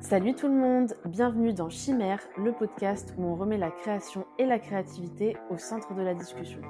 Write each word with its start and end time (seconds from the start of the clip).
Salut 0.00 0.34
tout 0.34 0.48
le 0.48 0.54
monde, 0.54 0.94
bienvenue 1.04 1.52
dans 1.52 1.68
Chimère, 1.68 2.20
le 2.36 2.52
podcast 2.52 3.14
où 3.16 3.24
on 3.24 3.36
remet 3.36 3.58
la 3.58 3.70
création 3.70 4.26
et 4.38 4.46
la 4.46 4.58
créativité 4.58 5.36
au 5.50 5.58
centre 5.58 5.94
de 5.94 6.02
la 6.02 6.14
discussion. 6.14 6.60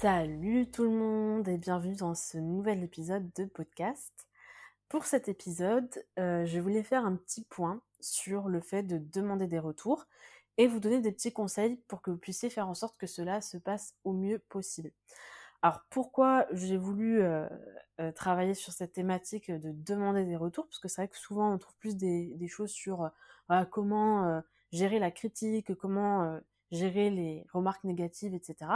Salut 0.00 0.70
tout 0.70 0.84
le 0.84 0.96
monde 0.96 1.46
et 1.46 1.58
bienvenue 1.58 1.94
dans 1.94 2.14
ce 2.14 2.38
nouvel 2.38 2.82
épisode 2.82 3.30
de 3.36 3.44
podcast. 3.44 4.30
Pour 4.88 5.04
cet 5.04 5.28
épisode, 5.28 5.90
euh, 6.18 6.46
je 6.46 6.58
voulais 6.58 6.82
faire 6.82 7.04
un 7.04 7.16
petit 7.16 7.44
point 7.44 7.82
sur 8.00 8.48
le 8.48 8.62
fait 8.62 8.82
de 8.82 8.96
demander 8.96 9.46
des 9.46 9.58
retours 9.58 10.06
et 10.56 10.66
vous 10.68 10.80
donner 10.80 11.02
des 11.02 11.12
petits 11.12 11.34
conseils 11.34 11.76
pour 11.86 12.00
que 12.00 12.10
vous 12.10 12.16
puissiez 12.16 12.48
faire 12.48 12.66
en 12.66 12.72
sorte 12.72 12.96
que 12.96 13.06
cela 13.06 13.42
se 13.42 13.58
passe 13.58 13.94
au 14.04 14.14
mieux 14.14 14.38
possible. 14.38 14.90
Alors 15.60 15.84
pourquoi 15.90 16.46
j'ai 16.50 16.78
voulu 16.78 17.20
euh, 17.20 17.46
euh, 18.00 18.10
travailler 18.10 18.54
sur 18.54 18.72
cette 18.72 18.94
thématique 18.94 19.50
de 19.50 19.70
demander 19.70 20.24
des 20.24 20.36
retours? 20.36 20.66
Parce 20.66 20.78
que 20.78 20.88
c'est 20.88 21.02
vrai 21.02 21.08
que 21.08 21.18
souvent 21.18 21.52
on 21.52 21.58
trouve 21.58 21.76
plus 21.76 21.98
des, 21.98 22.48
choses 22.48 22.70
sur 22.70 23.10
comment 23.70 24.42
gérer 24.72 24.98
la 24.98 25.10
critique, 25.10 25.74
comment 25.74 26.40
gérer 26.72 27.10
les 27.10 27.44
remarques 27.52 27.84
négatives, 27.84 28.32
etc. 28.32 28.70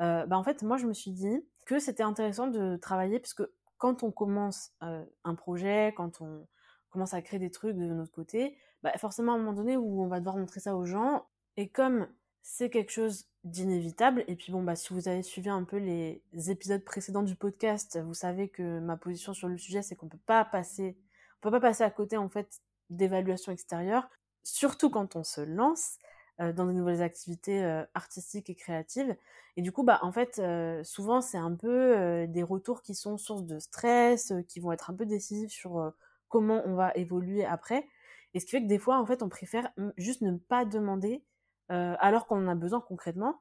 Euh, 0.00 0.26
bah 0.26 0.36
en 0.36 0.44
fait, 0.44 0.62
moi, 0.62 0.76
je 0.76 0.86
me 0.86 0.92
suis 0.92 1.10
dit 1.12 1.44
que 1.66 1.78
c'était 1.78 2.02
intéressant 2.02 2.46
de 2.48 2.76
travailler 2.76 3.18
parce 3.18 3.34
que 3.34 3.52
quand 3.78 4.02
on 4.02 4.10
commence 4.10 4.72
euh, 4.82 5.04
un 5.24 5.34
projet, 5.34 5.92
quand 5.96 6.20
on 6.20 6.46
commence 6.90 7.14
à 7.14 7.22
créer 7.22 7.38
des 7.38 7.50
trucs 7.50 7.76
de 7.76 7.84
notre 7.84 8.12
côté, 8.12 8.56
bah 8.82 8.92
forcément 8.98 9.32
à 9.32 9.34
un 9.36 9.38
moment 9.38 9.52
donné 9.52 9.76
où 9.76 10.02
on 10.02 10.08
va 10.08 10.18
devoir 10.18 10.36
montrer 10.36 10.60
ça 10.60 10.76
aux 10.76 10.84
gens. 10.84 11.26
Et 11.56 11.68
comme 11.68 12.08
c'est 12.42 12.70
quelque 12.70 12.90
chose 12.92 13.26
d'inévitable, 13.44 14.24
et 14.26 14.36
puis 14.36 14.52
bon, 14.52 14.62
bah 14.62 14.76
si 14.76 14.92
vous 14.92 15.08
avez 15.08 15.22
suivi 15.22 15.48
un 15.48 15.64
peu 15.64 15.76
les 15.76 16.22
épisodes 16.50 16.84
précédents 16.84 17.22
du 17.22 17.36
podcast, 17.36 17.98
vous 18.02 18.14
savez 18.14 18.48
que 18.48 18.78
ma 18.80 18.96
position 18.96 19.34
sur 19.34 19.48
le 19.48 19.58
sujet, 19.58 19.82
c'est 19.82 19.96
qu'on 19.96 20.08
peut 20.08 20.18
pas 20.26 20.44
passer, 20.44 20.96
on 21.38 21.40
peut 21.42 21.50
pas 21.50 21.60
passer 21.60 21.84
à 21.84 21.90
côté 21.90 22.16
en 22.16 22.28
fait 22.28 22.60
d'évaluation 22.90 23.52
extérieure, 23.52 24.08
surtout 24.44 24.90
quand 24.90 25.16
on 25.16 25.24
se 25.24 25.40
lance. 25.40 25.98
Euh, 26.40 26.52
dans 26.52 26.66
de 26.66 26.72
nouvelles 26.72 27.02
activités 27.02 27.64
euh, 27.64 27.84
artistiques 27.94 28.48
et 28.48 28.54
créatives. 28.54 29.16
Et 29.56 29.62
du 29.62 29.72
coup, 29.72 29.82
bah, 29.82 29.98
en 30.02 30.12
fait, 30.12 30.38
euh, 30.38 30.84
souvent, 30.84 31.20
c'est 31.20 31.36
un 31.36 31.52
peu 31.52 32.26
des 32.28 32.44
retours 32.44 32.80
qui 32.82 32.94
sont 32.94 33.18
source 33.18 33.44
de 33.44 33.58
stress, 33.58 34.32
qui 34.46 34.60
vont 34.60 34.70
être 34.70 34.88
un 34.88 34.94
peu 34.94 35.04
décisifs 35.04 35.50
sur 35.50 35.92
comment 36.28 36.62
on 36.64 36.74
va 36.74 36.92
évoluer 36.94 37.44
après. 37.44 37.88
Et 38.34 38.40
ce 38.40 38.44
qui 38.44 38.52
fait 38.52 38.62
que 38.62 38.68
des 38.68 38.78
fois, 38.78 39.00
en 39.00 39.06
fait, 39.06 39.20
on 39.24 39.28
préfère 39.28 39.68
juste 39.96 40.22
ne 40.22 40.36
pas 40.36 40.64
demander 40.64 41.24
alors 41.68 42.26
qu'on 42.28 42.46
en 42.46 42.48
a 42.48 42.54
besoin 42.54 42.80
concrètement 42.80 43.40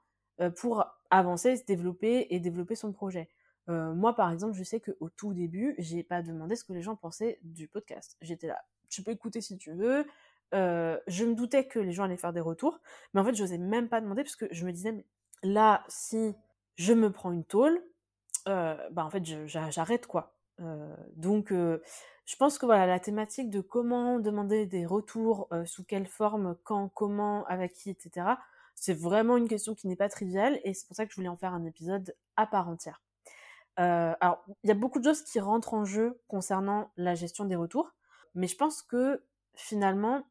pour 0.55 0.85
avancer, 1.11 1.55
se 1.55 1.65
développer 1.65 2.27
et 2.31 2.39
développer 2.39 2.75
son 2.75 2.93
projet. 2.93 3.29
moi, 3.67 4.15
par 4.15 4.31
exemple, 4.31 4.53
je 4.53 4.63
sais 4.63 4.79
qu'au 4.79 5.09
tout 5.09 5.35
début, 5.35 5.75
j'ai 5.77 6.01
pas 6.01 6.23
demandé 6.23 6.55
ce 6.55 6.63
que 6.63 6.73
les 6.73 6.81
gens 6.81 6.95
pensaient 6.95 7.39
du 7.43 7.67
podcast. 7.67 8.17
J'étais 8.21 8.47
là, 8.47 8.59
tu 8.89 9.03
peux 9.03 9.11
écouter 9.11 9.41
si 9.41 9.57
tu 9.57 9.73
veux, 9.73 10.07
je 10.53 11.25
me 11.25 11.35
doutais 11.35 11.67
que 11.67 11.79
les 11.79 11.91
gens 11.91 12.03
allaient 12.03 12.17
faire 12.17 12.33
des 12.33 12.41
retours, 12.41 12.79
mais 13.13 13.21
en 13.21 13.25
fait, 13.25 13.35
je 13.35 13.43
n'osais 13.43 13.57
même 13.57 13.89
pas 13.89 14.01
demander 14.01 14.23
parce 14.23 14.35
que 14.35 14.47
je 14.51 14.65
me 14.65 14.71
disais, 14.71 14.91
mais 14.91 15.05
là, 15.43 15.83
si 15.87 16.35
je 16.75 16.93
me 16.93 17.11
prends 17.11 17.31
une 17.31 17.43
tôle, 17.43 17.81
euh, 18.47 18.75
bah 18.91 19.03
en 19.03 19.09
fait, 19.09 19.23
j'arrête 19.47 20.07
quoi. 20.07 20.33
Donc, 21.15 21.51
je 21.51 22.35
pense 22.39 22.57
que 22.57 22.65
voilà, 22.65 22.87
la 22.87 22.99
thématique 22.99 23.49
de 23.49 23.61
comment 23.61 24.19
demander 24.19 24.65
des 24.65 24.85
retours, 24.85 25.49
sous 25.65 25.83
quelle 25.83 26.07
forme, 26.07 26.55
quand, 26.63 26.89
comment, 26.89 27.45
avec 27.45 27.73
qui, 27.73 27.89
etc., 27.89 28.27
c'est 28.73 28.93
vraiment 28.93 29.37
une 29.37 29.47
question 29.47 29.73
qui 29.73 29.87
n'est 29.87 29.95
pas 29.95 30.09
triviale 30.09 30.59
et 30.63 30.73
c'est 30.73 30.87
pour 30.87 30.95
ça 30.95 31.05
que 31.05 31.11
je 31.11 31.15
voulais 31.15 31.29
en 31.29 31.37
faire 31.37 31.53
un 31.53 31.65
épisode 31.65 32.15
à 32.35 32.45
part 32.45 32.69
entière. 32.69 33.01
alors, 33.75 34.43
il 34.63 34.67
y 34.67 34.71
a 34.71 34.75
beaucoup 34.75 34.99
de 34.99 35.03
choses 35.03 35.23
qui 35.23 35.39
rentrent 35.39 35.73
en 35.73 35.85
jeu 35.85 36.19
concernant 36.27 36.91
la 36.95 37.15
gestion 37.15 37.45
des 37.45 37.55
retours, 37.55 37.91
mais 38.35 38.47
je 38.47 38.55
pense 38.55 38.81
que 38.81 39.23
finalement, 39.55 40.23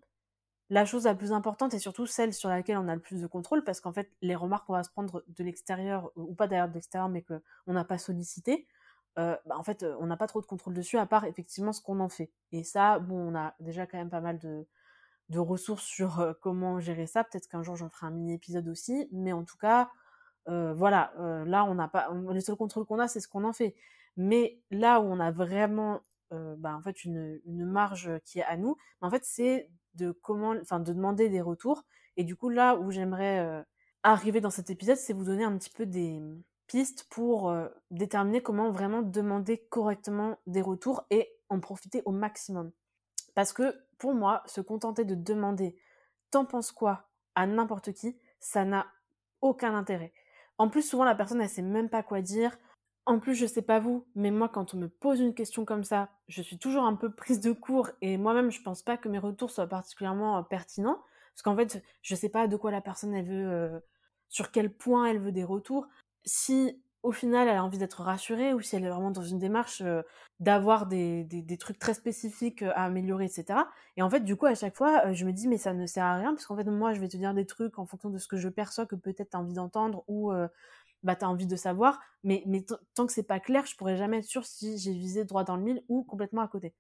la 0.69 0.85
chose 0.85 1.05
la 1.05 1.15
plus 1.15 1.33
importante 1.33 1.75
et 1.75 1.79
surtout 1.79 2.07
celle 2.07 2.35
sur 2.35 2.49
laquelle 2.49 2.77
on 2.79 2.89
a 2.89 2.95
le 2.95 3.01
plus 3.01 3.21
de 3.21 3.27
contrôle 3.27 3.63
parce 3.65 3.81
qu'en 3.81 3.93
fait 3.93 4.11
les 4.21 4.35
remarques 4.35 4.67
qu'on 4.67 4.73
va 4.73 4.83
se 4.83 4.91
prendre 4.91 5.25
de 5.29 5.45
l'extérieur 5.45 6.11
ou 6.17 6.35
pas 6.35 6.49
d'ailleurs 6.49 6.69
de 6.69 6.75
l'extérieur 6.75 7.09
mais 7.09 7.23
qu'on 7.23 7.73
n'a 7.73 7.85
pas 7.85 7.99
sollicité 7.99 8.67
euh, 9.19 9.35
bah, 9.47 9.57
en 9.57 9.63
fait 9.63 9.83
euh, 9.83 9.97
on 9.99 10.07
n'a 10.07 10.17
pas 10.17 10.27
trop 10.27 10.43
de 10.43 10.47
contrôle 10.47 10.75
dessus 10.75 10.99
à 10.99 11.07
part 11.07 11.25
effectivement 11.25 11.73
ce 11.73 11.81
qu'on 11.81 12.01
en 12.01 12.09
fait. 12.09 12.31
Et 12.53 12.65
ça 12.65 12.99
bon 12.99 13.33
on 13.33 13.35
a 13.35 13.55
déjà 13.61 13.87
quand 13.87 13.97
même 13.97 14.11
pas 14.11 14.21
mal 14.21 14.39
de, 14.39 14.67
ressources 15.39 15.85
sur 15.85 16.21
euh, 16.21 16.33
comment 16.43 16.81
gérer 16.81 17.07
ça. 17.07 17.25
Peut-être 17.25 17.49
qu'un 17.49 17.63
jour 17.63 17.77
j'en 17.77 17.89
ferai 17.89 18.09
un 18.09 18.11
mini 18.11 18.35
épisode 18.35 18.69
aussi. 18.69 19.09
Mais 19.13 19.33
en 19.33 19.45
tout 19.45 19.57
cas 19.57 19.91
voilà 20.49 21.13
là 21.45 21.65
on 21.65 21.75
n'a 21.75 21.89
pas 21.89 22.09
le 22.13 22.41
seul 22.41 22.55
contrôle 22.55 22.87
qu'on 22.87 23.01
a 23.01 23.09
c'est 23.09 23.21
ce 23.21 23.27
qu'on 23.29 23.45
en 23.45 23.53
fait. 23.53 23.75
Mais 24.17 24.61
là 24.71 25.01
où 25.01 25.05
on 25.05 25.19
a 25.19 25.33
vraiment 25.33 26.01
bah, 26.31 26.77
en 26.77 26.83
fait 26.83 27.05
une, 27.05 27.41
une 27.47 27.65
marge 27.65 28.11
qui 28.25 28.39
est 28.39 28.45
à 28.45 28.57
nous 28.57 28.77
en 29.01 29.11
fait 29.11 29.25
c'est 29.25 29.69
de 29.97 30.13
comment, 30.13 30.55
enfin, 30.61 30.81
de 30.81 30.93
demander 30.93 31.29
des 31.29 31.41
retours. 31.41 31.85
Et 32.17 32.25
du 32.25 32.37
coup, 32.37 32.49
là 32.49 32.77
où 32.77 32.91
j'aimerais 32.91 33.41
euh, 33.41 33.63
arriver 34.03 34.41
dans 34.41 34.51
cet 34.51 34.71
épisode, 34.71 34.97
c'est 34.97 35.13
vous 35.13 35.25
donner 35.25 35.45
un 35.45 35.57
petit 35.57 35.71
peu 35.71 35.87
des 35.87 36.21
pistes 36.67 37.07
pour 37.11 37.51
euh, 37.51 37.69
déterminer 37.91 38.43
comment 38.43 38.71
vraiment 38.71 39.03
demander 39.03 39.59
correctement 39.71 40.39
des 40.47 40.63
retours 40.63 41.05
et 41.11 41.33
en 41.49 41.61
profiter 41.61 42.03
au 42.05 42.13
maximum. 42.13 42.73
Parce 43.35 43.53
que 43.53 43.75
pour 43.99 44.15
moi, 44.15 44.43
se 44.47 44.61
contenter 44.61 45.05
de 45.05 45.15
demander 45.15 45.77
t'en 46.31 46.45
penses 46.45 46.73
quoi? 46.73 47.09
à 47.37 47.47
n'importe 47.47 47.93
qui, 47.93 48.19
ça 48.41 48.65
n'a 48.65 48.87
aucun 49.43 49.75
intérêt. 49.75 50.13
En 50.59 50.69
plus, 50.69 50.83
souvent, 50.83 51.05
la 51.05 51.15
personne, 51.15 51.41
elle 51.41 51.49
sait 51.49 51.63
même 51.63 51.91
pas 51.91 52.03
quoi 52.03 52.23
dire. 52.23 52.59
En 53.07 53.21
plus, 53.21 53.37
je 53.37 53.47
sais 53.47 53.63
pas 53.63 53.79
vous, 53.79 54.05
mais 54.17 54.33
moi, 54.33 54.49
quand 54.49 54.75
on 54.75 54.79
me 54.79 54.89
pose 54.89 55.21
une 55.21 55.33
question 55.33 55.65
comme 55.65 55.85
ça, 55.85 56.09
je 56.27 56.43
suis 56.43 56.59
toujours 56.59 56.85
un 56.85 56.97
peu 56.97 57.09
prise 57.15 57.41
de 57.41 57.53
court 57.53 57.91
et 58.01 58.19
moi-même, 58.19 58.51
je 58.51 58.61
pense 58.61 58.83
pas 58.83 58.97
que 58.97 59.09
mes 59.09 59.21
retours 59.21 59.51
soient 59.51 59.69
particulièrement 59.69 60.43
pertinents 60.43 61.01
parce 61.33 61.43
qu'en 61.43 61.57
fait, 61.57 61.85
je 62.03 62.15
sais 62.17 62.29
pas 62.29 62.49
de 62.49 62.57
quoi 62.57 62.73
la 62.73 62.81
personne 62.81 63.15
elle 63.15 63.27
veut, 63.27 63.83
sur 64.29 64.51
quel 64.51 64.73
point 64.73 65.07
elle 65.07 65.21
veut 65.21 65.33
des 65.33 65.45
retours. 65.45 65.87
Si 66.25 66.83
au 67.03 67.13
final 67.13 67.47
elle 67.47 67.57
a 67.57 67.63
envie 67.63 67.79
d'être 67.79 68.03
rassurée 68.03 68.53
ou 68.53 68.61
si 68.61 68.75
elle 68.75 68.85
est 68.85 68.89
vraiment 68.89 69.13
dans 69.13 69.23
une 69.23 69.39
démarche 69.39 69.81
d'avoir 70.41 70.87
des, 70.87 71.23
des, 71.23 71.59
trucs 71.59 71.79
très 71.79 71.95
spécifiques 71.95 72.63
à 72.63 72.85
améliorer, 72.85 73.27
etc. 73.27 73.61
Et 73.97 74.03
en 74.03 74.11
fait, 74.11 74.21
du 74.21 74.35
coup, 74.35 74.47
à 74.47 74.57
chaque 74.57 74.75
fois, 74.75 75.13
je 75.13 75.25
me 75.25 75.33
dis 75.33 75.47
mais 75.47 75.59
ça 75.59 75.73
ne 75.73 75.87
sert 75.87 76.05
à 76.05 76.17
rien 76.17 76.35
parce 76.35 76.47
qu'en 76.47 76.57
fait, 76.57 76.65
moi, 76.65 76.95
je 76.95 77.01
vais 77.01 77.09
te 77.09 77.17
dire 77.17 77.35
des 77.35 77.47
trucs 77.47 77.79
en 77.79 77.87
fonction 77.87 78.11
de 78.11 78.19
ce 78.19 78.27
que 78.27 78.37
je 78.37 78.49
perçois 78.49 78.87
que 78.87 78.97
peut-être 78.97 79.31
tu 79.31 79.37
as 79.37 79.41
envie 79.41 79.55
d'entendre 79.55 80.03
ou 80.09 80.33
bah 81.03 81.17
t'as 81.17 81.27
envie 81.27 81.47
de 81.47 81.57
savoir, 81.57 82.01
mais, 82.25 82.43
mais 82.47 82.65
tant 82.95 83.07
que 83.07 83.13
c'est 83.13 83.23
pas 83.23 83.41
clair, 83.41 83.67
je 83.67 83.77
pourrais 83.77 83.97
jamais 83.97 84.19
être 84.19 84.25
sûre 84.25 84.45
si 84.47 84.79
j'ai 84.79 84.93
visé 84.93 85.25
droit 85.25 85.45
dans 85.45 85.57
le 85.57 85.63
mille 85.63 85.83
ou 85.89 86.05
complètement 86.05 86.43
à 86.43 86.49
côté. 86.49 86.75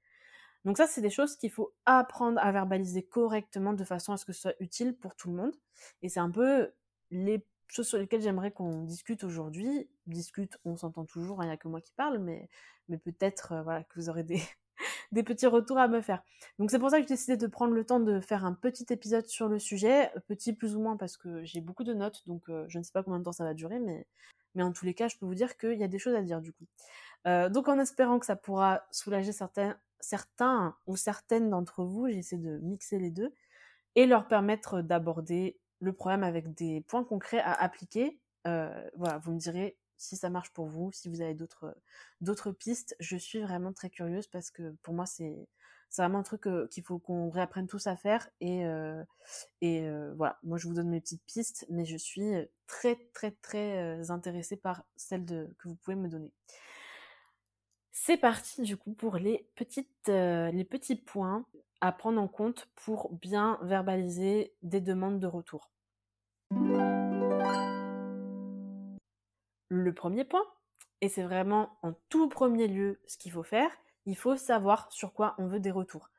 Donc 0.64 0.78
ça, 0.78 0.88
c'est 0.88 1.00
des 1.00 1.10
choses 1.10 1.36
qu'il 1.36 1.50
faut 1.50 1.72
apprendre 1.84 2.40
à 2.42 2.50
verbaliser 2.50 3.04
correctement 3.04 3.72
de 3.72 3.84
façon 3.84 4.12
à 4.12 4.16
ce 4.16 4.24
que 4.24 4.32
ce 4.32 4.40
soit 4.42 4.54
utile 4.58 4.96
pour 4.96 5.14
tout 5.14 5.30
le 5.30 5.36
monde. 5.36 5.54
Et 6.02 6.08
c'est 6.08 6.18
un 6.18 6.30
peu 6.30 6.72
les 7.12 7.46
choses 7.68 7.86
sur 7.86 7.98
lesquelles 7.98 8.20
j'aimerais 8.20 8.50
qu'on 8.50 8.82
discute 8.82 9.22
aujourd'hui. 9.22 9.88
Discute, 10.06 10.58
on 10.64 10.76
s'entend 10.76 11.04
toujours, 11.04 11.40
hein, 11.40 11.44
il 11.44 11.48
n'y 11.48 11.54
a 11.54 11.56
que 11.56 11.68
moi 11.68 11.80
qui 11.80 11.92
parle, 11.92 12.18
mais, 12.18 12.48
mais 12.88 12.98
peut-être 12.98 13.52
euh, 13.52 13.62
voilà, 13.62 13.84
que 13.84 14.00
vous 14.00 14.08
aurez 14.08 14.24
des, 14.24 14.42
des 15.12 15.22
petits 15.22 15.46
retours 15.46 15.78
à 15.78 15.88
me 15.88 16.00
faire. 16.00 16.22
Donc 16.58 16.70
c'est 16.70 16.78
pour 16.78 16.90
ça 16.90 16.96
que 16.96 17.02
j'ai 17.02 17.14
décidé 17.14 17.36
de 17.36 17.46
prendre 17.46 17.74
le 17.74 17.84
temps 17.84 18.00
de 18.00 18.20
faire 18.20 18.44
un 18.44 18.54
petit 18.54 18.86
épisode 18.90 19.26
sur 19.26 19.48
le 19.48 19.58
sujet, 19.58 20.10
petit 20.28 20.52
plus 20.52 20.76
ou 20.76 20.80
moins 20.80 20.96
parce 20.96 21.16
que 21.16 21.44
j'ai 21.44 21.60
beaucoup 21.60 21.84
de 21.84 21.94
notes, 21.94 22.22
donc 22.26 22.48
euh, 22.48 22.64
je 22.68 22.78
ne 22.78 22.82
sais 22.82 22.92
pas 22.92 23.02
combien 23.02 23.18
de 23.18 23.24
temps 23.24 23.32
ça 23.32 23.44
va 23.44 23.54
durer, 23.54 23.78
mais, 23.78 24.06
en 24.58 24.72
tous 24.72 24.86
les 24.86 24.94
cas, 24.94 25.08
je 25.08 25.18
peux 25.18 25.26
vous 25.26 25.34
dire 25.34 25.58
qu'il 25.58 25.78
y 25.78 25.84
a 25.84 25.88
des 25.88 25.98
choses 25.98 26.14
à 26.14 26.22
dire 26.22 26.40
du 26.40 26.52
coup. 26.52 26.64
Euh, 27.26 27.50
donc 27.50 27.68
en 27.68 27.78
espérant 27.78 28.18
que 28.18 28.24
ça 28.24 28.36
pourra 28.36 28.86
soulager 28.90 29.32
certains, 29.32 29.76
certains 30.00 30.74
ou 30.86 30.96
certaines 30.96 31.50
d'entre 31.50 31.84
vous, 31.84 32.08
j'essaie 32.08 32.38
de 32.38 32.58
mixer 32.58 32.98
les 32.98 33.10
deux 33.10 33.34
et 33.96 34.06
leur 34.06 34.28
permettre 34.28 34.80
d'aborder 34.80 35.58
le 35.80 35.92
problème 35.92 36.22
avec 36.22 36.54
des 36.54 36.82
points 36.82 37.04
concrets 37.04 37.40
à 37.40 37.52
appliquer. 37.52 38.18
Euh, 38.46 38.88
voilà, 38.96 39.18
vous 39.18 39.32
me 39.32 39.38
direz 39.38 39.76
si 39.96 40.16
ça 40.16 40.30
marche 40.30 40.50
pour 40.52 40.66
vous, 40.66 40.92
si 40.92 41.08
vous 41.08 41.20
avez 41.20 41.34
d'autres 41.34 41.76
d'autres 42.20 42.52
pistes, 42.52 42.96
je 43.00 43.16
suis 43.16 43.40
vraiment 43.40 43.72
très 43.72 43.90
curieuse 43.90 44.26
parce 44.26 44.50
que 44.50 44.74
pour 44.82 44.94
moi 44.94 45.06
c'est 45.06 45.48
c'est 45.88 46.02
vraiment 46.02 46.18
un 46.18 46.22
truc 46.22 46.46
euh, 46.46 46.66
qu'il 46.68 46.82
faut 46.82 46.98
qu'on 46.98 47.30
réapprenne 47.30 47.66
tous 47.66 47.86
à 47.86 47.96
faire 47.96 48.28
et 48.40 48.66
euh, 48.66 49.02
et 49.60 49.82
euh, 49.82 50.14
voilà, 50.16 50.38
moi 50.42 50.58
je 50.58 50.66
vous 50.68 50.74
donne 50.74 50.90
mes 50.90 51.00
petites 51.00 51.24
pistes, 51.24 51.66
mais 51.70 51.84
je 51.84 51.96
suis 51.96 52.32
très 52.66 52.96
très 53.14 53.32
très 53.42 54.10
intéressée 54.10 54.56
par 54.56 54.84
celles 54.96 55.24
que 55.24 55.68
vous 55.68 55.76
pouvez 55.76 55.96
me 55.96 56.08
donner. 56.08 56.32
C'est 57.92 58.18
parti 58.18 58.62
du 58.62 58.76
coup 58.76 58.92
pour 58.92 59.16
les 59.16 59.48
petites 59.54 60.08
les 60.08 60.66
petits 60.68 60.96
points 60.96 61.46
à 61.80 61.92
prendre 61.92 62.20
en 62.20 62.28
compte 62.28 62.68
pour 62.74 63.12
bien 63.12 63.58
verbaliser 63.62 64.54
des 64.62 64.80
demandes 64.80 65.20
de 65.20 65.26
retour. 65.26 65.70
Le 69.68 69.92
premier 69.94 70.24
point, 70.24 70.44
et 71.00 71.08
c'est 71.08 71.22
vraiment 71.22 71.78
en 71.82 71.92
tout 72.08 72.28
premier 72.28 72.68
lieu 72.68 73.00
ce 73.06 73.18
qu'il 73.18 73.32
faut 73.32 73.42
faire, 73.42 73.70
il 74.06 74.16
faut 74.16 74.36
savoir 74.36 74.90
sur 74.92 75.12
quoi 75.12 75.34
on 75.38 75.46
veut 75.46 75.60
des 75.60 75.70
retours. 75.70 76.10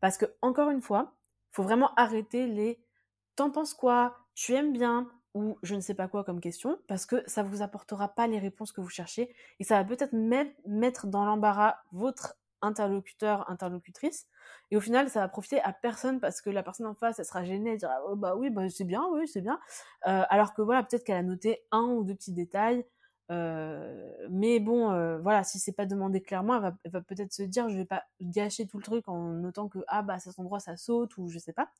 Parce 0.00 0.18
que, 0.18 0.26
encore 0.42 0.70
une 0.70 0.82
fois, 0.82 1.14
il 1.52 1.56
faut 1.56 1.62
vraiment 1.62 1.94
arrêter 1.94 2.46
les 2.46 2.80
t'en 3.36 3.50
penses 3.50 3.74
quoi, 3.74 4.16
tu 4.34 4.54
aimes 4.54 4.72
bien, 4.72 5.10
ou 5.34 5.58
je 5.62 5.74
ne 5.74 5.80
sais 5.80 5.94
pas 5.94 6.08
quoi 6.08 6.24
comme 6.24 6.40
question, 6.40 6.78
parce 6.86 7.06
que 7.06 7.22
ça 7.26 7.42
ne 7.42 7.48
vous 7.48 7.62
apportera 7.62 8.08
pas 8.08 8.26
les 8.26 8.38
réponses 8.38 8.72
que 8.72 8.80
vous 8.80 8.88
cherchez, 8.88 9.34
et 9.58 9.64
ça 9.64 9.76
va 9.76 9.84
peut-être 9.84 10.12
même 10.12 10.50
mettre 10.66 11.06
dans 11.06 11.24
l'embarras 11.24 11.76
votre 11.92 12.34
interlocuteur, 12.62 13.48
interlocutrice, 13.50 14.26
et 14.70 14.76
au 14.76 14.80
final, 14.80 15.10
ça 15.10 15.20
va 15.20 15.28
profiter 15.28 15.60
à 15.62 15.72
personne 15.72 16.20
parce 16.20 16.40
que 16.40 16.50
la 16.50 16.62
personne 16.62 16.86
en 16.86 16.94
face, 16.94 17.18
elle 17.18 17.24
sera 17.24 17.44
gênée, 17.44 17.72
elle 17.72 17.78
dira 17.78 17.98
oh, 18.06 18.16
bah 18.16 18.36
oui, 18.36 18.50
bah 18.50 18.68
c'est 18.70 18.84
bien, 18.84 19.04
oui, 19.12 19.26
c'est 19.26 19.42
bien, 19.42 19.58
euh, 20.06 20.22
alors 20.28 20.54
que 20.54 20.62
voilà, 20.62 20.82
peut-être 20.82 21.04
qu'elle 21.04 21.16
a 21.16 21.22
noté 21.22 21.64
un 21.72 21.82
ou 21.82 22.04
deux 22.04 22.14
petits 22.14 22.32
détails, 22.32 22.86
mais 23.30 24.60
bon, 24.60 25.18
voilà, 25.22 25.44
si 25.44 25.58
c'est 25.58 25.72
pas 25.72 25.86
demandé 25.86 26.20
clairement, 26.20 26.56
elle 26.84 26.90
va, 26.90 27.00
peut-être 27.00 27.32
se 27.32 27.42
dire, 27.42 27.68
je 27.68 27.76
vais 27.76 27.84
pas 27.84 28.04
gâcher 28.20 28.66
tout 28.66 28.78
le 28.78 28.82
truc 28.82 29.08
en 29.08 29.32
notant 29.32 29.68
que 29.68 29.78
ah 29.88 30.02
bah 30.02 30.14
à 30.14 30.18
cet 30.18 30.38
endroit 30.38 30.60
ça 30.60 30.76
saute 30.76 31.16
ou 31.18 31.28
je 31.28 31.38
sais 31.38 31.52
pas. 31.52 31.70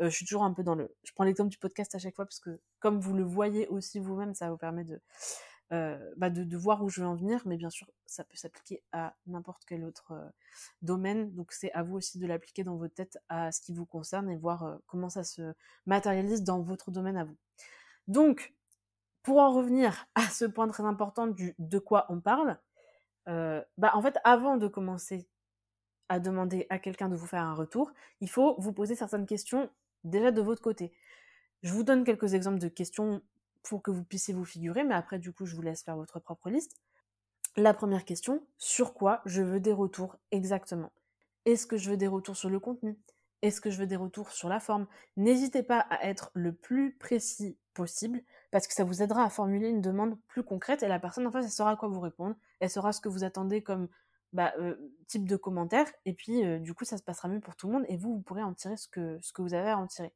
je 0.00 0.08
suis 0.08 0.24
toujours 0.24 0.44
un 0.44 0.52
peu 0.52 0.62
dans 0.62 0.74
le, 0.74 0.94
je 1.04 1.12
prends 1.12 1.24
l'exemple 1.24 1.50
du 1.50 1.58
podcast 1.58 1.94
à 1.94 1.98
chaque 1.98 2.14
fois 2.14 2.24
parce 2.26 2.40
que 2.40 2.60
comme 2.80 3.00
vous 3.00 3.14
le 3.14 3.24
voyez 3.24 3.68
aussi 3.68 3.98
vous-même, 3.98 4.34
ça 4.34 4.50
vous 4.50 4.56
permet 4.56 4.84
de 4.84 5.00
bah 6.16 6.30
de, 6.30 6.56
voir 6.56 6.84
où 6.84 6.88
je 6.88 7.00
veux 7.00 7.06
en 7.06 7.16
venir, 7.16 7.42
mais 7.46 7.56
bien 7.56 7.70
sûr, 7.70 7.90
ça 8.06 8.22
peut 8.22 8.36
s'appliquer 8.36 8.82
à 8.92 9.16
n'importe 9.26 9.64
quel 9.66 9.84
autre 9.84 10.12
domaine. 10.82 11.32
Donc 11.34 11.52
c'est 11.52 11.72
à 11.72 11.82
vous 11.82 11.96
aussi 11.96 12.18
de 12.18 12.26
l'appliquer 12.26 12.62
dans 12.62 12.76
votre 12.76 12.94
tête 12.94 13.18
à 13.28 13.50
ce 13.50 13.60
qui 13.60 13.72
vous 13.72 13.86
concerne 13.86 14.30
et 14.30 14.36
voir 14.36 14.78
comment 14.86 15.08
ça 15.08 15.24
se 15.24 15.54
matérialise 15.86 16.44
dans 16.44 16.60
votre 16.62 16.92
domaine 16.92 17.16
à 17.16 17.24
vous. 17.24 17.36
Donc, 18.08 18.54
pour 19.24 19.38
en 19.38 19.52
revenir 19.52 20.06
à 20.14 20.28
ce 20.28 20.44
point 20.44 20.68
très 20.68 20.84
important 20.84 21.26
du 21.26 21.56
de 21.58 21.80
quoi 21.80 22.06
on 22.10 22.20
parle, 22.20 22.60
bah 23.26 23.90
en 23.94 24.02
fait, 24.02 24.18
avant 24.22 24.56
de 24.56 24.68
commencer 24.68 25.26
à 26.08 26.20
demander 26.20 26.66
à 26.70 26.78
quelqu'un 26.78 27.08
de 27.08 27.16
vous 27.16 27.26
faire 27.26 27.42
un 27.42 27.54
retour, 27.54 27.90
il 28.20 28.30
faut 28.30 28.54
vous 28.60 28.72
poser 28.72 28.94
certaines 28.94 29.26
questions 29.26 29.70
déjà 30.04 30.30
de 30.30 30.42
votre 30.42 30.62
côté. 30.62 30.92
Je 31.62 31.72
vous 31.72 31.82
donne 31.82 32.04
quelques 32.04 32.34
exemples 32.34 32.58
de 32.58 32.68
questions 32.68 33.22
pour 33.62 33.82
que 33.82 33.90
vous 33.90 34.04
puissiez 34.04 34.34
vous 34.34 34.44
figurer, 34.44 34.84
mais 34.84 34.94
après, 34.94 35.18
du 35.18 35.32
coup, 35.32 35.46
je 35.46 35.56
vous 35.56 35.62
laisse 35.62 35.82
faire 35.82 35.96
votre 35.96 36.20
propre 36.20 36.50
liste. 36.50 36.76
La 37.56 37.72
première 37.72 38.04
question, 38.04 38.46
sur 38.58 38.92
quoi 38.92 39.22
je 39.24 39.40
veux 39.40 39.60
des 39.60 39.72
retours 39.72 40.16
exactement? 40.30 40.92
Est-ce 41.46 41.66
que 41.66 41.78
je 41.78 41.88
veux 41.88 41.96
des 41.96 42.08
retours 42.08 42.36
sur 42.36 42.50
le 42.50 42.60
contenu? 42.60 42.98
Est-ce 43.42 43.60
que 43.60 43.70
je 43.70 43.78
veux 43.78 43.86
des 43.86 43.96
retours 43.96 44.30
sur 44.30 44.48
la 44.48 44.60
forme? 44.60 44.86
N'hésitez 45.16 45.62
pas 45.62 45.80
à 45.80 46.06
être 46.06 46.30
le 46.34 46.52
plus 46.52 46.94
précis 46.94 47.58
possible, 47.74 48.22
parce 48.50 48.66
que 48.66 48.74
ça 48.74 48.84
vous 48.84 49.02
aidera 49.02 49.24
à 49.24 49.30
formuler 49.30 49.68
une 49.68 49.80
demande 49.80 50.18
plus 50.28 50.42
concrète, 50.42 50.82
et 50.82 50.88
la 50.88 50.98
personne 50.98 51.26
en 51.26 51.30
face, 51.30 51.44
elle 51.44 51.50
saura 51.50 51.76
quoi 51.76 51.88
vous 51.88 52.00
répondre, 52.00 52.36
elle 52.60 52.70
saura 52.70 52.92
ce 52.92 53.00
que 53.00 53.08
vous 53.08 53.24
attendez 53.24 53.62
comme 53.62 53.88
bah, 54.32 54.52
euh, 54.58 54.76
type 55.06 55.28
de 55.28 55.36
commentaire, 55.36 55.86
et 56.04 56.14
puis 56.14 56.44
euh, 56.44 56.58
du 56.58 56.74
coup, 56.74 56.84
ça 56.84 56.96
se 56.96 57.02
passera 57.02 57.28
mieux 57.28 57.40
pour 57.40 57.56
tout 57.56 57.66
le 57.66 57.74
monde, 57.74 57.84
et 57.88 57.96
vous, 57.96 58.14
vous 58.14 58.22
pourrez 58.22 58.42
en 58.42 58.54
tirer 58.54 58.76
ce 58.76 58.88
que, 58.88 59.18
ce 59.20 59.32
que 59.32 59.42
vous 59.42 59.54
avez 59.54 59.70
à 59.70 59.78
en 59.78 59.86
tirer. 59.86 60.12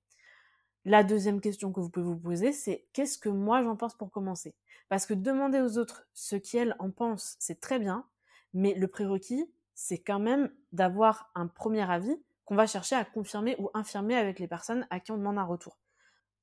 La 0.84 1.04
deuxième 1.04 1.40
question 1.40 1.72
que 1.72 1.80
vous 1.80 1.90
pouvez 1.90 2.06
vous 2.06 2.16
poser, 2.16 2.52
c'est 2.52 2.86
qu'est-ce 2.92 3.18
que 3.18 3.28
moi 3.28 3.62
j'en 3.62 3.76
pense 3.76 3.94
pour 3.94 4.10
commencer? 4.10 4.54
Parce 4.88 5.04
que 5.04 5.12
demander 5.12 5.60
aux 5.60 5.76
autres 5.76 6.06
ce 6.14 6.36
qu'elles 6.36 6.74
en 6.78 6.90
pensent, 6.90 7.36
c'est 7.38 7.60
très 7.60 7.78
bien, 7.78 8.06
mais 8.54 8.74
le 8.74 8.88
prérequis, 8.88 9.50
c'est 9.74 9.98
quand 9.98 10.18
même 10.18 10.50
d'avoir 10.72 11.30
un 11.34 11.46
premier 11.46 11.88
avis 11.90 12.16
qu'on 12.48 12.56
va 12.56 12.66
chercher 12.66 12.96
à 12.96 13.04
confirmer 13.04 13.56
ou 13.58 13.68
infirmer 13.74 14.16
avec 14.16 14.38
les 14.38 14.48
personnes 14.48 14.86
à 14.88 15.00
qui 15.00 15.12
on 15.12 15.18
demande 15.18 15.36
un 15.36 15.44
retour. 15.44 15.78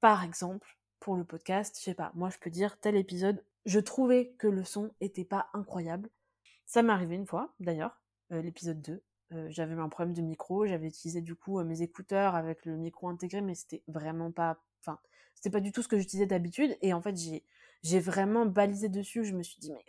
Par 0.02 0.24
exemple, 0.24 0.78
pour 1.00 1.16
le 1.16 1.24
podcast, 1.24 1.76
je 1.80 1.84
sais 1.84 1.96
pas, 1.96 2.12
moi 2.14 2.30
je 2.30 2.38
peux 2.38 2.52
dire 2.52 2.80
tel 2.80 2.96
épisode, 2.96 3.44
je 3.66 3.80
trouvais 3.80 4.36
que 4.38 4.48
le 4.48 4.64
son 4.64 4.92
était 5.02 5.26
pas 5.26 5.50
incroyable. 5.56 6.12
Ça 6.68 6.84
m'est 6.84 6.94
arrivé 6.94 7.16
une 7.16 7.26
fois, 7.26 7.56
d'ailleurs, 7.60 8.00
euh, 8.32 8.44
l'épisode 8.44 8.84
2, 8.84 9.04
euh, 9.32 9.48
j'avais 9.50 9.74
un 9.74 9.90
problème 9.90 10.14
de 10.14 10.22
micro, 10.22 10.68
j'avais 10.68 10.86
utilisé 10.86 11.22
du 11.22 11.36
coup 11.36 11.60
euh, 11.60 11.64
mes 11.64 11.82
écouteurs 11.82 12.36
avec 12.36 12.66
le 12.66 12.78
micro 12.78 13.10
intégré, 13.10 13.42
mais 13.42 13.56
c'était 13.56 13.82
vraiment 13.88 14.32
pas, 14.32 14.60
enfin, 14.82 15.00
c'était 15.34 15.50
pas 15.50 15.60
du 15.60 15.72
tout 15.72 15.82
ce 15.82 15.88
que 15.88 15.98
j'utilisais 15.98 16.28
d'habitude. 16.28 16.78
Et 16.84 16.94
en 16.94 17.02
fait, 17.02 17.16
j'ai, 17.18 18.00
vraiment 18.00 18.46
balisé 18.46 18.90
dessus. 18.90 19.26
Je 19.26 19.34
me 19.34 19.42
suis 19.42 19.60
dit, 19.60 19.72
mais 19.72 19.84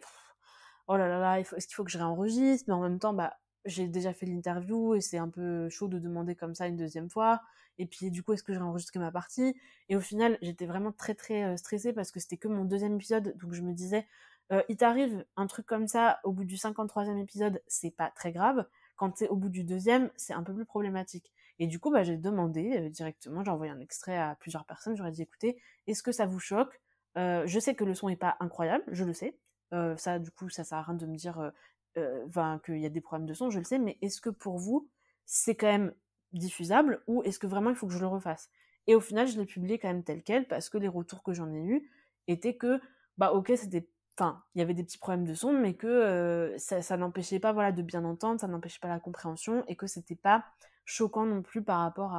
oh 0.88 0.96
là 0.96 1.08
là 1.08 1.18
là, 1.18 1.40
est-ce 1.40 1.66
qu'il 1.66 1.74
faut 1.74 1.84
que 1.84 1.90
je 1.90 1.98
réenregistre? 1.98 2.64
Mais 2.68 2.74
en 2.74 2.80
même 2.80 2.98
temps, 2.98 3.12
bah, 3.12 3.36
j'ai 3.66 3.88
déjà 3.88 4.12
fait 4.14 4.26
l'interview 4.26 4.94
et 4.94 5.00
c'est 5.00 5.18
un 5.18 5.28
peu 5.28 5.68
chaud 5.68 5.88
de 5.88 5.98
demander 5.98 6.34
comme 6.34 6.54
ça 6.54 6.66
une 6.66 6.76
deuxième 6.76 7.10
fois. 7.10 7.42
Et 7.78 7.86
puis 7.86 8.10
du 8.10 8.22
coup, 8.22 8.32
est-ce 8.32 8.42
que 8.42 8.54
je 8.54 8.58
réenregistre 8.58 8.98
ma 8.98 9.12
partie? 9.12 9.54
Et 9.88 9.96
au 9.96 10.00
final, 10.00 10.38
j'étais 10.42 10.66
vraiment 10.66 10.92
très 10.92 11.14
très 11.14 11.44
euh, 11.44 11.56
stressée 11.56 11.92
parce 11.92 12.10
que 12.10 12.20
c'était 12.20 12.38
que 12.38 12.48
mon 12.48 12.64
deuxième 12.64 12.94
épisode, 12.94 13.36
donc 13.38 13.52
je 13.52 13.62
me 13.62 13.72
disais, 13.72 14.06
il 14.68 14.76
t'arrive 14.76 15.24
un 15.36 15.48
truc 15.48 15.66
comme 15.66 15.88
ça 15.88 16.20
au 16.22 16.30
bout 16.30 16.44
du 16.44 16.56
53e 16.56 17.18
épisode, 17.20 17.60
c'est 17.66 17.90
pas 17.90 18.10
très 18.10 18.30
grave. 18.30 18.64
Quand 18.96 19.16
c'est 19.16 19.28
au 19.28 19.36
bout 19.36 19.48
du 19.48 19.64
deuxième, 19.64 20.10
c'est 20.16 20.34
un 20.34 20.42
peu 20.44 20.54
plus 20.54 20.64
problématique. 20.64 21.32
Et 21.58 21.66
du 21.66 21.78
coup, 21.78 21.90
bah, 21.90 22.02
j'ai 22.02 22.16
demandé 22.16 22.76
euh, 22.78 22.88
directement, 22.90 23.44
j'ai 23.44 23.50
envoyé 23.50 23.72
un 23.72 23.80
extrait 23.80 24.16
à 24.16 24.36
plusieurs 24.36 24.64
personnes, 24.64 24.96
j'aurais 24.96 25.12
dit 25.12 25.22
écoutez, 25.22 25.60
est-ce 25.86 26.02
que 26.02 26.12
ça 26.12 26.26
vous 26.26 26.38
choque? 26.38 26.80
Euh, 27.16 27.46
Je 27.46 27.58
sais 27.58 27.74
que 27.74 27.84
le 27.84 27.94
son 27.94 28.08
n'est 28.08 28.16
pas 28.16 28.36
incroyable, 28.40 28.84
je 28.88 29.04
le 29.04 29.12
sais. 29.12 29.38
Euh, 29.72 29.96
ça, 29.96 30.18
du 30.18 30.30
coup, 30.30 30.48
ça 30.48 30.64
sert 30.64 30.78
à 30.78 30.82
rien 30.82 30.94
de 30.94 31.06
me 31.06 31.16
dire 31.16 31.52
qu'il 32.64 32.80
y 32.80 32.86
a 32.86 32.90
des 32.90 33.00
problèmes 33.00 33.26
de 33.26 33.34
son, 33.34 33.50
je 33.50 33.58
le 33.58 33.64
sais, 33.64 33.78
mais 33.78 33.98
est-ce 34.02 34.20
que 34.20 34.30
pour 34.30 34.58
vous, 34.58 34.88
c'est 35.24 35.54
quand 35.54 35.66
même 35.66 35.94
diffusable 36.32 37.02
ou 37.06 37.22
est-ce 37.22 37.38
que 37.38 37.46
vraiment 37.46 37.70
il 37.70 37.76
faut 37.76 37.86
que 37.86 37.92
je 37.92 37.98
le 37.98 38.06
refasse? 38.06 38.50
Et 38.86 38.94
au 38.94 39.00
final, 39.00 39.26
je 39.26 39.38
l'ai 39.38 39.46
publié 39.46 39.78
quand 39.78 39.88
même 39.88 40.04
tel 40.04 40.22
quel 40.22 40.46
parce 40.46 40.68
que 40.68 40.78
les 40.78 40.88
retours 40.88 41.22
que 41.22 41.32
j'en 41.32 41.52
ai 41.52 41.62
eus 41.62 41.90
étaient 42.28 42.56
que, 42.56 42.80
bah 43.18 43.32
ok, 43.32 43.52
c'était 43.56 43.88
enfin, 44.18 44.42
il 44.54 44.60
y 44.60 44.62
avait 44.62 44.74
des 44.74 44.84
petits 44.84 44.98
problèmes 44.98 45.26
de 45.26 45.34
son, 45.34 45.52
mais 45.52 45.74
que 45.74 45.86
euh, 45.86 46.56
ça, 46.58 46.96
n'empêchait 46.96 47.38
pas 47.38 47.52
voilà, 47.52 47.72
de 47.72 47.82
bien 47.82 48.04
entendre, 48.04 48.40
ça 48.40 48.48
n'empêchait 48.48 48.78
pas 48.80 48.88
la 48.88 49.00
compréhension, 49.00 49.64
et 49.68 49.76
que 49.76 49.86
c'était 49.86 50.16
pas 50.16 50.44
choquant 50.84 51.26
non 51.26 51.42
plus 51.42 51.62
par 51.62 51.80
rapport 51.80 52.16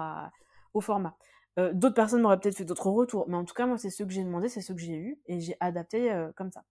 au 0.74 0.82
format. 0.82 1.18
Euh, 1.60 1.74
d'autres 1.74 1.96
personnes 1.96 2.22
m'auraient 2.22 2.40
peut-être 2.40 2.58
fait 2.58 2.66
d'autres 2.66 2.90
retours, 2.90 3.28
mais 3.28 3.36
en 3.36 3.46
tout 3.46 3.56
cas, 3.56 3.66
moi, 3.66 3.78
c'est 3.78 3.90
ceux 3.90 4.06
que 4.06 4.12
j'ai 4.12 4.24
demandé, 4.24 4.48
c'est 4.48 4.62
ceux 4.62 4.76
que 4.76 4.80
j'ai 4.80 4.96
eu, 4.96 5.20
et 5.26 5.40
j'ai 5.40 5.58
adapté 5.60 6.12
euh, 6.12 6.32
comme 6.36 6.52
ça. 6.52 6.64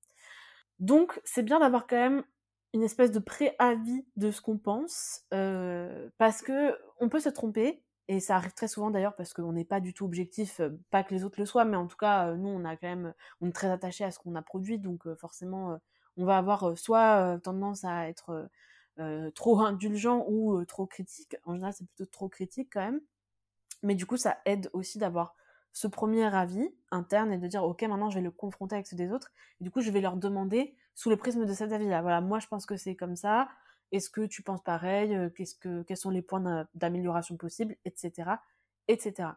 Donc, 0.79 1.21
c'est 1.25 1.43
bien 1.43 1.59
d'avoir 1.59 1.87
quand 1.87 1.97
même 1.97 2.23
une 2.75 2.83
espèce 2.83 3.11
de 3.11 3.19
préavis 3.19 4.05
de 4.17 4.31
ce 4.31 4.41
qu'on 4.41 4.59
pense, 4.59 5.25
parce 5.31 6.43
que 6.43 6.77
on 7.01 7.09
peut 7.09 7.21
se 7.21 7.29
tromper, 7.29 7.83
et 8.09 8.21
ça 8.21 8.37
arrive 8.37 8.55
très 8.55 8.69
souvent 8.69 8.91
d'ailleurs 8.91 9.17
parce 9.17 9.33
qu'on 9.33 9.53
n'est 9.53 9.65
pas 9.65 9.81
du 9.81 9.93
tout 9.93 10.05
objectif, 10.05 10.61
euh, 10.61 10.71
pas 10.91 11.03
que 11.03 11.13
les 11.13 11.25
autres 11.25 11.41
le 11.41 11.47
soient, 11.47 11.65
mais 11.65 11.77
en 11.77 11.87
tout 11.87 11.97
cas, 11.97 12.29
euh, 12.29 12.37
nous, 12.37 12.49
on 12.49 12.65
a 12.65 12.77
quand 12.77 12.87
même, 12.87 13.15
on 13.41 13.49
est 13.49 13.53
très 13.53 13.71
attaché 13.71 14.05
à 14.05 14.11
ce 14.13 14.19
qu'on 14.19 14.37
a 14.37 14.43
produit, 14.43 14.79
donc 14.79 15.07
euh, 15.07 15.17
forcément, 15.17 15.79
on 16.17 16.25
va 16.25 16.39
avoir 16.39 16.79
soit 16.79 17.39
tendance 17.43 17.85
à 17.85 18.09
être 18.09 18.49
trop 19.35 19.61
indulgent 19.61 20.25
ou 20.29 20.65
trop 20.65 20.87
critique. 20.87 21.37
En 21.45 21.55
général, 21.55 21.75
c'est 21.75 21.87
plutôt 21.87 22.07
trop 22.07 22.29
critique 22.29 22.71
quand 22.73 22.81
même. 22.81 23.01
Mais 23.83 23.95
du 23.95 24.07
coup, 24.07 24.17
ça 24.17 24.39
aide 24.47 24.71
aussi 24.73 24.99
d'avoir 24.99 25.35
ce 25.73 25.87
premier 25.87 26.25
avis 26.35 26.71
interne 26.91 27.33
et 27.33 27.39
de 27.39 27.47
dire, 27.47 27.65
ok, 27.65 27.83
maintenant, 27.83 28.09
je 28.09 28.17
vais 28.17 28.25
le 28.25 28.31
confronter 28.31 28.77
avec 28.77 28.87
ceux 28.87 28.97
des 28.97 29.13
autres. 29.13 29.33
Et 29.61 29.65
du 29.65 29.71
coup, 29.71 29.83
je 29.83 29.91
vais 29.91 30.01
leur 30.01 30.17
demander 30.17 30.75
sous 30.97 31.11
le 31.11 31.17
prisme 31.17 31.47
de 31.47 31.53
cet 31.53 31.71
avis-là. 31.71 32.03
Voilà, 32.03 32.21
moi, 32.21 32.41
je 32.41 32.49
pense 32.49 32.67
que 32.67 32.77
c'est 32.77 32.97
comme 32.97 33.15
ça. 33.15 33.49
Est-ce 33.93 34.11
que 34.11 34.23
tu 34.27 34.43
penses 34.43 34.65
pareil? 34.65 35.15
Euh, 35.15 35.31
Qu'est-ce 35.31 35.55
que, 35.55 35.83
Quels 35.83 35.97
sont 35.97 36.11
les 36.11 36.23
points 36.23 36.67
d'amélioration 36.75 37.37
possibles? 37.37 37.77
Etc. 37.85 38.29
etc. 38.89 39.29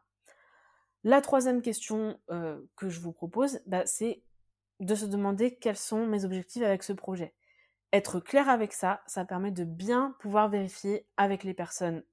La 1.04 1.22
troisième 1.22 1.62
question 1.62 2.20
euh, 2.32 2.60
que 2.75 2.89
je 2.89 3.00
vous 3.00 3.12
propose, 3.12 3.62
bah, 3.68 3.86
c'est 3.86 4.24
de 4.80 4.96
se 4.96 5.06
demander 5.06 5.56
quels 5.56 5.78
sont 5.78 6.08
mes 6.08 6.25
objectifs 6.25 6.63
avec 6.63 6.82
ce 6.82 6.94
projet. 6.94 7.36
Être 7.92 8.20
clair 8.20 8.50
avec 8.50 8.74
ça, 8.74 9.01
ça 9.06 9.25
permet 9.25 9.51
de 9.51 9.66
bien 9.66 10.16
pouvoir 10.20 10.50
vérifier 10.50 11.08
avec 11.18 11.44
les 11.44 11.54
personnes 11.54 12.04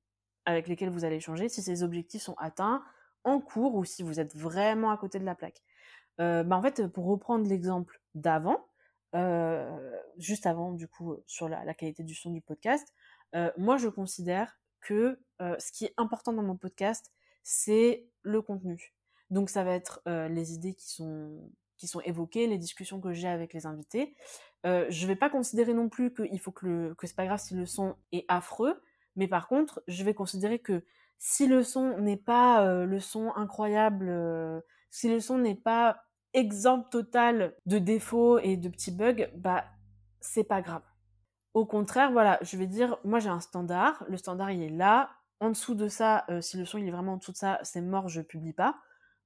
avec 0.45 0.69
lesquelles 0.69 0.91
vous 0.91 1.05
allez 1.05 1.17
échanger 1.17 1.49
si 1.49 1.61
ces 1.61 1.83
objectifs 1.83 2.23
sont 2.23 2.37
atteints 2.39 2.83
en 3.25 3.41
cours 3.41 3.75
ou 3.75 3.85
si 3.85 4.05
vous 4.05 4.21
êtes 4.21 4.37
vraiment 4.37 4.93
à 4.93 4.97
côté 4.97 5.19
de 5.19 5.25
la 5.25 5.35
plaque. 5.35 5.63
Euh, 6.21 6.45
bah, 6.45 6.57
en 6.57 6.63
fait, 6.63 6.87
pour 6.87 7.07
reprendre 7.07 7.49
l'exemple 7.49 8.01
d'avant, 8.15 8.65
juste 10.19 10.47
avant, 10.47 10.73
du 10.73 10.89
coup, 10.89 11.17
sur 11.27 11.49
la, 11.49 11.75
qualité 11.75 12.03
du 12.03 12.15
son 12.15 12.31
du 12.31 12.41
podcast, 12.41 12.93
euh, 13.35 13.51
moi, 13.57 13.77
je 13.77 13.89
considère 13.89 14.59
que 14.81 15.19
euh, 15.41 15.57
ce 15.59 15.73
qui 15.73 15.85
est 15.85 15.95
important 15.97 16.33
dans 16.33 16.43
mon 16.43 16.57
podcast, 16.57 17.13
c'est 17.43 18.07
le 18.23 18.43
contenu. 18.43 18.95
Donc, 19.31 19.51
ça 19.51 19.65
va 19.65 19.73
être 19.73 20.03
les 20.07 20.53
idées 20.53 20.75
qui 20.75 20.89
sont 20.89 21.51
qui 21.77 21.89
sont 21.89 22.01
évoquées, 22.01 22.47
les 22.47 22.57
discussions 22.57 23.03
que 23.03 23.13
j'ai 23.13 23.29
avec 23.29 23.53
les 23.53 23.67
invités. 23.67 24.17
Euh, 24.65 24.87
je 24.89 25.07
vais 25.07 25.17
pas 25.17 25.29
considérer 25.29 25.75
non 25.75 25.91
plus 25.91 26.11
qu'il 26.15 26.41
faut 26.41 26.51
que 26.51 26.67
le 26.67 26.95
que 26.95 27.07
c'est 27.07 27.15
pas 27.15 27.27
grave 27.27 27.39
si 27.39 27.55
le 27.55 27.67
son 27.67 27.97
est 28.13 28.25
affreux, 28.29 28.81
mais 29.15 29.29
par 29.29 29.47
contre, 29.47 29.83
je 29.87 30.03
vais 30.03 30.15
considérer 30.15 30.59
que 30.59 30.85
si 31.19 31.47
le 31.47 31.63
son 31.63 31.99
n'est 31.99 32.17
pas 32.17 32.85
le 32.85 32.99
son 32.99 33.31
incroyable, 33.37 34.63
si 34.91 35.11
le 35.11 35.21
son 35.21 35.39
n'est 35.39 35.55
pas 35.55 36.06
exemple 36.37 36.91
total 36.91 37.57
de 37.65 37.79
défauts 37.79 38.39
et 38.39 38.57
de 38.57 38.69
petits 38.69 38.93
bugs, 38.93 39.27
bah 39.35 39.65
c'est 40.21 40.45
pas 40.45 40.63
grave. 40.63 40.83
Au 41.55 41.65
contraire, 41.65 42.13
voilà, 42.13 42.39
je 42.43 42.57
vais 42.59 42.67
dire, 42.67 42.99
moi 43.03 43.19
j'ai 43.19 43.31
un 43.31 43.41
standard, 43.41 44.05
le 44.09 44.19
standard 44.19 44.51
il 44.51 44.63
est 44.63 44.69
là. 44.69 45.11
En 45.41 45.51
dessous 45.51 45.75
de 45.75 45.89
ça, 45.89 46.25
euh, 46.29 46.41
si 46.41 46.57
le 46.57 46.65
son 46.65 46.79
il 46.79 46.87
est 46.87 46.91
vraiment 46.91 47.15
en 47.15 47.17
dessous 47.17 47.33
de 47.33 47.37
ça, 47.37 47.59
c'est 47.63 47.81
mort, 47.81 48.09
je 48.09 48.21
publie 48.21 48.53
pas. 48.53 48.77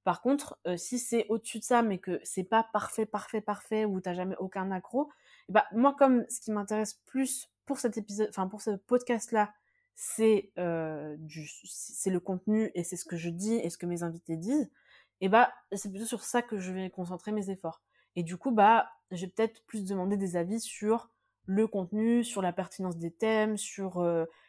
Par 0.05 0.23
contre, 0.23 0.59
euh, 0.67 0.77
si 0.77 0.99
c'est 0.99 1.27
au-dessus 1.29 1.59
de 1.59 1.65
ça, 1.65 1.83
mais 1.83 1.99
que 1.99 2.21
c'est 2.23 2.45
pas 2.45 2.65
parfait, 2.73 3.07
parfait, 3.07 3.41
parfait, 3.41 3.85
ou 3.85 4.01
t'as 4.01 4.15
jamais 4.15 4.37
aucun 4.39 4.71
accro, 4.71 5.11
bah 5.49 5.67
moi 5.73 5.95
comme 5.99 6.25
ce 6.29 6.41
qui 6.41 6.53
m'intéresse 6.53 6.95
plus 7.07 7.51
pour 7.67 7.79
cet 7.79 7.99
épisode, 7.99 8.29
enfin 8.31 8.47
pour 8.47 8.63
ce 8.63 8.71
podcast-là, 8.71 9.53
c'est 9.97 10.53
du, 11.19 11.51
c'est 11.65 12.11
le 12.11 12.21
contenu 12.21 12.71
et 12.75 12.85
c'est 12.85 12.97
ce 12.97 13.05
que 13.05 13.17
je 13.17 13.29
dis 13.29 13.57
et 13.57 13.69
ce 13.69 13.77
que 13.77 13.87
mes 13.87 14.03
invités 14.03 14.37
disent, 14.37 14.71
et 15.21 15.29
bah 15.29 15.53
c'est 15.73 15.91
plutôt 15.91 16.07
sur 16.07 16.23
ça 16.23 16.43
que 16.43 16.59
je 16.59 16.73
vais 16.73 16.91
concentrer 16.91 17.33
mes 17.33 17.51
efforts. 17.51 17.83
Et 18.17 18.23
du 18.23 18.37
coup, 18.37 18.51
bah, 18.51 18.91
j'ai 19.11 19.29
peut-être 19.29 19.65
plus 19.67 19.85
demandé 19.85 20.17
des 20.17 20.37
avis 20.37 20.61
sur 20.61 21.11
le 21.47 21.67
contenu, 21.67 22.25
sur 22.25 22.43
la 22.43 22.53
pertinence 22.53 22.97
des 22.97 23.11
thèmes, 23.11 23.57
sur 23.57 24.05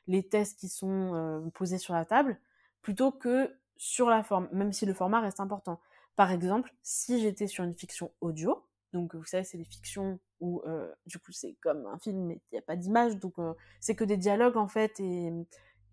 les 0.07 0.27
tests 0.27 0.59
qui 0.59 0.69
sont 0.69 1.51
posés 1.53 1.77
sur 1.77 1.93
la 1.93 2.05
table, 2.05 2.39
plutôt 2.81 3.11
que 3.11 3.55
sur 3.77 4.09
la 4.09 4.23
forme, 4.23 4.47
même 4.51 4.73
si 4.73 4.85
le 4.85 4.93
format 4.93 5.19
reste 5.21 5.39
important. 5.39 5.79
Par 6.15 6.31
exemple, 6.31 6.73
si 6.83 7.19
j'étais 7.21 7.47
sur 7.47 7.63
une 7.63 7.75
fiction 7.75 8.11
audio, 8.21 8.63
donc 8.93 9.15
vous 9.15 9.25
savez, 9.25 9.43
c'est 9.43 9.57
des 9.57 9.65
fictions 9.65 10.19
où 10.39 10.61
du 11.05 11.19
coup 11.19 11.31
c'est 11.31 11.55
comme 11.61 11.85
un 11.87 11.97
film, 11.99 12.25
mais 12.25 12.41
il 12.51 12.55
n'y 12.55 12.59
a 12.59 12.63
pas 12.63 12.75
d'image, 12.75 13.17
donc 13.17 13.35
c'est 13.79 13.95
que 13.95 14.03
des 14.03 14.17
dialogues 14.17 14.57
en 14.57 14.67
fait, 14.67 14.99
et, 14.99 15.31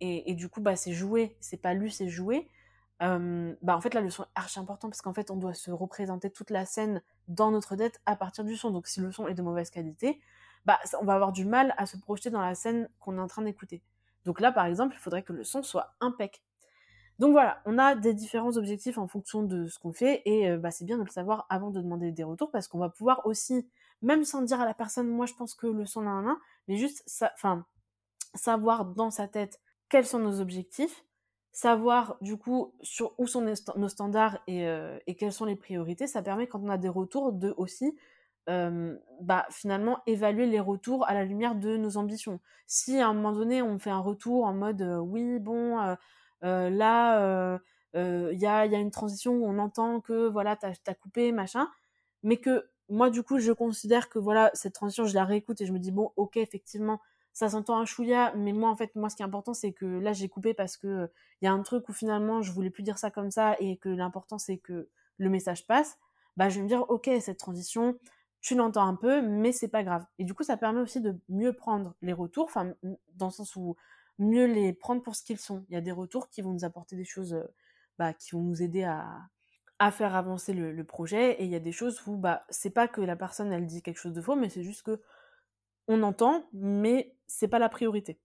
et, 0.00 0.30
et 0.30 0.34
du 0.34 0.48
coup 0.48 0.60
bah 0.60 0.76
c'est 0.76 0.92
joué, 0.92 1.36
c'est 1.40 1.60
pas 1.60 1.74
lu, 1.74 1.90
c'est 1.90 2.08
joué. 2.08 2.48
Bah 3.00 3.76
en 3.76 3.80
fait 3.80 3.94
la 3.94 4.00
leçon 4.00 4.24
est 4.24 4.26
archi 4.34 4.58
important 4.58 4.88
parce 4.88 5.02
qu'en 5.02 5.14
fait 5.14 5.30
on 5.30 5.36
doit 5.36 5.54
se 5.54 5.70
représenter 5.70 6.30
toute 6.30 6.50
la 6.50 6.66
scène 6.66 7.02
dans 7.28 7.50
notre 7.50 7.76
tête 7.76 8.00
à 8.06 8.16
partir 8.16 8.44
du 8.44 8.56
son. 8.56 8.70
Donc 8.70 8.86
si 8.86 9.00
le 9.00 9.12
son 9.12 9.28
est 9.28 9.34
de 9.34 9.42
mauvaise 9.42 9.70
qualité, 9.70 10.20
bah 10.66 10.78
on 11.00 11.04
va 11.04 11.14
avoir 11.14 11.32
du 11.32 11.44
mal 11.44 11.74
à 11.76 11.86
se 11.86 11.96
projeter 11.96 12.30
dans 12.30 12.40
la 12.40 12.54
scène 12.54 12.88
qu'on 12.98 13.16
est 13.18 13.20
en 13.20 13.28
train 13.28 13.42
d'écouter. 13.42 13.82
Donc 14.24 14.40
là 14.40 14.52
par 14.52 14.66
exemple, 14.66 14.94
il 14.96 15.00
faudrait 15.00 15.22
que 15.22 15.32
le 15.32 15.44
son 15.44 15.62
soit 15.62 15.94
impec. 16.00 16.42
Donc 17.18 17.32
voilà, 17.32 17.60
on 17.66 17.78
a 17.78 17.96
des 17.96 18.14
différents 18.14 18.56
objectifs 18.56 18.96
en 18.96 19.08
fonction 19.08 19.42
de 19.42 19.66
ce 19.66 19.78
qu'on 19.80 19.92
fait 19.92 20.22
et 20.24 20.56
bah, 20.56 20.70
c'est 20.70 20.84
bien 20.84 20.98
de 20.98 21.02
le 21.02 21.10
savoir 21.10 21.46
avant 21.50 21.70
de 21.70 21.80
demander 21.80 22.12
des 22.12 22.22
retours 22.22 22.50
parce 22.52 22.68
qu'on 22.68 22.78
va 22.78 22.90
pouvoir 22.90 23.26
aussi, 23.26 23.68
même 24.02 24.24
sans 24.24 24.42
dire 24.42 24.60
à 24.60 24.64
la 24.64 24.74
personne, 24.74 25.08
moi 25.08 25.26
je 25.26 25.34
pense 25.34 25.54
que 25.56 25.66
le 25.66 25.84
son 25.84 26.06
a 26.06 26.10
un, 26.10 26.38
mais 26.68 26.76
juste, 26.76 27.02
enfin, 27.34 27.66
savoir 28.34 28.84
dans 28.84 29.10
sa 29.10 29.26
tête 29.26 29.60
quels 29.88 30.06
sont 30.06 30.20
nos 30.20 30.40
objectifs 30.40 31.04
savoir 31.58 32.16
du 32.20 32.36
coup 32.36 32.72
sur 32.82 33.14
où 33.18 33.26
sont 33.26 33.44
nos 33.74 33.88
standards 33.88 34.38
et, 34.46 34.68
euh, 34.68 34.96
et, 35.08 35.16
quelles 35.16 35.32
sont 35.32 35.44
les 35.44 35.56
priorités, 35.56 36.06
ça 36.06 36.22
permet 36.22 36.46
quand 36.46 36.60
on 36.62 36.68
a 36.68 36.78
des 36.78 36.88
retours 36.88 37.32
de 37.32 37.52
aussi 37.56 37.98
euh, 38.48 38.96
bah, 39.20 39.44
finalement 39.50 39.98
évaluer 40.06 40.46
les 40.46 40.60
retours 40.60 41.04
à 41.08 41.14
la 41.14 41.24
lumière 41.24 41.56
de 41.56 41.76
nos 41.76 41.96
ambitions. 41.96 42.38
Si 42.68 43.00
à 43.00 43.08
un 43.08 43.12
moment 43.12 43.32
donné 43.32 43.60
on 43.60 43.76
fait 43.80 43.90
un 43.90 43.98
retour 43.98 44.44
en 44.44 44.54
mode 44.54 44.82
euh, 44.82 44.98
oui 44.98 45.40
bon 45.40 45.76
là 46.42 47.58
il 47.94 48.38
y 48.38 48.46
a, 48.46 48.66
y, 48.66 48.76
a, 48.76 48.78
une 48.78 48.92
transition 48.92 49.32
où 49.32 49.44
on 49.44 49.58
entend 49.58 50.00
que 50.00 50.28
voilà 50.28 50.54
t'as 50.54 50.74
as 50.86 50.94
coupé 50.94 51.32
machin, 51.32 51.68
mais 52.22 52.36
que 52.36 52.68
moi 52.88 53.10
du 53.10 53.24
coup 53.24 53.40
je 53.40 53.50
considère 53.50 54.08
que 54.08 54.20
voilà 54.20 54.52
cette 54.54 54.74
transition 54.74 55.06
je 55.06 55.14
la 55.14 55.24
réécoute 55.24 55.60
et 55.60 55.66
je 55.66 55.72
me 55.72 55.80
dis 55.80 55.90
bon 55.90 56.12
ok 56.14 56.36
effectivement 56.36 57.00
ça 57.32 57.48
s'entend 57.48 57.78
un 57.78 57.84
chouïa, 57.84 58.32
mais 58.36 58.52
moi 58.52 58.70
en 58.70 58.76
fait 58.76 58.94
moi 58.96 59.08
ce 59.08 59.16
qui 59.16 59.22
est 59.22 59.26
important 59.26 59.54
c'est 59.54 59.72
que 59.72 59.86
là 59.86 60.12
j'ai 60.12 60.28
coupé 60.28 60.54
parce 60.54 60.76
que 60.76 61.10
il 61.40 61.44
y 61.44 61.48
a 61.48 61.52
un 61.52 61.62
truc 61.62 61.88
où 61.88 61.92
finalement 61.92 62.42
je 62.42 62.52
voulais 62.52 62.70
plus 62.70 62.82
dire 62.82 62.98
ça 62.98 63.10
comme 63.10 63.30
ça 63.30 63.56
et 63.60 63.76
que 63.76 63.88
l'important 63.88 64.38
c'est 64.38 64.58
que 64.58 64.88
le 65.18 65.30
message 65.30 65.66
passe, 65.66 65.98
bah 66.36 66.48
je 66.48 66.56
vais 66.56 66.62
me 66.62 66.68
dire 66.68 66.84
ok 66.88 67.10
cette 67.20 67.38
transition 67.38 67.98
tu 68.40 68.54
l'entends 68.54 68.86
un 68.86 68.94
peu 68.94 69.22
mais 69.22 69.52
c'est 69.52 69.68
pas 69.68 69.84
grave. 69.84 70.04
Et 70.18 70.24
du 70.24 70.34
coup 70.34 70.42
ça 70.42 70.56
permet 70.56 70.80
aussi 70.80 71.00
de 71.00 71.18
mieux 71.28 71.52
prendre 71.52 71.94
les 72.02 72.12
retours, 72.12 72.44
enfin 72.44 72.74
dans 73.14 73.26
le 73.26 73.32
sens 73.32 73.56
où 73.56 73.76
mieux 74.18 74.46
les 74.46 74.72
prendre 74.72 75.02
pour 75.02 75.16
ce 75.16 75.22
qu'ils 75.22 75.38
sont. 75.38 75.64
Il 75.68 75.74
y 75.74 75.76
a 75.76 75.80
des 75.80 75.92
retours 75.92 76.28
qui 76.28 76.42
vont 76.42 76.52
nous 76.52 76.64
apporter 76.64 76.96
des 76.96 77.04
choses 77.04 77.34
euh, 77.34 77.44
bah, 77.98 78.12
qui 78.12 78.32
vont 78.32 78.42
nous 78.42 78.62
aider 78.62 78.84
à, 78.84 79.06
à 79.78 79.90
faire 79.90 80.14
avancer 80.14 80.52
le, 80.52 80.72
le, 80.72 80.84
projet 80.84 81.32
et 81.34 81.44
il 81.44 81.50
y 81.50 81.56
a 81.56 81.60
des 81.60 81.72
choses 81.72 82.00
où 82.06 82.16
bah 82.16 82.44
c'est 82.48 82.70
pas 82.70 82.88
que 82.88 83.00
la 83.00 83.16
personne 83.16 83.52
elle 83.52 83.66
dit 83.66 83.82
quelque 83.82 83.98
chose 83.98 84.12
de 84.12 84.20
faux 84.20 84.36
mais 84.36 84.48
c'est 84.48 84.64
juste 84.64 84.82
que 84.82 85.00
on 85.88 86.02
entend, 86.02 86.48
mais 86.52 87.14
c'est 87.26 87.48
pas 87.48 87.58
la 87.58 87.68
priorité. 87.68 88.20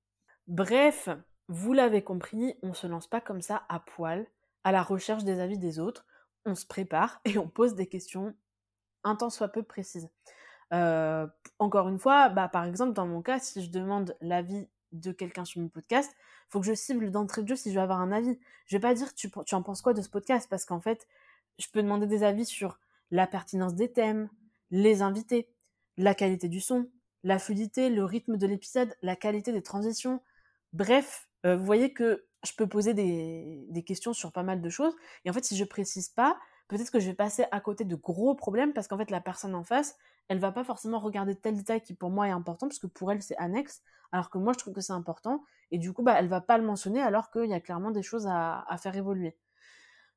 Bref, 0.47 1.09
vous 1.47 1.73
l'avez 1.73 2.03
compris, 2.03 2.55
on 2.61 2.73
se 2.73 2.87
lance 2.87 3.07
pas 3.07 3.21
comme 3.21 3.41
ça 3.41 3.63
à 3.69 3.79
poil, 3.79 4.27
à 4.63 4.71
la 4.71 4.83
recherche 4.83 5.23
des 5.23 5.39
avis 5.39 5.57
des 5.57 5.79
autres. 5.79 6.05
On 6.45 6.55
se 6.55 6.65
prépare 6.65 7.21
et 7.25 7.37
on 7.37 7.47
pose 7.47 7.75
des 7.75 7.87
questions 7.87 8.35
un 9.05 9.15
temps 9.15 9.29
soit 9.29 9.49
peu 9.49 9.63
précises. 9.63 10.09
Euh, 10.73 11.27
encore 11.59 11.89
une 11.89 11.99
fois, 11.99 12.29
bah, 12.29 12.47
par 12.47 12.65
exemple, 12.65 12.93
dans 12.93 13.05
mon 13.05 13.21
cas, 13.21 13.39
si 13.39 13.63
je 13.63 13.69
demande 13.69 14.15
l'avis 14.21 14.67
de 14.91 15.11
quelqu'un 15.11 15.45
sur 15.45 15.61
mon 15.61 15.69
podcast, 15.69 16.15
faut 16.49 16.59
que 16.59 16.65
je 16.65 16.73
cible 16.73 17.11
d'entrée 17.11 17.43
de 17.43 17.47
jeu 17.47 17.55
si 17.55 17.71
je 17.71 17.75
veux 17.75 17.81
avoir 17.81 17.99
un 17.99 18.11
avis. 18.11 18.39
Je 18.65 18.75
vais 18.75 18.81
pas 18.81 18.93
dire 18.93 19.13
tu 19.13 19.29
en 19.51 19.63
penses 19.63 19.81
quoi 19.81 19.93
de 19.93 20.01
ce 20.01 20.09
podcast? 20.09 20.47
Parce 20.49 20.65
qu'en 20.65 20.79
fait, 20.79 21.07
je 21.59 21.67
peux 21.71 21.81
demander 21.81 22.07
des 22.07 22.23
avis 22.23 22.45
sur 22.45 22.79
la 23.11 23.27
pertinence 23.27 23.75
des 23.75 23.91
thèmes, 23.91 24.29
les 24.71 25.01
invités, 25.01 25.49
la 25.97 26.15
qualité 26.15 26.47
du 26.47 26.61
son, 26.61 26.89
la 27.23 27.39
fluidité, 27.39 27.89
le 27.89 28.03
rythme 28.03 28.37
de 28.37 28.47
l'épisode, 28.47 28.95
la 29.01 29.15
qualité 29.15 29.51
des 29.51 29.63
transitions. 29.63 30.21
Bref, 30.73 31.29
euh, 31.45 31.55
vous 31.55 31.65
voyez 31.65 31.93
que 31.93 32.25
je 32.45 32.51
peux 32.57 32.67
poser 32.67 32.93
des, 32.93 33.83
questions 33.85 34.13
sur 34.13 34.31
pas 34.31 34.43
mal 34.43 34.61
de 34.61 34.69
choses. 34.69 34.95
Et 35.25 35.29
en 35.29 35.33
fait, 35.33 35.45
si 35.45 35.55
je 35.55 35.63
précise 35.63 36.09
pas, 36.09 36.37
peut-être 36.67 36.91
que 36.91 36.99
je 36.99 37.07
vais 37.07 37.15
passer 37.15 37.45
à 37.51 37.59
côté 37.59 37.85
de 37.85 37.95
gros 37.95 38.35
problèmes 38.35 38.73
parce 38.73 38.87
qu'en 38.87 38.97
fait, 38.97 39.11
la 39.11 39.21
personne 39.21 39.55
en 39.55 39.63
face, 39.63 39.95
elle 40.27 40.39
va 40.39 40.51
pas 40.51 40.63
forcément 40.63 40.99
regarder 40.99 41.35
tel 41.35 41.55
détail 41.55 41.81
qui 41.81 41.93
pour 41.93 42.09
moi 42.09 42.27
est 42.27 42.31
important 42.31 42.67
parce 42.67 42.79
que 42.79 42.87
pour 42.87 43.11
elle, 43.11 43.21
c'est 43.21 43.37
annexe. 43.37 43.81
Alors 44.11 44.29
que 44.29 44.37
moi, 44.37 44.53
je 44.53 44.59
trouve 44.59 44.73
que 44.73 44.81
c'est 44.81 44.93
important. 44.93 45.43
Et 45.71 45.77
du 45.77 45.93
coup, 45.93 46.03
bah, 46.03 46.15
elle 46.19 46.27
va 46.27 46.41
pas 46.41 46.57
le 46.57 46.65
mentionner 46.65 47.01
alors 47.01 47.31
qu'il 47.31 47.45
y 47.45 47.53
a 47.53 47.59
clairement 47.59 47.91
des 47.91 48.03
choses 48.03 48.27
à, 48.27 48.65
à 48.67 48.77
faire 48.77 48.95
évoluer. 48.95 49.37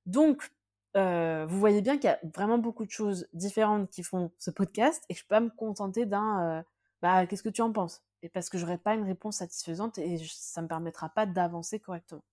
Donc, 0.06 0.50
euh, 0.96 1.44
vous 1.46 1.58
voyez 1.58 1.82
bien 1.82 1.96
qu'il 1.98 2.08
y 2.08 2.12
a 2.12 2.18
vraiment 2.34 2.58
beaucoup 2.58 2.86
de 2.86 2.90
choses 2.90 3.28
différentes 3.34 3.90
qui 3.90 4.02
font 4.02 4.32
ce 4.38 4.50
podcast 4.50 5.04
et 5.10 5.14
je 5.14 5.22
peux 5.22 5.34
pas 5.34 5.40
me 5.40 5.50
contenter 5.50 6.06
d'un 6.06 6.58
euh, 6.58 6.62
bah, 7.02 7.26
qu'est-ce 7.26 7.42
que 7.42 7.48
tu 7.48 7.62
en 7.62 7.72
penses? 7.72 8.02
Et 8.22 8.28
parce 8.28 8.48
que 8.48 8.58
j'aurai 8.58 8.78
pas 8.78 8.94
une 8.94 9.04
réponse 9.04 9.36
satisfaisante 9.36 9.98
et 9.98 10.18
ça 10.18 10.62
me 10.62 10.68
permettra 10.68 11.08
pas 11.08 11.26
d'avancer 11.26 11.80
correctement. 11.80 12.24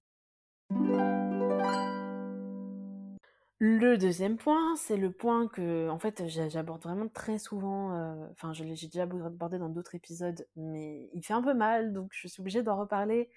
Le 3.65 3.97
deuxième 3.97 4.35
point, 4.35 4.75
c'est 4.75 4.97
le 4.97 5.09
point 5.09 5.47
que, 5.47 5.89
en 5.89 5.97
fait, 5.97 6.27
j'aborde 6.27 6.83
vraiment 6.83 7.07
très 7.07 7.37
souvent. 7.37 7.93
Euh, 7.93 8.27
enfin, 8.31 8.51
je 8.51 8.65
l'ai 8.65 8.73
déjà 8.73 9.03
abordé 9.03 9.57
dans 9.57 9.69
d'autres 9.69 9.95
épisodes, 9.95 10.45
mais 10.57 11.09
il 11.13 11.23
fait 11.23 11.33
un 11.33 11.41
peu 11.41 11.53
mal, 11.53 11.93
donc 11.93 12.09
je 12.11 12.27
suis 12.27 12.41
obligée 12.41 12.61
d'en 12.61 12.77
reparler. 12.77 13.29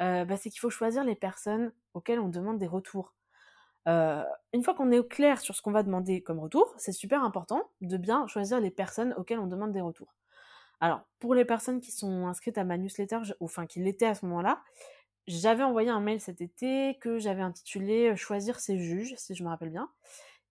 Euh, 0.00 0.24
bah, 0.24 0.38
c'est 0.38 0.48
qu'il 0.48 0.60
faut 0.60 0.70
choisir 0.70 1.04
les 1.04 1.14
personnes 1.14 1.72
auxquelles 1.92 2.20
on 2.20 2.28
demande 2.28 2.58
des 2.58 2.66
retours. 2.66 3.12
Euh, 3.86 4.24
une 4.52 4.64
fois 4.64 4.74
qu'on 4.74 4.90
est 4.92 4.98
au 4.98 5.04
clair 5.04 5.40
sur 5.40 5.54
ce 5.54 5.62
qu'on 5.62 5.72
va 5.72 5.82
demander 5.82 6.22
comme 6.22 6.38
retour, 6.38 6.74
c'est 6.78 6.92
super 6.92 7.22
important 7.22 7.70
de 7.82 7.96
bien 7.98 8.26
choisir 8.26 8.60
les 8.60 8.70
personnes 8.70 9.12
auxquelles 9.18 9.38
on 9.38 9.46
demande 9.46 9.72
des 9.72 9.82
retours. 9.82 10.14
Alors, 10.80 11.02
pour 11.20 11.34
les 11.34 11.44
personnes 11.44 11.80
qui 11.80 11.90
sont 11.90 12.26
inscrites 12.26 12.58
à 12.58 12.64
ma 12.64 12.76
newsletter, 12.76 13.18
enfin 13.40 13.66
qui 13.66 13.80
l'étaient 13.80 14.06
à 14.06 14.14
ce 14.14 14.26
moment-là, 14.26 14.62
j'avais 15.26 15.62
envoyé 15.62 15.88
un 15.88 16.00
mail 16.00 16.20
cet 16.20 16.40
été 16.40 16.98
que 17.00 17.18
j'avais 17.18 17.42
intitulé 17.42 18.10
euh, 18.10 18.16
Choisir 18.16 18.60
ses 18.60 18.78
juges, 18.78 19.14
si 19.16 19.34
je 19.34 19.42
me 19.42 19.48
rappelle 19.48 19.70
bien, 19.70 19.90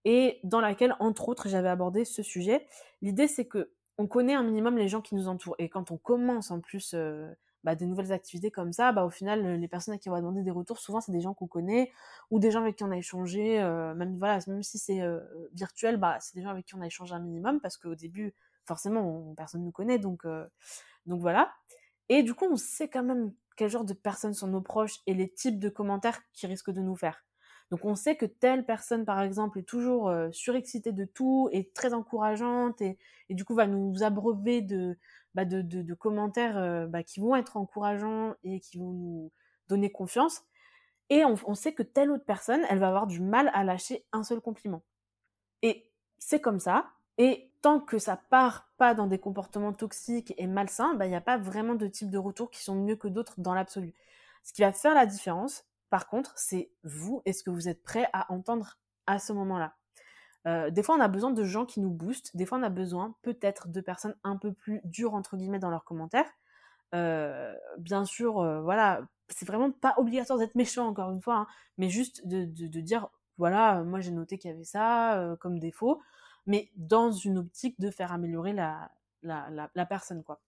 et 0.04 0.40
dans 0.44 0.62
laquelle, 0.62 0.96
entre 1.00 1.30
autres, 1.30 1.48
j'avais 1.48 1.70
abordé 1.70 2.06
ce 2.06 2.24
sujet. 2.24 2.66
L'idée, 3.02 3.28
c'est 3.28 3.46
que 3.46 3.72
on 3.98 4.08
connaît 4.08 4.34
un 4.34 4.44
minimum 4.44 4.78
les 4.78 4.90
gens 4.90 5.02
qui 5.02 5.16
nous 5.16 5.28
entourent, 5.28 5.56
et 5.60 5.70
quand 5.70 5.92
on 5.92 5.98
commence 5.98 6.52
en 6.52 6.60
plus 6.60 6.94
euh, 6.94 7.32
bah, 7.64 7.76
des 7.76 7.86
nouvelles 7.86 8.12
activités 8.12 8.52
comme 8.52 8.74
ça, 8.74 8.92
bah, 8.92 9.06
au 9.06 9.10
final, 9.10 9.60
les 9.60 9.68
personnes 9.70 9.94
à 9.94 9.98
qui 9.98 10.10
on 10.10 10.12
va 10.12 10.20
demander 10.20 10.44
des 10.44 10.52
retours, 10.52 10.80
souvent, 10.80 11.00
c'est 11.00 11.14
des 11.14 11.22
gens 11.22 11.34
qu'on 11.34 11.48
connaît, 11.48 11.92
ou 12.30 12.40
des 12.40 12.52
gens 12.52 12.62
avec 12.62 12.76
qui 12.76 12.84
on 12.84 12.92
a 12.92 12.98
échangé, 12.98 13.62
euh, 13.62 13.96
même 13.96 14.18
voilà, 14.20 14.40
même 14.48 14.64
si 14.64 14.78
c'est 14.78 15.02
virtuel, 15.54 15.98
bah, 15.98 16.18
c'est 16.20 16.36
des 16.36 16.44
gens 16.44 16.50
avec 16.50 16.66
qui 16.66 16.76
on 16.76 16.82
a 16.82 16.88
échangé 16.88 17.14
un 17.16 17.20
minimum, 17.20 17.62
parce 17.62 17.78
qu'au 17.78 17.96
début, 17.96 18.36
forcément, 18.66 19.34
personne 19.36 19.62
ne 19.62 19.66
nous 19.66 19.72
connaît, 19.72 20.00
donc, 20.00 20.26
euh, 20.26 20.46
donc 21.06 21.22
voilà. 21.22 21.54
Et 22.10 22.24
du 22.24 22.34
coup, 22.34 22.46
on 22.50 22.56
sait 22.56 22.90
quand 22.90 23.04
même 23.04 23.34
quel 23.58 23.70
genre 23.70 23.86
de 23.86 23.94
personnes 23.94 24.34
sont 24.34 24.48
nos 24.48 24.62
proches 24.62 25.00
et 25.08 25.14
les 25.14 25.30
types 25.30 25.60
de 25.60 25.70
commentaires 25.70 26.22
qui 26.34 26.48
risquent 26.48 26.72
de 26.72 26.82
nous 26.82 26.96
faire. 26.96 27.24
Donc 27.72 27.84
on 27.84 27.96
sait 27.96 28.16
que 28.16 28.26
telle 28.26 28.66
personne, 28.66 29.06
par 29.06 29.22
exemple, 29.22 29.60
est 29.60 29.64
toujours 29.64 30.10
euh, 30.10 30.30
surexcitée 30.32 30.92
de 30.92 31.06
tout, 31.06 31.50
et 31.52 31.70
très 31.72 31.94
encourageante, 31.94 32.82
et, 32.82 32.98
et, 33.30 33.34
du 33.34 33.44
coup 33.44 33.56
va 33.56 33.66
nous 33.66 34.04
abreuver 34.04 34.62
de, 34.62 34.98
bah, 35.34 35.46
de, 35.46 35.62
de, 35.62 35.82
de, 35.82 35.94
commentaires 35.96 36.58
euh, 36.58 36.86
bah, 36.86 37.04
qui 37.04 37.20
vont 37.20 37.36
être 37.36 37.58
encourageants 37.58 38.36
et 38.44 38.60
qui 38.60 38.78
vont 38.78 38.92
nous 38.92 39.32
donner 39.68 39.92
confiance. 39.92 40.44
Et 41.10 41.26
on, 41.26 41.36
on 41.46 41.56
sait 41.56 41.74
que 41.74 41.84
telle 41.84 42.12
autre 42.12 42.26
personne, 42.26 42.62
elle 42.70 42.80
va 42.80 42.88
avoir 42.90 43.08
du 43.08 43.20
mal 43.20 43.50
à 43.54 43.64
lâcher 43.64 44.06
un 44.12 44.24
seul 44.24 44.42
compliment. 44.42 44.84
Et 45.64 45.92
c'est 46.20 46.42
comme 46.42 46.60
ça, 46.60 46.92
et 47.18 47.52
tant 47.66 47.80
que 47.80 47.98
ça 47.98 48.16
part 48.16 48.70
pas 48.78 48.94
dans 48.94 49.08
des 49.08 49.18
comportements 49.18 49.74
toxiques 49.74 50.36
et 50.38 50.46
malsains, 50.46 50.94
bah, 50.94 51.08
il 51.08 51.10
n'y 51.10 51.16
a 51.16 51.22
pas 51.22 51.40
vraiment 51.40 51.74
de 51.74 51.88
type 51.88 52.12
de 52.12 52.20
retour 52.20 52.52
qui 52.52 52.62
sont 52.62 52.76
mieux 52.76 52.96
que 52.96 53.08
d'autres 53.08 53.34
dans 53.40 53.56
l'absolu. 53.56 53.96
Ce 54.44 54.54
qui 54.54 54.62
va 54.62 54.72
faire 54.72 54.94
la 54.94 55.08
différence, 55.08 55.66
par 55.90 56.08
contre, 56.08 56.32
c'est 56.36 56.70
vous, 56.84 57.24
est-ce 57.26 57.42
que 57.42 57.50
vous 57.50 57.68
êtes 57.68 57.82
prêt 57.82 58.08
à 58.14 58.32
entendre 58.32 58.78
à 59.08 59.18
ce 59.18 59.34
moment-là 59.34 59.74
euh, 60.46 60.70
Des 60.70 60.84
fois, 60.84 60.96
on 60.96 61.00
a 61.00 61.08
besoin 61.08 61.32
de 61.32 61.44
gens 61.44 61.66
qui 61.66 61.80
nous 61.80 61.90
boostent, 61.90 62.38
des 62.38 62.46
fois, 62.46 62.60
on 62.60 62.62
a 62.62 62.70
besoin 62.70 63.16
peut-être 63.24 63.68
de 63.68 63.82
personnes 63.82 64.16
un 64.24 64.38
peu 64.38 64.54
plus 64.54 64.82
dures, 64.84 65.16
entre 65.16 65.36
guillemets, 65.36 65.58
dans 65.58 65.72
leurs 65.72 65.86
commentaires. 65.86 66.30
Euh, 66.94 67.52
bien 67.80 68.06
sûr, 68.06 68.42
euh, 68.42 68.62
voilà, 68.62 69.02
c'est 69.30 69.48
vraiment 69.48 69.72
pas 69.72 69.96
obligatoire 69.98 70.38
d'être 70.38 70.54
méchant, 70.54 70.86
encore 70.86 71.10
une 71.10 71.22
fois, 71.24 71.36
hein, 71.38 71.48
mais 71.80 71.90
juste 71.90 72.28
de 72.28 72.46
dire, 72.82 73.08
voilà, 73.40 73.82
moi 73.84 74.02
j'ai 74.02 74.12
noté 74.12 74.38
qu'il 74.38 74.52
y 74.52 74.54
avait 74.54 74.64
ça 74.64 75.36
comme 75.40 75.58
défaut 75.58 76.00
mais 76.46 76.70
dans 76.76 77.12
une 77.12 77.38
optique 77.38 77.80
de 77.80 77.90
faire 77.90 78.12
améliorer 78.12 78.54
la, 78.54 78.92
la, 79.24 79.70
la, 79.74 79.86
personne, 79.86 80.24
quoi. 80.24 80.42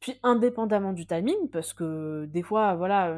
Puis 0.00 0.18
indépendamment 0.22 0.92
du 0.92 1.06
timing, 1.06 1.48
parce 1.50 1.72
que 1.72 2.26
des 2.26 2.42
fois, 2.42 2.74
voilà, 2.74 3.16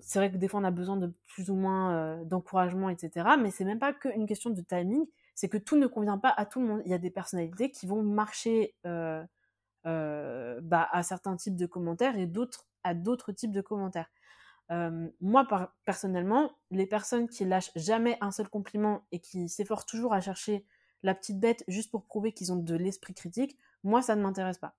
c'est 0.00 0.18
vrai 0.18 0.32
que 0.32 0.36
des 0.36 0.48
fois 0.48 0.60
on 0.60 0.64
a 0.64 0.72
besoin 0.72 0.96
de 0.96 1.12
plus 1.28 1.50
ou 1.50 1.54
moins 1.54 2.24
d'encouragement, 2.24 2.88
etc. 2.90 3.36
Mais 3.40 3.50
c'est 3.52 3.64
même 3.64 3.78
pas 3.78 3.92
qu'une 3.92 4.26
question 4.26 4.50
de 4.50 4.60
timing, 4.60 5.06
c'est 5.36 5.48
que 5.48 5.58
tout 5.58 5.76
ne 5.76 5.86
convient 5.86 6.18
pas 6.18 6.30
à 6.36 6.44
tout 6.44 6.60
le 6.60 6.66
monde. 6.66 6.82
Il 6.86 6.90
y 6.90 6.94
a 6.94 6.98
des 6.98 7.10
personnalités 7.10 7.70
qui 7.70 7.86
vont 7.86 8.02
marcher 8.02 8.74
bah, 8.82 9.28
à 9.84 11.02
certains 11.04 11.36
types 11.36 11.56
de 11.56 11.66
commentaires 11.66 12.18
et 12.18 12.26
d'autres 12.26 12.66
à 12.84 12.94
d'autres 12.94 13.32
types 13.32 13.52
de 13.52 13.60
commentaires. 13.60 14.10
moi, 15.20 15.46
personnellement, 15.84 16.52
les 16.70 16.86
personnes 16.86 17.28
qui 17.28 17.44
lâchent 17.44 17.72
jamais 17.76 18.18
un 18.20 18.30
seul 18.30 18.48
compliment 18.48 19.04
et 19.12 19.20
qui 19.20 19.48
s'efforcent 19.48 19.86
toujours 19.86 20.14
à 20.14 20.20
chercher 20.20 20.64
la 21.04 21.14
petite 21.14 21.38
bête 21.38 21.62
juste 21.68 21.92
pour 21.92 22.04
prouver 22.04 22.32
qu'ils 22.32 22.52
ont 22.52 22.56
de 22.56 22.74
l'esprit 22.74 23.14
critique, 23.14 23.56
moi, 23.84 24.02
ça 24.02 24.16
ne 24.16 24.22
m'intéresse 24.22 24.58
pas 24.58 24.74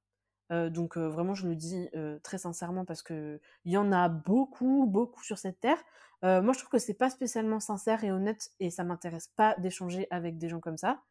donc 0.52 0.96
vraiment, 0.96 1.34
je 1.34 1.48
le 1.48 1.56
dis 1.56 1.90
très 2.22 2.38
sincèrement 2.38 2.86
parce 2.86 3.02
que 3.02 3.42
il 3.66 3.72
y 3.72 3.78
en 3.78 3.92
a 3.92 4.10
beaucoup, 4.10 4.86
beaucoup 4.86 5.24
sur 5.24 5.40
cette 5.40 5.60
terre. 5.60 5.84
moi, 6.22 6.54
je 6.54 6.60
trouve 6.60 6.70
que 6.70 6.78
c'est 6.78 6.94
pas 6.94 7.10
spécialement 7.10 7.60
sincère 7.60 8.04
et 8.04 8.12
honnête 8.12 8.52
et 8.60 8.70
ça 8.70 8.84
m'intéresse 8.84 9.32
pas 9.36 9.56
d'échanger 9.58 10.06
avec 10.12 10.38
des 10.38 10.48
gens 10.48 10.60
comme 10.60 10.78
ça 10.78 11.02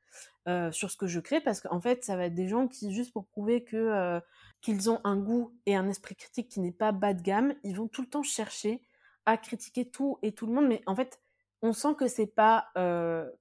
sur 0.70 0.88
ce 0.88 0.96
que 0.96 1.08
je 1.08 1.18
crée 1.18 1.40
parce 1.40 1.60
qu'en 1.60 1.80
fait, 1.80 2.04
ça 2.04 2.16
va 2.16 2.26
être 2.26 2.34
des 2.34 2.46
gens 2.46 2.68
qui 2.68 2.94
juste 2.94 3.12
pour 3.12 3.26
prouver 3.26 3.64
que 3.64 4.20
qu'ils 4.60 4.88
ont 4.88 5.00
un 5.02 5.16
goût 5.16 5.52
et 5.66 5.74
un 5.74 5.88
esprit 5.88 6.14
critique 6.14 6.48
qui 6.48 6.60
n'est 6.60 6.70
pas 6.70 6.92
bas 6.92 7.12
de 7.12 7.20
gamme, 7.20 7.54
ils 7.64 7.76
vont 7.76 7.88
tout 7.88 8.02
le 8.02 8.08
temps 8.08 8.22
chercher 8.22 8.82
à 9.26 9.36
critiquer 9.36 9.90
tout 9.90 10.18
et 10.22 10.32
tout 10.32 10.46
le 10.46 10.52
monde. 10.52 10.68
Mais 10.68 10.82
en 10.86 10.94
fait, 10.94 11.20
on 11.64 11.72
sent 11.72 11.94
que 11.98 12.06
c'est 12.06 12.26
pas 12.26 12.68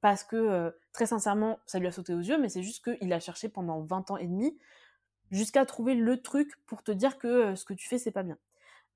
parce 0.01 0.23
que 0.23 0.73
très 0.93 1.05
sincèrement, 1.05 1.59
ça 1.65 1.77
lui 1.77 1.87
a 1.87 1.91
sauté 1.91 2.13
aux 2.13 2.21
yeux, 2.21 2.37
mais 2.39 2.47
c'est 2.49 2.63
juste 2.63 2.83
qu'il 2.83 3.11
a 3.11 3.19
cherché 3.19 3.49
pendant 3.49 3.81
20 3.81 4.11
ans 4.11 4.17
et 4.17 4.27
demi 4.27 4.57
jusqu'à 5.29 5.65
trouver 5.65 5.93
le 5.93 6.21
truc 6.21 6.53
pour 6.65 6.83
te 6.83 6.91
dire 6.91 7.17
que 7.17 7.53
ce 7.55 7.65
que 7.65 7.73
tu 7.73 7.87
fais, 7.87 7.97
c'est 7.97 8.11
pas 8.11 8.23
bien. 8.23 8.37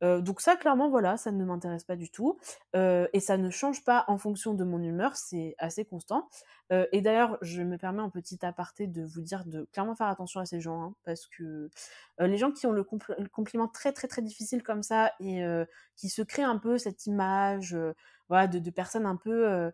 Donc 0.02 0.42
ça, 0.42 0.56
clairement, 0.56 0.90
voilà, 0.90 1.18
ça 1.18 1.32
ne 1.32 1.44
m'intéresse 1.44 1.84
pas 1.84 1.96
du 1.96 2.10
tout. 2.10 2.38
et 2.74 3.20
ça 3.20 3.38
ne 3.38 3.50
change 3.50 3.84
pas 3.84 4.06
en 4.08 4.18
fonction 4.18 4.54
de 4.54 4.64
mon 4.64 4.82
humeur, 4.82 5.16
c'est 5.16 5.56
assez 5.58 5.86
constant. 5.86 6.30
et 6.92 7.02
d'ailleurs, 7.02 7.38
je 7.42 7.64
me 7.64 7.78
permets 7.78 8.02
un 8.02 8.10
petit 8.10 8.46
aparté 8.46 8.88
de 8.88 9.04
vous 9.04 9.22
dire 9.22 9.46
de 9.46 9.68
clairement 9.74 9.96
faire 9.96 10.08
attention 10.08 10.40
à 10.40 10.46
ces 10.46 10.60
gens, 10.60 10.84
hein, 10.84 10.96
parce 11.04 11.26
que 11.28 11.70
les 12.20 12.38
gens 12.38 12.52
qui 12.52 12.68
ont 12.68 12.72
le, 12.72 12.84
compliment 12.84 13.68
très 13.68 13.92
très 13.92 14.08
très 14.08 14.22
difficile 14.22 14.64
comme 14.64 14.84
ça 14.84 15.14
et 15.20 15.42
qui 15.96 16.10
se 16.10 16.22
créent 16.22 16.44
un 16.44 16.58
peu 16.58 16.78
cette 16.78 17.06
image 17.08 17.76
voilà, 18.30 18.48
de, 18.48 18.70
personnes 18.70 19.06
un 19.06 19.16
peu 19.16 19.72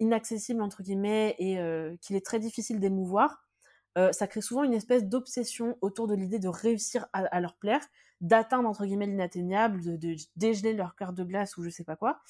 inaccessibles 0.00 0.62
entre 0.62 0.82
guillemets 0.82 1.36
et 1.38 1.58
qu'il 2.00 2.16
est 2.16 2.24
très 2.24 2.38
difficile 2.38 2.80
d'émouvoir, 2.80 3.44
euh, 3.98 4.12
ça 4.12 4.28
crée 4.28 4.40
souvent 4.40 4.62
une 4.62 4.74
espèce 4.74 5.04
d'obsession 5.04 5.76
autour 5.80 6.06
de 6.06 6.14
l'idée 6.14 6.38
de 6.38 6.48
réussir 6.48 7.06
à, 7.12 7.40
leur 7.40 7.56
plaire, 7.56 7.84
d'atteindre 8.20 8.68
entre 8.68 8.84
guillemets 8.84 9.06
l'inatteignable, 9.06 9.98
de, 9.98 10.16
dégeler 10.36 10.72
leur 10.72 10.94
cœur 10.96 11.12
de 11.12 11.24
glace 11.24 11.56
ou 11.56 11.62
je 11.62 11.70
sais 11.70 11.84
pas 11.84 11.96
quoi. 11.96 12.20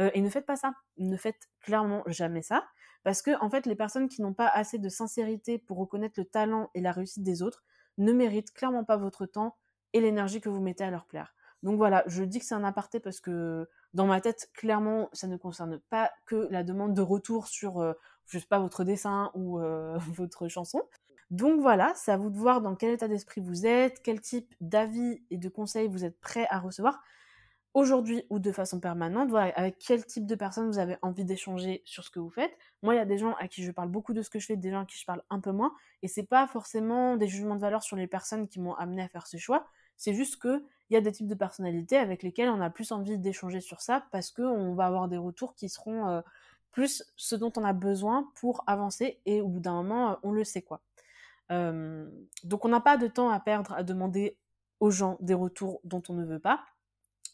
Euh, 0.00 0.10
et 0.14 0.20
ne 0.20 0.28
faites 0.28 0.46
pas 0.46 0.56
ça. 0.56 0.72
Ne 0.98 1.16
faites 1.16 1.48
clairement 1.60 2.02
jamais 2.06 2.42
ça. 2.42 2.66
Parce 3.04 3.22
que, 3.22 3.40
en 3.42 3.48
fait, 3.48 3.66
les 3.66 3.76
personnes 3.76 4.08
qui 4.08 4.22
n'ont 4.22 4.34
pas 4.34 4.48
assez 4.48 4.78
de 4.78 4.88
sincérité 4.88 5.58
pour 5.58 5.78
reconnaître 5.78 6.18
le 6.18 6.24
talent 6.24 6.70
et 6.74 6.80
la 6.80 6.90
réussite 6.90 7.22
des 7.22 7.42
autres 7.42 7.64
ne 7.98 8.12
méritent 8.12 8.52
clairement 8.52 8.84
pas 8.84 8.96
votre 8.96 9.26
temps 9.26 9.56
et 9.92 10.00
l'énergie 10.00 10.40
que 10.40 10.48
vous 10.48 10.60
mettez 10.60 10.84
à 10.84 10.90
leur 10.90 11.06
plaire. 11.06 11.34
Donc 11.62 11.76
voilà, 11.76 12.02
je 12.06 12.24
dis 12.24 12.40
que 12.40 12.44
c'est 12.44 12.54
un 12.54 12.64
aparté 12.64 13.00
parce 13.00 13.20
que 13.20 13.68
dans 13.94 14.06
ma 14.06 14.20
tête, 14.20 14.50
clairement, 14.54 15.08
ça 15.12 15.26
ne 15.28 15.36
concerne 15.36 15.78
pas 15.88 16.10
que 16.26 16.48
la 16.50 16.64
demande 16.64 16.94
de 16.94 17.00
retour 17.00 17.46
sur, 17.46 17.80
euh, 17.80 17.92
je 18.26 18.38
sais 18.38 18.46
pas, 18.46 18.58
votre 18.58 18.84
dessin 18.84 19.30
ou 19.34 19.60
votre 20.16 20.48
chanson. 20.48 20.82
Donc 21.30 21.60
voilà, 21.60 21.92
c'est 21.96 22.12
à 22.12 22.16
vous 22.16 22.30
de 22.30 22.36
voir 22.36 22.60
dans 22.60 22.76
quel 22.76 22.92
état 22.94 23.08
d'esprit 23.08 23.40
vous 23.40 23.66
êtes, 23.66 24.00
quel 24.02 24.20
type 24.20 24.54
d'avis 24.60 25.22
et 25.30 25.38
de 25.38 25.48
conseils 25.48 25.88
vous 25.88 26.04
êtes 26.04 26.20
prêt 26.20 26.46
à 26.50 26.60
recevoir 26.60 27.02
aujourd'hui 27.76 28.24
ou 28.30 28.38
de 28.38 28.52
façon 28.52 28.80
permanente, 28.80 29.28
voilà, 29.28 29.52
avec 29.54 29.78
quel 29.78 30.06
type 30.06 30.24
de 30.24 30.34
personnes 30.34 30.66
vous 30.66 30.78
avez 30.78 30.96
envie 31.02 31.26
d'échanger 31.26 31.82
sur 31.84 32.04
ce 32.04 32.10
que 32.10 32.18
vous 32.18 32.30
faites. 32.30 32.56
Moi, 32.82 32.94
il 32.94 32.96
y 32.96 33.00
a 33.00 33.04
des 33.04 33.18
gens 33.18 33.34
à 33.34 33.48
qui 33.48 33.62
je 33.62 33.70
parle 33.70 33.90
beaucoup 33.90 34.14
de 34.14 34.22
ce 34.22 34.30
que 34.30 34.38
je 34.38 34.46
fais, 34.46 34.56
des 34.56 34.70
gens 34.70 34.80
à 34.80 34.86
qui 34.86 34.98
je 34.98 35.04
parle 35.04 35.22
un 35.28 35.40
peu 35.40 35.52
moins, 35.52 35.74
et 36.02 36.08
c'est 36.08 36.22
pas 36.22 36.46
forcément 36.46 37.18
des 37.18 37.28
jugements 37.28 37.54
de 37.54 37.60
valeur 37.60 37.82
sur 37.82 37.96
les 37.96 38.06
personnes 38.06 38.48
qui 38.48 38.60
m'ont 38.60 38.72
amené 38.72 39.02
à 39.02 39.08
faire 39.08 39.26
ce 39.26 39.36
choix, 39.36 39.66
c'est 39.98 40.14
juste 40.14 40.36
que 40.36 40.64
il 40.88 40.94
y 40.94 40.96
a 40.96 41.02
des 41.02 41.12
types 41.12 41.26
de 41.26 41.34
personnalités 41.34 41.98
avec 41.98 42.22
lesquelles 42.22 42.48
on 42.48 42.62
a 42.62 42.70
plus 42.70 42.92
envie 42.92 43.18
d'échanger 43.18 43.60
sur 43.60 43.82
ça 43.82 44.06
parce 44.10 44.30
qu'on 44.30 44.74
va 44.74 44.86
avoir 44.86 45.08
des 45.08 45.18
retours 45.18 45.54
qui 45.54 45.68
seront 45.68 46.08
euh, 46.08 46.20
plus 46.70 47.04
ce 47.16 47.34
dont 47.34 47.52
on 47.56 47.64
a 47.64 47.72
besoin 47.72 48.30
pour 48.36 48.62
avancer 48.66 49.20
et 49.26 49.40
au 49.40 49.48
bout 49.48 49.60
d'un 49.60 49.74
moment, 49.74 50.12
euh, 50.12 50.14
on 50.22 50.32
le 50.32 50.44
sait 50.44 50.62
quoi 50.62 50.80
donc 51.50 52.64
on 52.64 52.68
n'a 52.68 52.80
pas 52.80 52.96
de 52.96 53.06
temps 53.06 53.30
à 53.30 53.40
perdre 53.40 53.72
à 53.72 53.82
demander 53.82 54.36
aux 54.80 54.90
gens 54.90 55.16
des 55.20 55.34
retours 55.34 55.80
dont 55.84 56.02
on 56.08 56.14
ne 56.14 56.24
veut 56.24 56.40
pas. 56.40 56.64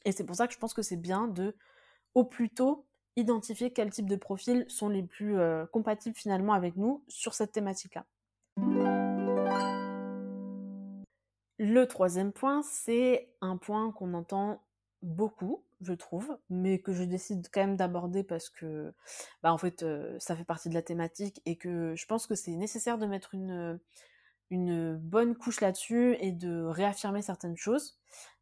Et 0.04 0.12
c'est 0.12 0.24
pour 0.24 0.36
ça 0.36 0.46
que 0.46 0.54
je 0.54 0.58
pense 0.58 0.74
que 0.74 0.82
c'est 0.82 0.96
bien 0.96 1.28
de, 1.28 1.56
au 2.14 2.24
plus 2.24 2.50
tôt, 2.50 2.86
identifier 3.16 3.72
quel 3.72 3.90
type 3.90 4.08
de 4.08 4.16
profils 4.16 4.64
sont 4.68 4.88
les 4.88 5.02
plus 5.02 5.36
compatibles 5.72 6.16
finalement 6.16 6.52
avec 6.52 6.76
nous 6.76 7.04
sur 7.08 7.34
cette 7.34 7.52
thématique-là. 7.52 8.06
Le 11.58 11.84
troisième 11.84 12.32
point, 12.32 12.62
c'est 12.62 13.28
un 13.40 13.56
point 13.56 13.92
qu'on 13.92 14.14
entend 14.14 14.62
beaucoup, 15.02 15.64
je 15.80 15.92
trouve, 15.92 16.38
mais 16.48 16.80
que 16.80 16.92
je 16.92 17.02
décide 17.02 17.48
quand 17.52 17.60
même 17.60 17.76
d'aborder 17.76 18.22
parce 18.22 18.48
que, 18.48 18.92
bah, 19.42 19.52
en 19.52 19.58
fait, 19.58 19.84
ça 20.18 20.36
fait 20.36 20.44
partie 20.44 20.68
de 20.68 20.74
la 20.74 20.82
thématique 20.82 21.42
et 21.46 21.56
que 21.56 21.94
je 21.96 22.06
pense 22.06 22.26
que 22.26 22.34
c'est 22.34 22.52
nécessaire 22.52 22.98
de 22.98 23.06
mettre 23.06 23.34
une, 23.34 23.80
une 24.50 24.96
bonne 24.96 25.34
couche 25.34 25.60
là-dessus 25.60 26.16
et 26.20 26.32
de 26.32 26.62
réaffirmer 26.64 27.22
certaines 27.22 27.56
choses. 27.56 27.98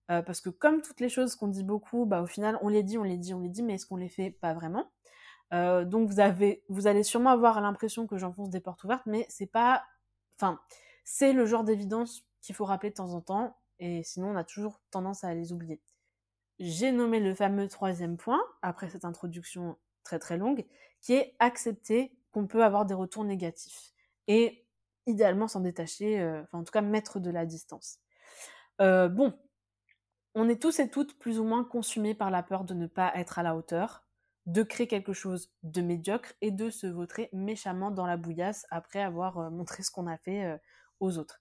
parce 0.09 0.41
que 0.41 0.51
comme 0.51 0.83
toutes 0.83 1.01
les 1.01 1.09
choses 1.09 1.37
qu'on 1.37 1.49
dit 1.49 1.65
beaucoup, 1.65 2.05
bah, 2.07 2.23
au 2.23 2.27
final, 2.27 2.59
on 2.63 2.69
les 2.69 2.83
dit, 2.83 2.99
on 2.99 3.05
les 3.05 3.17
dit, 3.17 3.33
on 3.33 3.41
les 3.41 3.49
dit, 3.49 3.63
mais 3.63 3.75
est-ce 3.75 3.87
qu'on 3.87 3.97
les 3.97 4.09
fait 4.09 4.31
pas 4.31 4.55
vraiment? 4.55 4.91
Donc 5.53 6.09
vous 6.09 6.21
avez, 6.21 6.63
vous 6.69 6.87
allez 6.87 7.03
sûrement 7.03 7.31
avoir 7.31 7.61
l'impression 7.61 8.07
que 8.07 8.19
j'enfonce 8.19 8.51
des 8.51 8.61
portes 8.61 8.85
ouvertes, 8.85 9.07
mais 9.07 9.27
c'est 9.29 9.47
pas, 9.51 9.83
enfin, 10.37 10.61
c'est 11.05 11.33
le 11.33 11.47
genre 11.47 11.65
d'évidence 11.65 12.25
qu'il 12.41 12.55
faut 12.55 12.65
rappeler 12.65 12.91
de 12.91 12.95
temps 12.95 13.15
en 13.15 13.21
temps, 13.21 13.57
et 13.81 14.03
sinon 14.05 14.31
on 14.31 14.37
a 14.37 14.45
toujours 14.45 14.81
tendance 14.91 15.25
à 15.25 15.35
les 15.35 15.53
oublier 15.53 15.81
j'ai 16.61 16.93
nommé 16.93 17.21
le 17.21 17.35
fameux 17.35 17.69
troisième 17.69 18.19
point, 18.19 18.41
après 18.61 18.91
cette 18.91 19.07
introduction 19.07 19.79
très 20.05 20.19
très 20.19 20.37
longue, 20.37 20.67
qui 21.01 21.15
est 21.15 21.35
accepter 21.39 22.13
qu'on 22.33 22.47
peut 22.47 22.63
avoir 22.63 22.85
des 22.85 22.95
retours 22.95 23.25
négatifs. 23.25 23.93
Et 24.29 24.67
idéalement 25.07 25.49
s'en 25.49 25.61
détacher, 25.61 26.21
euh, 26.21 26.43
enfin 26.43 26.59
en 26.59 26.65
tout 26.65 26.71
cas 26.71 26.83
mettre 26.83 27.19
de 27.19 27.31
la 27.31 27.47
distance. 27.47 27.99
Euh, 28.83 29.09
bon, 29.09 29.33
on 30.35 30.51
est 30.51 30.61
tous 30.61 30.79
et 30.81 30.91
toutes 30.91 31.19
plus 31.19 31.39
ou 31.39 31.45
moins 31.45 31.65
consumés 31.65 32.15
par 32.15 32.31
la 32.31 32.43
peur 32.43 32.65
de 32.65 32.75
ne 32.75 32.87
pas 32.87 33.11
être 33.15 33.39
à 33.39 33.43
la 33.43 33.57
hauteur, 33.57 34.05
de 34.45 34.63
créer 34.63 34.87
quelque 34.87 35.15
chose 35.15 35.51
de 35.63 35.81
médiocre 35.81 36.35
et 36.43 36.51
de 36.51 36.69
se 36.69 36.87
vautrer 36.87 37.31
méchamment 37.33 37.91
dans 37.91 38.07
la 38.07 38.19
bouillasse 38.19 38.67
après 38.71 39.01
avoir 39.01 39.39
euh, 39.39 39.51
montré 39.51 39.83
ce 39.83 39.91
qu'on 39.91 40.07
a 40.07 40.19
fait 40.19 40.61
aux 41.01 41.17
autres. 41.17 41.41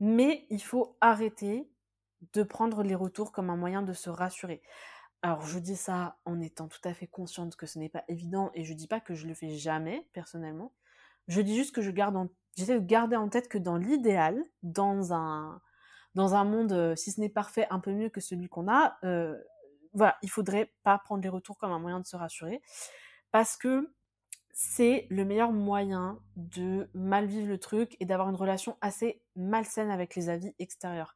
Mais 0.00 0.46
il 0.50 0.62
faut 0.62 0.98
arrêter 1.00 1.70
de 2.32 2.42
prendre 2.42 2.82
les 2.82 2.94
retours 2.94 3.32
comme 3.32 3.50
un 3.50 3.56
moyen 3.56 3.82
de 3.82 3.92
se 3.92 4.10
rassurer. 4.10 4.62
Alors 5.22 5.42
je 5.46 5.58
dis 5.58 5.76
ça 5.76 6.18
en 6.24 6.40
étant 6.40 6.68
tout 6.68 6.80
à 6.84 6.94
fait 6.94 7.06
consciente 7.06 7.56
que 7.56 7.66
ce 7.66 7.78
n'est 7.78 7.88
pas 7.88 8.04
évident 8.08 8.50
et 8.54 8.64
je 8.64 8.74
dis 8.74 8.86
pas 8.86 9.00
que 9.00 9.14
je 9.14 9.26
le 9.26 9.34
fais 9.34 9.50
jamais 9.50 10.08
personnellement. 10.12 10.72
Je 11.28 11.40
dis 11.40 11.56
juste 11.56 11.74
que 11.74 11.82
je 11.82 11.90
garde 11.90 12.28
j'essaie 12.56 12.78
de 12.78 12.86
garder 12.86 13.16
en 13.16 13.28
tête 13.28 13.48
que 13.48 13.58
dans 13.58 13.76
l'idéal, 13.76 14.42
dans 14.62 15.12
un 15.12 15.60
dans 16.14 16.34
un 16.34 16.44
monde 16.44 16.72
euh, 16.72 16.96
si 16.96 17.12
ce 17.12 17.20
n'est 17.20 17.28
parfait 17.28 17.66
un 17.70 17.80
peu 17.80 17.92
mieux 17.92 18.08
que 18.08 18.20
celui 18.20 18.48
qu'on 18.48 18.68
a, 18.68 18.98
euh, 19.04 19.36
voilà, 19.92 20.16
il 20.22 20.30
faudrait 20.30 20.72
pas 20.82 20.98
prendre 20.98 21.22
les 21.22 21.28
retours 21.28 21.58
comme 21.58 21.72
un 21.72 21.78
moyen 21.78 22.00
de 22.00 22.06
se 22.06 22.16
rassurer 22.16 22.62
parce 23.32 23.56
que 23.56 23.92
c'est 24.52 25.06
le 25.10 25.24
meilleur 25.24 25.52
moyen 25.52 26.18
de 26.36 26.88
mal 26.94 27.26
vivre 27.26 27.48
le 27.48 27.58
truc 27.58 27.96
et 28.00 28.06
d'avoir 28.06 28.30
une 28.30 28.36
relation 28.36 28.78
assez 28.80 29.22
malsaine 29.34 29.90
avec 29.90 30.14
les 30.14 30.30
avis 30.30 30.54
extérieurs. 30.58 31.15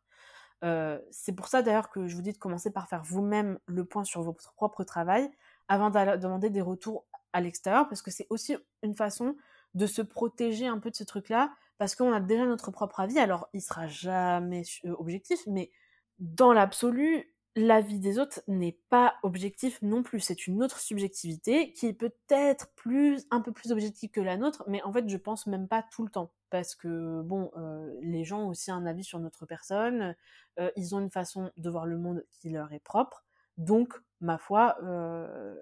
Euh, 0.63 0.99
c'est 1.11 1.33
pour 1.33 1.49
ça 1.49 1.63
d'ailleurs 1.63 1.91
que 1.91 2.07
je 2.07 2.15
vous 2.15 2.23
dis 2.23 2.33
de 2.33 2.39
commencer 2.39 2.71
par 2.71 2.89
faire 2.89 3.03
vous-même 3.03 3.59
le 3.67 3.85
point 3.85 4.05
sur 4.05 4.23
votre 4.23 4.53
propre 4.55 4.85
travail 4.85 5.31
avant 5.69 5.91
de 5.91 6.17
demander 6.17 6.51
des 6.51 6.61
retours 6.61 7.07
à 7.33 7.41
l'extérieur, 7.41 7.89
parce 7.89 8.03
que 8.03 8.11
c'est 8.11 8.27
aussi 8.31 8.57
une 8.83 8.95
façon 8.95 9.37
de 9.75 9.87
se 9.87 10.03
protéger 10.03 10.67
un 10.67 10.79
peu 10.79 10.91
de 10.91 10.97
ce 10.97 11.05
truc-là, 11.05 11.53
parce 11.79 11.95
qu'on 11.95 12.13
a 12.13 12.21
déjà 12.21 12.45
notre 12.45 12.71
propre 12.71 13.01
avis. 13.01 13.19
Alors, 13.19 13.49
il 13.53 13.63
sera 13.63 13.87
jamais 13.87 14.63
euh, 14.85 14.95
objectif, 14.99 15.41
mais 15.47 15.71
dans 16.19 16.53
l'absolu, 16.53 17.33
l'avis 17.57 18.01
des 18.01 18.19
autres 18.19 18.43
n'est 18.49 18.79
pas 18.91 19.15
objectif 19.23 19.81
non 19.83 20.03
plus. 20.03 20.21
C'est 20.21 20.47
une 20.47 20.63
autre 20.63 20.81
subjectivité 20.81 21.73
qui 21.73 21.87
est 21.87 21.93
peut-être 21.93 22.73
plus, 22.75 23.27
un 23.31 23.41
peu 23.41 23.53
plus 23.53 23.73
objective 23.73 24.11
que 24.11 24.21
la 24.21 24.37
nôtre, 24.37 24.65
mais 24.67 24.83
en 24.83 24.93
fait, 24.93 25.09
je 25.09 25.17
pense 25.17 25.47
même 25.47 25.69
pas 25.69 25.85
tout 25.91 26.03
le 26.05 26.11
temps. 26.11 26.33
Parce 26.51 26.75
que, 26.75 27.23
bon, 27.23 27.51
euh, 27.57 27.97
les 28.03 28.25
gens 28.25 28.43
ont 28.43 28.49
aussi 28.49 28.71
un 28.71 28.85
avis 28.87 29.05
sur 29.05 29.21
notre 29.21 29.47
personne, 29.47 30.17
euh, 30.59 30.71
ils 30.77 30.95
ont 30.95 31.01
une 31.01 31.11
façon 31.11 31.51
de 31.57 31.71
voir 31.71 31.87
le 31.87 31.97
monde 31.97 32.25
qui 32.31 32.51
leur 32.51 32.73
est 32.73 32.81
propre. 32.81 33.25
Donc, 33.57 33.95
ma 34.21 34.37
foi, 34.37 34.77
euh, 34.83 35.55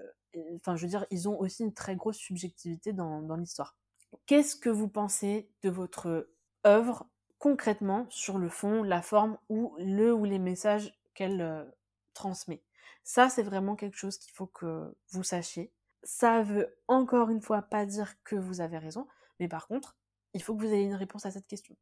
enfin, 0.56 0.76
je 0.76 0.82
veux 0.82 0.88
dire, 0.88 1.06
ils 1.10 1.28
ont 1.28 1.38
aussi 1.38 1.62
une 1.62 1.74
très 1.74 1.96
grosse 1.96 2.16
subjectivité 2.16 2.92
dans, 2.92 3.22
dans 3.22 3.36
l'histoire. 3.36 3.76
Qu'est-ce 4.26 4.56
que 4.56 4.70
vous 4.70 4.88
pensez 4.88 5.50
de 5.62 5.68
votre 5.70 6.30
œuvre 6.66 7.06
concrètement 7.38 8.06
sur 8.08 8.38
le 8.38 8.48
fond, 8.48 8.82
la 8.82 9.02
forme 9.02 9.38
ou 9.48 9.74
le 9.78 10.12
ou 10.14 10.24
les 10.24 10.38
messages 10.38 10.98
qu'elle 11.14 11.70
transmet? 12.14 12.62
Ça, 13.04 13.28
c'est 13.28 13.42
vraiment 13.42 13.76
quelque 13.76 13.96
chose 13.96 14.18
qu'il 14.18 14.32
faut 14.34 14.46
que 14.46 14.94
vous 15.10 15.22
sachiez. 15.22 15.72
Ça 16.02 16.42
veut 16.42 16.76
encore 16.88 17.30
une 17.30 17.40
fois 17.42 17.62
pas 17.62 17.86
dire 17.86 18.22
que 18.22 18.36
vous 18.36 18.60
avez 18.60 18.78
raison, 18.78 19.06
mais 19.40 19.48
par 19.48 19.66
contre, 19.66 19.96
il 20.34 20.42
faut 20.42 20.54
que 20.54 20.60
vous 20.60 20.72
ayez 20.72 20.84
une 20.84 20.94
réponse 20.94 21.26
à 21.26 21.30
cette 21.30 21.46
question. 21.46 21.76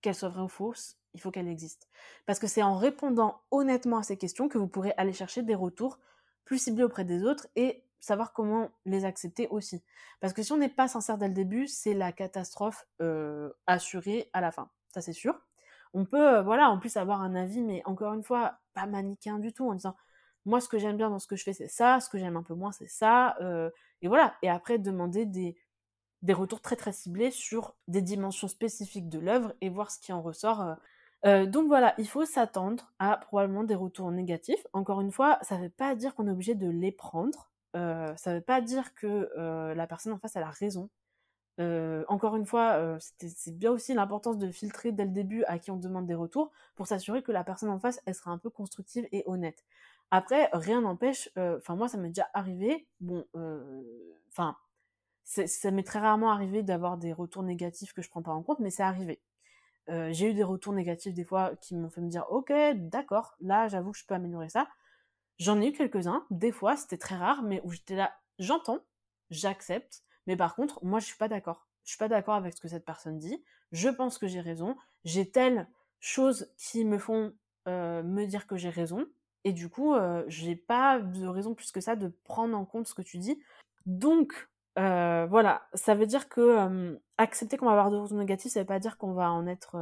Qu'elle 0.00 0.14
soit 0.14 0.28
vraie 0.28 0.42
ou 0.42 0.48
fausse, 0.48 0.96
il 1.14 1.20
faut 1.20 1.30
qu'elle 1.30 1.48
existe. 1.48 1.88
Parce 2.26 2.38
que 2.38 2.46
c'est 2.46 2.62
en 2.62 2.76
répondant 2.76 3.40
honnêtement 3.50 3.98
à 3.98 4.02
ces 4.02 4.16
questions 4.16 4.48
que 4.48 4.58
vous 4.58 4.68
pourrez 4.68 4.94
aller 4.96 5.12
chercher 5.12 5.42
des 5.42 5.54
retours 5.54 5.98
plus 6.44 6.58
ciblés 6.58 6.84
auprès 6.84 7.04
des 7.04 7.24
autres 7.24 7.48
et 7.56 7.82
savoir 8.00 8.32
comment 8.32 8.70
les 8.84 9.04
accepter 9.04 9.48
aussi. 9.48 9.82
Parce 10.20 10.32
que 10.32 10.42
si 10.42 10.52
on 10.52 10.56
n'est 10.56 10.68
pas 10.68 10.88
sincère 10.88 11.18
dès 11.18 11.28
le 11.28 11.34
début, 11.34 11.66
c'est 11.66 11.94
la 11.94 12.12
catastrophe 12.12 12.86
euh, 13.00 13.50
assurée 13.66 14.30
à 14.32 14.40
la 14.40 14.52
fin. 14.52 14.70
Ça 14.94 15.00
c'est 15.00 15.12
sûr. 15.12 15.38
On 15.94 16.04
peut, 16.04 16.36
euh, 16.36 16.42
voilà, 16.42 16.70
en 16.70 16.78
plus 16.78 16.96
avoir 16.96 17.22
un 17.22 17.34
avis, 17.34 17.62
mais 17.62 17.82
encore 17.86 18.12
une 18.12 18.22
fois, 18.22 18.58
pas 18.74 18.86
manichéen 18.86 19.38
du 19.38 19.52
tout, 19.52 19.68
en 19.68 19.74
disant 19.74 19.96
moi 20.44 20.60
ce 20.60 20.68
que 20.68 20.78
j'aime 20.78 20.96
bien 20.96 21.10
dans 21.10 21.18
ce 21.18 21.26
que 21.26 21.36
je 21.36 21.44
fais 21.44 21.52
c'est 21.52 21.68
ça, 21.68 22.00
ce 22.00 22.08
que 22.08 22.18
j'aime 22.18 22.36
un 22.36 22.42
peu 22.42 22.54
moins 22.54 22.72
c'est 22.72 22.88
ça, 22.88 23.36
euh, 23.40 23.70
et 24.02 24.08
voilà. 24.08 24.34
Et 24.42 24.48
après 24.48 24.78
demander 24.78 25.26
des, 25.26 25.56
des 26.22 26.32
retours 26.32 26.60
très 26.60 26.76
très 26.76 26.92
ciblés 26.92 27.30
sur 27.30 27.74
des 27.86 28.02
dimensions 28.02 28.48
spécifiques 28.48 29.08
de 29.08 29.18
l'œuvre 29.18 29.54
et 29.60 29.68
voir 29.68 29.90
ce 29.90 29.98
qui 29.98 30.12
en 30.12 30.22
ressort. 30.22 30.76
Euh, 31.26 31.46
donc 31.46 31.66
voilà, 31.66 31.94
il 31.98 32.08
faut 32.08 32.24
s'attendre 32.24 32.92
à 32.98 33.16
probablement 33.16 33.64
des 33.64 33.74
retours 33.74 34.10
négatifs. 34.10 34.66
Encore 34.72 35.00
une 35.00 35.12
fois, 35.12 35.38
ça 35.42 35.56
ne 35.58 35.64
veut 35.64 35.70
pas 35.70 35.94
dire 35.94 36.14
qu'on 36.14 36.28
est 36.28 36.32
obligé 36.32 36.54
de 36.54 36.68
les 36.68 36.92
prendre. 36.92 37.50
Euh, 37.76 38.14
ça 38.16 38.30
ne 38.30 38.36
veut 38.36 38.42
pas 38.42 38.60
dire 38.60 38.94
que 38.94 39.30
euh, 39.36 39.74
la 39.74 39.86
personne 39.86 40.12
en 40.12 40.18
face 40.18 40.36
a 40.36 40.40
la 40.40 40.50
raison. 40.50 40.90
encore 42.08 42.36
une 42.36 42.46
fois, 42.46 42.98
c'est 43.00 43.56
bien 43.58 43.72
aussi 43.72 43.92
l'importance 43.94 44.38
de 44.38 44.50
filtrer 44.50 44.92
dès 44.92 45.04
le 45.04 45.10
début 45.10 45.42
à 45.44 45.58
qui 45.58 45.70
on 45.72 45.76
demande 45.76 46.06
des 46.06 46.14
retours 46.14 46.52
pour 46.76 46.86
s'assurer 46.86 47.22
que 47.22 47.32
la 47.32 47.44
personne 47.44 47.70
en 47.70 47.80
face, 47.80 48.00
elle 48.06 48.14
sera 48.14 48.30
un 48.30 48.38
peu 48.38 48.50
constructive 48.50 49.08
et 49.12 49.24
honnête. 49.26 49.64
Après, 50.12 50.48
rien 50.52 50.82
n'empêche, 50.82 51.30
enfin 51.36 51.74
moi 51.74 51.88
ça 51.88 51.98
m'est 51.98 52.08
déjà 52.10 52.28
arrivé, 52.32 52.86
bon, 53.00 53.26
enfin, 54.28 54.56
ça 55.28 55.70
m'est 55.70 55.82
très 55.82 55.98
rarement 55.98 56.30
arrivé 56.30 56.62
d'avoir 56.62 56.96
des 56.96 57.12
retours 57.12 57.42
négatifs 57.42 57.92
que 57.92 58.00
je 58.00 58.08
prends 58.08 58.22
pas 58.22 58.32
en 58.32 58.42
compte, 58.42 58.60
mais 58.60 58.70
c'est 58.70 58.82
arrivé. 58.82 59.20
Euh, 59.90 60.10
j'ai 60.12 60.30
eu 60.30 60.34
des 60.34 60.42
retours 60.42 60.72
négatifs 60.72 61.14
des 61.14 61.24
fois 61.24 61.56
qui 61.56 61.74
m'ont 61.74 61.88
fait 61.88 62.00
me 62.02 62.08
dire 62.08 62.26
ok 62.30 62.52
d'accord 62.74 63.36
là 63.40 63.68
j'avoue 63.68 63.92
que 63.92 63.98
je 63.98 64.04
peux 64.04 64.14
améliorer 64.14 64.48
ça. 64.50 64.68
J'en 65.38 65.60
ai 65.60 65.68
eu 65.68 65.72
quelques-uns 65.72 66.26
des 66.30 66.52
fois 66.52 66.76
c'était 66.76 66.98
très 66.98 67.16
rare 67.16 67.42
mais 67.42 67.60
où 67.64 67.70
j'étais 67.72 67.94
là 67.96 68.12
j'entends 68.38 68.80
j'accepte 69.30 70.02
mais 70.26 70.36
par 70.36 70.54
contre 70.54 70.84
moi 70.84 71.00
je 71.00 71.06
suis 71.06 71.16
pas 71.16 71.28
d'accord. 71.28 71.66
Je 71.84 71.90
suis 71.90 71.98
pas 71.98 72.08
d'accord 72.08 72.34
avec 72.34 72.54
ce 72.54 72.60
que 72.60 72.68
cette 72.68 72.84
personne 72.84 73.18
dit. 73.18 73.42
Je 73.72 73.88
pense 73.88 74.18
que 74.18 74.26
j'ai 74.26 74.40
raison. 74.40 74.76
J'ai 75.04 75.30
telle 75.30 75.68
chose 76.00 76.52
qui 76.58 76.84
me 76.84 76.98
font 76.98 77.32
euh, 77.66 78.02
me 78.02 78.26
dire 78.26 78.46
que 78.46 78.56
j'ai 78.56 78.68
raison. 78.68 79.06
Et 79.44 79.52
du 79.52 79.70
coup 79.70 79.94
euh, 79.94 80.22
j'ai 80.28 80.54
pas 80.54 80.98
de 81.00 81.26
raison 81.26 81.54
plus 81.54 81.72
que 81.72 81.80
ça 81.80 81.96
de 81.96 82.08
prendre 82.24 82.56
en 82.56 82.66
compte 82.66 82.88
ce 82.88 82.94
que 82.94 83.02
tu 83.02 83.16
dis. 83.18 83.40
Donc 83.86 84.48
euh, 84.78 85.26
voilà, 85.26 85.66
ça 85.74 85.94
veut 85.94 86.06
dire 86.06 86.28
que 86.28 86.98
accepter 87.16 87.56
qu'on 87.56 87.66
va 87.66 87.72
avoir 87.72 87.90
de 87.90 87.96
retours 87.96 88.16
négatifs, 88.16 88.52
ça 88.52 88.60
veut 88.60 88.66
pas 88.66 88.78
dire 88.78 88.96
qu'on 88.96 89.12
va 89.12 89.32
en 89.32 89.46
être 89.46 89.76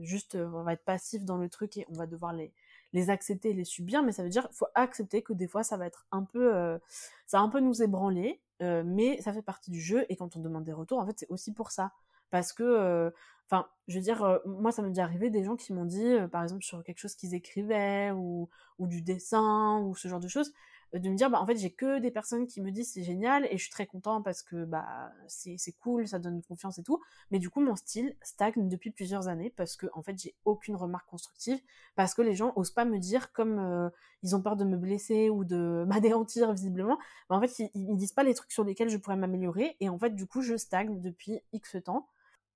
juste, 0.00 0.36
on 0.36 0.62
va 0.62 0.72
être 0.72 0.84
passif 0.84 1.24
dans 1.24 1.36
le 1.36 1.48
truc 1.48 1.76
et 1.76 1.86
on 1.90 1.94
va 1.94 2.06
devoir 2.06 2.32
les, 2.32 3.10
accepter 3.10 3.50
et 3.50 3.52
les 3.52 3.64
subir, 3.64 4.02
mais 4.02 4.12
ça 4.12 4.22
veut 4.22 4.30
dire 4.30 4.48
qu'il 4.48 4.56
faut 4.56 4.68
accepter 4.74 5.22
que 5.22 5.34
des 5.34 5.48
fois 5.48 5.62
ça 5.62 5.76
va 5.76 5.86
être 5.86 6.06
un 6.12 6.24
peu, 6.24 6.78
ça 7.26 7.38
va 7.38 7.44
un 7.44 7.50
peu 7.50 7.60
nous 7.60 7.82
ébranler, 7.82 8.40
mais 8.60 9.20
ça 9.20 9.34
fait 9.34 9.42
partie 9.42 9.70
du 9.70 9.80
jeu 9.80 10.06
et 10.08 10.16
quand 10.16 10.36
on 10.36 10.40
demande 10.40 10.64
des 10.64 10.72
retours, 10.72 10.98
en 10.98 11.06
fait 11.06 11.18
c'est 11.18 11.30
aussi 11.30 11.52
pour 11.52 11.70
ça, 11.70 11.92
parce 12.30 12.54
que, 12.54 13.12
enfin, 13.50 13.68
je 13.86 13.96
veux 13.96 14.02
dire, 14.02 14.40
moi 14.46 14.72
ça 14.72 14.80
m'est 14.80 14.88
déjà 14.88 15.04
arrivé 15.04 15.28
des 15.28 15.44
gens 15.44 15.56
qui 15.56 15.74
m'ont 15.74 15.84
dit, 15.84 16.16
par 16.32 16.42
exemple 16.42 16.64
sur 16.64 16.82
quelque 16.84 17.00
chose 17.00 17.14
qu'ils 17.16 17.34
écrivaient 17.34 18.12
ou 18.12 18.48
du 18.78 19.02
dessin 19.02 19.80
ou 19.80 19.94
ce 19.94 20.08
genre 20.08 20.20
de 20.20 20.28
choses, 20.28 20.54
de 20.94 21.08
me 21.08 21.16
dire 21.16 21.30
bah 21.30 21.40
en 21.40 21.46
fait 21.46 21.56
j'ai 21.56 21.72
que 21.72 21.98
des 21.98 22.10
personnes 22.10 22.46
qui 22.46 22.60
me 22.60 22.70
disent 22.70 22.92
c'est 22.92 23.02
génial 23.02 23.46
et 23.46 23.58
je 23.58 23.62
suis 23.62 23.70
très 23.70 23.86
content 23.86 24.22
parce 24.22 24.42
que 24.42 24.64
bah 24.64 25.12
c'est 25.26 25.72
cool 25.80 26.08
ça 26.08 26.18
donne 26.18 26.42
confiance 26.42 26.78
et 26.78 26.82
tout. 26.82 27.00
Mais 27.30 27.38
du 27.38 27.50
coup 27.50 27.60
mon 27.60 27.76
style 27.76 28.16
stagne 28.22 28.68
depuis 28.68 28.90
plusieurs 28.90 29.28
années 29.28 29.50
parce 29.50 29.76
que 29.76 29.86
en 29.94 30.02
fait 30.02 30.18
j'ai 30.18 30.34
aucune 30.44 30.76
remarque 30.76 31.08
constructive 31.08 31.60
parce 31.94 32.14
que 32.14 32.22
les 32.22 32.34
gens 32.34 32.52
osent 32.56 32.72
pas 32.72 32.84
me 32.84 32.98
dire 32.98 33.32
comme 33.32 33.58
euh, 33.58 33.90
ils 34.22 34.34
ont 34.34 34.42
peur 34.42 34.56
de 34.56 34.64
me 34.64 34.76
blesser 34.76 35.30
ou 35.30 35.44
de 35.44 35.84
m'anéantir 35.88 36.52
visiblement. 36.52 36.98
Bah, 37.28 37.36
en 37.36 37.40
fait 37.40 37.58
ils, 37.58 37.70
ils, 37.74 37.96
disent 37.96 38.12
pas 38.12 38.24
les 38.24 38.34
trucs 38.34 38.52
sur 38.52 38.64
lesquels 38.64 38.88
je 38.88 38.96
pourrais 38.96 39.16
m'améliorer 39.16 39.76
et 39.80 39.88
en 39.88 39.98
fait 39.98 40.10
du 40.10 40.26
coup 40.26 40.42
je 40.42 40.56
stagne 40.56 41.00
depuis 41.00 41.40
x 41.52 41.76
temps. 41.84 42.08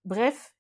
Bref 0.05 0.55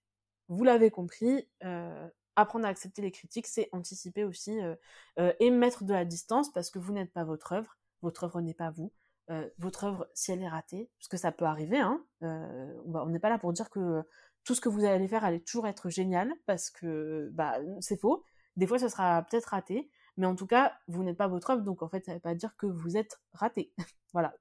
vous 0.48 0.64
l'avez 0.64 0.90
compris 0.90 1.48
euh, 1.64 2.08
apprendre 2.36 2.66
à 2.66 2.68
accepter 2.68 3.02
les 3.02 3.10
critiques, 3.10 3.46
c'est 3.46 3.68
anticiper 3.72 4.24
aussi 4.24 4.60
euh, 4.60 4.74
euh, 5.18 5.32
et 5.40 5.50
mettre 5.50 5.84
de 5.84 5.92
la 5.92 6.04
distance 6.04 6.52
parce 6.52 6.70
que 6.70 6.78
vous 6.78 6.92
n'êtes 6.92 7.12
pas 7.12 7.24
votre 7.24 7.52
œuvre, 7.52 7.76
votre 8.02 8.24
œuvre 8.24 8.40
n'est 8.40 8.54
pas 8.54 8.70
vous. 8.70 8.92
Euh, 9.30 9.48
votre 9.58 9.84
œuvre, 9.84 10.08
si 10.14 10.32
elle 10.32 10.42
est 10.42 10.48
ratée, 10.48 10.90
parce 10.98 11.08
que 11.08 11.16
ça 11.16 11.32
peut 11.32 11.44
arriver, 11.44 11.78
hein, 11.78 12.04
on 12.20 13.08
n'est 13.08 13.20
pas 13.20 13.30
là 13.30 13.38
pour 13.38 13.52
dire 13.52 13.70
que 13.70 14.02
tout 14.44 14.54
ce 14.54 14.60
que 14.60 14.68
vous 14.68 14.84
allez 14.84 15.06
faire 15.06 15.24
allait 15.24 15.40
toujours 15.40 15.68
être 15.68 15.90
génial, 15.90 16.32
parce 16.46 16.70
que 16.70 17.30
bah, 17.32 17.58
c'est 17.80 18.00
faux. 18.00 18.24
Des 18.56 18.66
fois, 18.66 18.78
ça 18.78 18.88
sera 18.88 19.22
peut-être 19.22 19.46
raté, 19.46 19.90
mais 20.16 20.26
en 20.26 20.34
tout 20.34 20.46
cas, 20.46 20.76
vous 20.88 21.04
n'êtes 21.04 21.16
pas 21.16 21.28
votre 21.28 21.50
œuvre, 21.50 21.62
donc 21.62 21.82
en 21.82 21.88
fait, 21.88 22.04
ça 22.04 22.12
ne 22.12 22.16
veut 22.16 22.20
pas 22.20 22.34
dire 22.34 22.56
que 22.56 22.66
vous 22.66 22.96
êtes 22.96 23.20
raté. 23.32 23.72
voilà. 24.12 24.34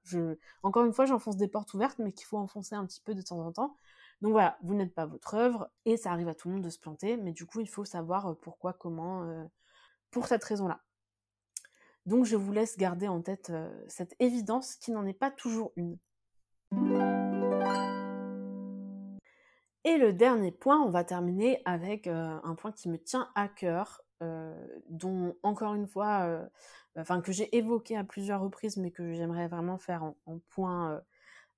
Encore 0.62 0.84
une 0.84 0.92
fois, 0.92 1.06
j'enfonce 1.06 1.36
des 1.36 1.48
portes 1.48 1.72
ouvertes, 1.74 1.98
mais 1.98 2.12
qu'il 2.12 2.26
faut 2.26 2.38
enfoncer 2.38 2.74
un 2.74 2.84
petit 2.84 3.00
peu 3.00 3.14
de 3.14 3.22
temps 3.22 3.38
en 3.38 3.52
temps. 3.52 3.76
Donc 4.22 4.30
voilà, 4.30 4.56
vous 4.62 4.74
n'êtes 4.74 4.94
pas 4.94 5.04
votre 5.04 5.34
œuvre 5.34 5.68
et 5.84 5.96
ça 5.96 6.12
arrive 6.12 6.28
à 6.28 6.34
tout 6.34 6.48
le 6.48 6.54
monde 6.54 6.64
de 6.64 6.70
se 6.70 6.78
planter, 6.78 7.16
mais 7.16 7.32
du 7.32 7.44
coup, 7.44 7.58
il 7.58 7.68
faut 7.68 7.84
savoir 7.84 8.28
euh, 8.28 8.34
pourquoi, 8.40 8.72
comment, 8.72 9.24
euh, 9.24 9.44
pour 10.12 10.28
cette 10.28 10.44
raison-là. 10.44 10.80
Donc 12.06 12.24
je 12.24 12.36
vous 12.36 12.52
laisse 12.52 12.78
garder 12.78 13.08
en 13.08 13.20
tête 13.20 13.50
euh, 13.50 13.68
cette 13.88 14.14
évidence 14.20 14.76
qui 14.76 14.92
n'en 14.92 15.04
est 15.06 15.12
pas 15.12 15.32
toujours 15.32 15.72
une. 15.74 15.98
Et 19.84 19.98
le 19.98 20.12
dernier 20.12 20.52
point, 20.52 20.80
on 20.80 20.90
va 20.90 21.02
terminer 21.02 21.60
avec 21.64 22.06
un 22.06 22.54
point 22.56 22.70
qui 22.70 22.88
me 22.88 22.98
tient 22.98 23.28
à 23.34 23.48
cœur, 23.48 24.02
dont 24.88 25.36
encore 25.42 25.74
une 25.74 25.88
fois, 25.88 26.40
enfin 26.96 27.20
que 27.20 27.32
j'ai 27.32 27.54
évoqué 27.56 27.96
à 27.96 28.04
plusieurs 28.04 28.40
reprises, 28.40 28.76
mais 28.76 28.92
que 28.92 29.12
j'aimerais 29.12 29.48
vraiment 29.48 29.78
faire 29.78 30.04
en 30.04 30.38
point 30.50 31.02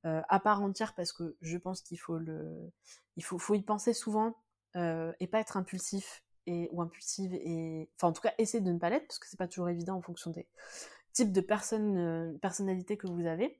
euh, 0.06 0.20
à 0.28 0.38
part 0.38 0.62
entière 0.62 0.94
parce 0.94 1.12
que 1.12 1.36
je 1.40 1.56
pense 1.56 1.80
qu'il 1.80 1.98
faut 1.98 2.18
le, 2.18 2.70
il 3.16 3.24
faut, 3.24 3.54
y 3.54 3.62
penser 3.62 3.94
souvent 3.94 4.36
euh, 4.76 5.12
et 5.18 5.26
pas 5.26 5.40
être 5.40 5.56
impulsif 5.56 6.22
ou 6.46 6.82
impulsive 6.82 7.32
et, 7.32 7.88
enfin 7.96 8.08
en 8.08 8.12
tout 8.12 8.20
cas 8.20 8.34
essayer 8.36 8.62
de 8.62 8.70
ne 8.70 8.78
pas 8.78 8.90
l'être 8.90 9.06
parce 9.06 9.18
que 9.18 9.26
c'est 9.26 9.38
pas 9.38 9.48
toujours 9.48 9.70
évident 9.70 9.96
en 9.96 10.02
fonction 10.02 10.30
des 10.30 10.46
types 11.14 11.32
de 11.32 11.40
personnes, 11.40 11.96
euh, 11.96 12.38
personnalités 12.38 12.98
que 12.98 13.06
vous 13.06 13.26
avez. 13.26 13.58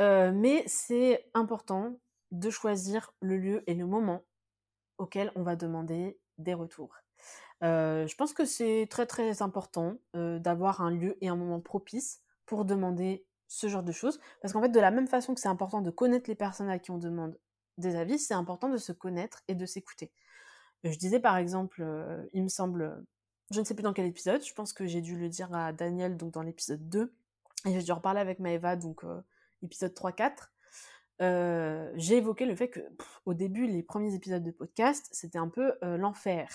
mais 0.00 0.64
c'est 0.66 1.30
important 1.32 2.00
de 2.32 2.50
choisir 2.50 3.14
le 3.20 3.36
lieu 3.36 3.62
et 3.68 3.74
le 3.74 3.86
moment 3.86 4.24
auquel 4.98 5.30
on 5.36 5.44
va 5.44 5.54
demander 5.54 6.18
des 6.38 6.54
retours. 6.54 6.96
je 7.62 8.14
pense 8.16 8.32
que 8.32 8.44
c'est 8.44 8.88
très 8.90 9.06
très 9.06 9.42
important 9.42 9.96
d'avoir 10.14 10.80
un 10.80 10.90
lieu 10.90 11.16
et 11.20 11.28
un 11.28 11.36
moment 11.36 11.60
propice 11.60 12.20
pour 12.46 12.64
demander 12.64 13.24
ce 13.48 13.68
genre 13.68 13.82
de 13.82 13.92
choses. 13.92 14.20
Parce 14.42 14.52
qu'en 14.52 14.62
fait, 14.62 14.68
de 14.68 14.80
la 14.80 14.90
même 14.90 15.08
façon 15.08 15.34
que 15.34 15.40
c'est 15.40 15.48
important 15.48 15.80
de 15.80 15.90
connaître 15.90 16.28
les 16.28 16.36
personnes 16.36 16.68
à 16.68 16.78
qui 16.78 16.90
on 16.90 16.98
demande 16.98 17.38
des 17.78 17.96
avis, 17.96 18.18
c'est 18.18 18.34
important 18.34 18.68
de 18.68 18.78
se 18.78 18.92
connaître 18.92 19.42
et 19.48 19.54
de 19.54 19.66
s'écouter. 19.66 20.12
Euh, 20.84 20.90
je 20.92 20.98
disais 20.98 21.20
par 21.20 21.36
exemple, 21.36 21.82
euh, 21.82 22.24
il 22.32 22.42
me 22.42 22.48
semble, 22.48 23.04
je 23.50 23.60
ne 23.60 23.64
sais 23.64 23.74
plus 23.74 23.82
dans 23.82 23.92
quel 23.92 24.06
épisode, 24.06 24.44
je 24.44 24.54
pense 24.54 24.72
que 24.72 24.86
j'ai 24.86 25.00
dû 25.00 25.16
le 25.16 25.28
dire 25.28 25.54
à 25.54 25.72
Daniel 25.72 26.16
donc 26.16 26.32
dans 26.32 26.42
l'épisode 26.42 26.88
2, 26.88 27.14
et 27.66 27.72
j'ai 27.72 27.82
dû 27.82 27.90
en 27.92 27.96
reparler 27.96 28.20
avec 28.20 28.38
Maëva, 28.38 28.76
donc 28.76 29.04
euh, 29.04 29.20
épisode 29.62 29.94
3-4. 29.94 30.50
j'ai 31.96 32.16
évoqué 32.16 32.46
le 32.46 32.54
fait 32.54 32.68
que 32.68 32.80
au 33.24 33.34
début, 33.34 33.66
les 33.66 33.82
premiers 33.82 34.14
épisodes 34.14 34.42
de 34.42 34.50
podcast, 34.50 35.08
c'était 35.12 35.38
un 35.38 35.48
peu 35.48 35.74
l'enfer 35.82 36.48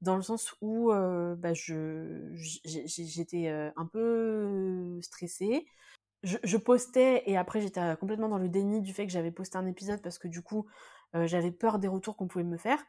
dans 0.00 0.16
le 0.16 0.22
sens 0.22 0.56
où 0.60 0.90
bah, 0.90 1.54
je 1.54 2.28
j'étais 2.64 3.48
un 3.48 3.86
peu 3.86 4.98
stressée 5.00 5.64
je, 6.22 6.56
postais 6.56 7.22
et 7.26 7.36
après 7.36 7.60
j'étais 7.60 7.80
euh, 7.80 7.96
complètement 7.96 8.28
dans 8.28 8.38
le 8.38 8.48
déni 8.48 8.80
du 8.80 8.92
fait 8.92 9.06
que 9.06 9.12
j'avais 9.12 9.30
posté 9.30 9.58
un 9.58 9.66
épisode 9.66 10.00
parce 10.02 10.18
que 10.18 10.28
du 10.28 10.42
coup 10.42 10.66
euh, 11.14 11.26
j'avais 11.26 11.50
peur 11.50 11.78
des 11.78 11.88
retours 11.88 12.16
qu'on 12.16 12.28
pouvait 12.28 12.44
me 12.44 12.56
faire. 12.56 12.82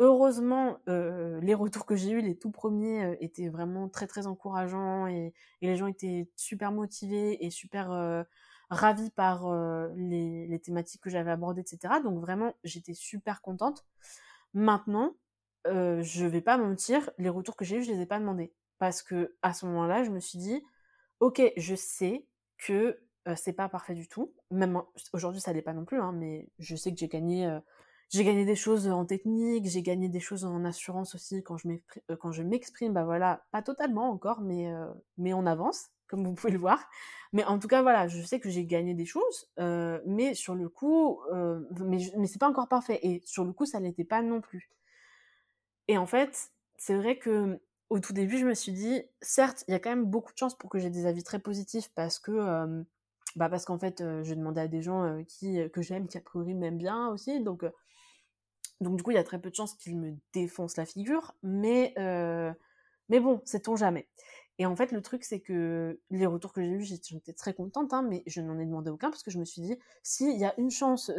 Heureusement, 0.00 0.78
euh, 0.88 1.40
les 1.42 1.54
retours 1.54 1.84
que 1.84 1.94
j'ai 1.94 2.12
eus, 2.12 2.20
les 2.22 2.36
tout 2.36 2.50
premiers, 2.50 3.18
étaient 3.20 3.48
vraiment 3.48 3.88
très 3.88 4.06
très 4.06 4.26
encourageants 4.26 5.06
et, 5.06 5.34
les 5.60 5.76
gens 5.76 5.86
étaient 5.86 6.30
super 6.36 6.72
motivés 6.72 7.44
et 7.44 7.50
super 7.50 8.24
ravis 8.70 9.10
par 9.10 9.46
les, 9.94 10.58
thématiques 10.64 11.02
que 11.02 11.10
j'avais 11.10 11.30
abordées, 11.30 11.60
etc. 11.60 11.94
Donc 12.02 12.18
vraiment, 12.18 12.54
j'étais 12.64 12.94
super 12.94 13.42
contente. 13.42 13.84
Maintenant, 14.54 15.16
je 15.66 16.24
vais 16.24 16.40
pas 16.40 16.56
mentir, 16.56 17.10
les 17.18 17.28
retours 17.28 17.56
que 17.56 17.66
j'ai 17.66 17.76
eus, 17.76 17.82
je 17.82 17.92
les 17.92 18.00
ai 18.00 18.06
pas 18.06 18.18
demandés 18.18 18.54
parce 18.78 19.02
que 19.02 19.36
à 19.42 19.52
ce 19.52 19.66
moment-là, 19.66 20.02
je 20.02 20.10
me 20.10 20.18
suis 20.18 20.38
dit, 20.38 20.64
ok, 21.20 21.42
je 21.58 21.74
sais 21.74 22.26
que 22.64 23.00
c'est 23.36 23.52
pas 23.52 23.68
parfait 23.68 23.94
du 23.94 24.08
tout. 24.08 24.32
Même 24.50 24.80
aujourd'hui, 25.12 25.40
ça 25.40 25.52
l'est 25.52 25.62
pas 25.62 25.74
non 25.74 25.84
plus, 25.84 26.00
hein, 26.00 26.12
mais 26.12 26.48
je 26.58 26.74
sais 26.76 26.92
que 26.92 26.98
j'ai 26.98 27.08
gagné 27.08 27.60
j'ai 28.10 28.24
gagné 28.24 28.44
des 28.44 28.56
choses 28.56 28.88
en 28.88 29.06
technique, 29.06 29.66
j'ai 29.66 29.82
gagné 29.82 30.08
des 30.08 30.18
choses 30.18 30.44
en 30.44 30.64
assurance 30.64 31.14
aussi 31.14 31.44
quand 31.44 31.58
je 31.58 32.42
m'exprime, 32.42 32.92
bah 32.92 33.04
voilà, 33.04 33.44
pas 33.52 33.62
totalement 33.62 34.10
encore, 34.10 34.40
mais, 34.40 34.68
mais 35.16 35.32
on 35.32 35.46
avance, 35.46 35.90
comme 36.08 36.26
vous 36.26 36.34
pouvez 36.34 36.52
le 36.52 36.58
voir. 36.58 36.88
Mais 37.32 37.44
en 37.44 37.60
tout 37.60 37.68
cas, 37.68 37.82
voilà, 37.82 38.08
je 38.08 38.20
sais 38.22 38.40
que 38.40 38.50
j'ai 38.50 38.66
gagné 38.66 38.94
des 38.94 39.04
choses, 39.06 39.48
mais 40.06 40.34
sur 40.34 40.56
le 40.56 40.68
coup, 40.68 41.20
mais, 41.78 41.98
mais 42.18 42.26
c'est 42.26 42.40
pas 42.40 42.48
encore 42.48 42.68
parfait. 42.68 42.98
Et 43.02 43.22
sur 43.24 43.44
le 43.44 43.52
coup, 43.52 43.64
ça 43.64 43.78
l'était 43.78 44.04
pas 44.04 44.22
non 44.22 44.40
plus. 44.40 44.70
Et 45.86 45.96
en 45.96 46.06
fait, 46.06 46.50
c'est 46.76 46.96
vrai 46.96 47.16
que 47.16 47.60
au 47.90 48.00
tout 48.00 48.12
début, 48.12 48.38
je 48.38 48.46
me 48.46 48.54
suis 48.54 48.72
dit, 48.72 49.02
certes, 49.20 49.64
il 49.68 49.72
y 49.72 49.74
a 49.74 49.80
quand 49.80 49.90
même 49.90 50.04
beaucoup 50.06 50.32
de 50.32 50.38
chances 50.38 50.56
pour 50.56 50.70
que 50.70 50.78
j'ai 50.78 50.90
des 50.90 51.06
avis 51.06 51.24
très 51.24 51.38
positifs 51.40 51.90
parce 51.94 52.18
que, 52.18 52.84
bah 53.36 53.48
parce 53.48 53.64
qu'en 53.64 53.78
fait, 53.78 53.98
je 53.98 54.34
demandais 54.34 54.62
à 54.62 54.68
des 54.68 54.82
gens 54.82 55.22
qui 55.28 55.58
que 55.70 55.82
j'aime, 55.82 56.06
qui 56.08 56.16
a 56.18 56.20
priori 56.20 56.54
m'aiment 56.54 56.78
bien 56.78 57.08
aussi, 57.08 57.40
donc 57.40 57.64
donc 58.80 58.96
du 58.96 59.02
coup, 59.02 59.10
il 59.10 59.14
y 59.14 59.18
a 59.18 59.24
très 59.24 59.40
peu 59.40 59.50
de 59.50 59.54
chances 59.54 59.74
qu'ils 59.74 59.98
me 59.98 60.14
défoncent 60.32 60.76
la 60.76 60.86
figure, 60.86 61.34
mais 61.42 61.94
mais 63.08 63.20
bon, 63.20 63.42
sait-on 63.44 63.76
jamais. 63.76 64.08
Et 64.58 64.66
en 64.66 64.76
fait, 64.76 64.92
le 64.92 65.02
truc, 65.02 65.24
c'est 65.24 65.40
que 65.40 66.00
les 66.10 66.26
retours 66.26 66.52
que 66.52 66.62
j'ai 66.62 66.68
eus, 66.68 66.84
j'étais 66.84 67.32
très 67.32 67.54
contente, 67.54 67.92
hein, 67.92 68.02
mais 68.02 68.22
je 68.26 68.40
n'en 68.40 68.58
ai 68.58 68.66
demandé 68.66 68.90
aucun 68.90 69.10
parce 69.10 69.22
que 69.22 69.30
je 69.30 69.38
me 69.38 69.44
suis 69.44 69.62
dit, 69.62 69.78
s'il 70.02 70.38
y 70.38 70.44
a 70.44 70.54
une 70.58 70.70
chance 70.70 71.10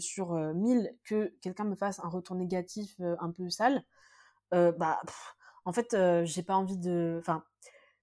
sur 0.00 0.34
mille 0.54 0.92
que 1.04 1.32
quelqu'un 1.40 1.64
me 1.64 1.76
fasse 1.76 2.00
un 2.00 2.08
retour 2.08 2.36
négatif 2.36 2.96
un 3.00 3.30
peu 3.30 3.48
sale, 3.50 3.84
bah, 4.50 5.00
en 5.70 5.72
fait, 5.72 5.96
j'ai 6.24 6.42
pas 6.42 6.56
envie 6.56 6.76
de. 6.76 7.16
Enfin, 7.20 7.44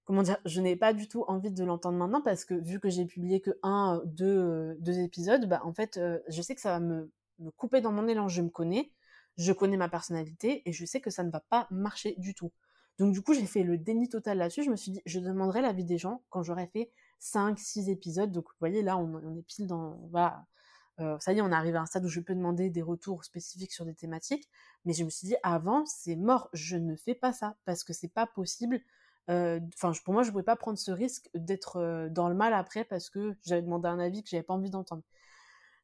comment 0.04 0.22
dire 0.22 0.38
Je 0.46 0.62
n'ai 0.62 0.74
pas 0.74 0.94
du 0.94 1.06
tout 1.06 1.24
envie 1.28 1.50
de 1.50 1.64
l'entendre 1.64 1.98
maintenant 1.98 2.22
parce 2.22 2.46
que 2.46 2.54
vu 2.54 2.80
que 2.80 2.88
j'ai 2.88 3.04
publié 3.04 3.42
que 3.42 3.50
un, 3.62 4.00
deux, 4.06 4.74
deux 4.80 5.00
épisodes, 5.00 5.46
bah, 5.46 5.60
en 5.64 5.74
fait, 5.74 6.00
je 6.28 6.42
sais 6.42 6.54
que 6.54 6.62
ça 6.62 6.70
va 6.70 6.80
me, 6.80 7.12
couper 7.58 7.82
dans 7.82 7.92
mon 7.92 8.08
élan. 8.08 8.26
Je 8.26 8.40
me 8.40 8.48
connais, 8.48 8.90
je 9.36 9.52
connais 9.52 9.76
ma 9.76 9.90
personnalité 9.90 10.62
et 10.64 10.72
je 10.72 10.86
sais 10.86 11.02
que 11.02 11.10
ça 11.10 11.24
ne 11.24 11.30
va 11.30 11.40
pas 11.40 11.66
marcher 11.70 12.14
du 12.16 12.34
tout. 12.34 12.52
Donc 12.98 13.12
du 13.12 13.20
coup, 13.20 13.34
j'ai 13.34 13.44
fait 13.44 13.64
le 13.64 13.76
déni 13.76 14.08
total 14.08 14.38
là-dessus. 14.38 14.64
Je 14.64 14.70
me 14.70 14.76
suis 14.76 14.90
dit, 14.90 15.02
je 15.04 15.20
demanderai 15.20 15.60
l'avis 15.60 15.84
des 15.84 15.98
gens 15.98 16.22
quand 16.30 16.42
j'aurai 16.42 16.68
fait 16.68 16.90
5, 17.18 17.58
6 17.58 17.90
épisodes. 17.90 18.32
Donc 18.32 18.46
vous 18.46 18.56
voyez, 18.60 18.80
là, 18.80 18.96
on, 18.96 19.36
est 19.36 19.42
pile 19.42 19.66
dans... 19.66 20.00
euh, 21.00 21.16
ça 21.20 21.32
y 21.32 21.38
est, 21.38 21.42
on 21.42 21.52
arrive 21.52 21.76
à 21.76 21.80
un 21.80 21.86
stade 21.86 22.04
où 22.04 22.08
je 22.08 22.20
peux 22.20 22.34
demander 22.34 22.70
des 22.70 22.82
retours 22.82 23.24
spécifiques 23.24 23.72
sur 23.72 23.84
des 23.84 23.94
thématiques. 23.94 24.48
Mais 24.84 24.92
je 24.92 25.04
me 25.04 25.10
suis 25.10 25.28
dit, 25.28 25.36
avant, 25.42 25.86
c'est 25.86 26.16
mort. 26.16 26.48
Je 26.52 26.76
ne 26.76 26.96
fais 26.96 27.14
pas 27.14 27.32
ça 27.32 27.56
parce 27.64 27.84
que 27.84 27.92
c'est 27.92 28.12
pas 28.12 28.26
possible. 28.26 28.80
Euh, 29.30 29.60
enfin, 29.74 29.92
pour 30.04 30.14
moi, 30.14 30.22
je 30.22 30.28
ne 30.28 30.32
pouvais 30.32 30.44
pas 30.44 30.56
prendre 30.56 30.78
ce 30.78 30.90
risque 30.90 31.28
d'être 31.34 31.76
euh, 31.76 32.08
dans 32.08 32.28
le 32.28 32.34
mal 32.34 32.54
après 32.54 32.84
parce 32.84 33.10
que 33.10 33.36
j'avais 33.46 33.62
demandé 33.62 33.88
un 33.88 33.98
avis 33.98 34.22
que 34.22 34.30
j'avais 34.30 34.42
pas 34.42 34.54
envie 34.54 34.70
d'entendre. 34.70 35.02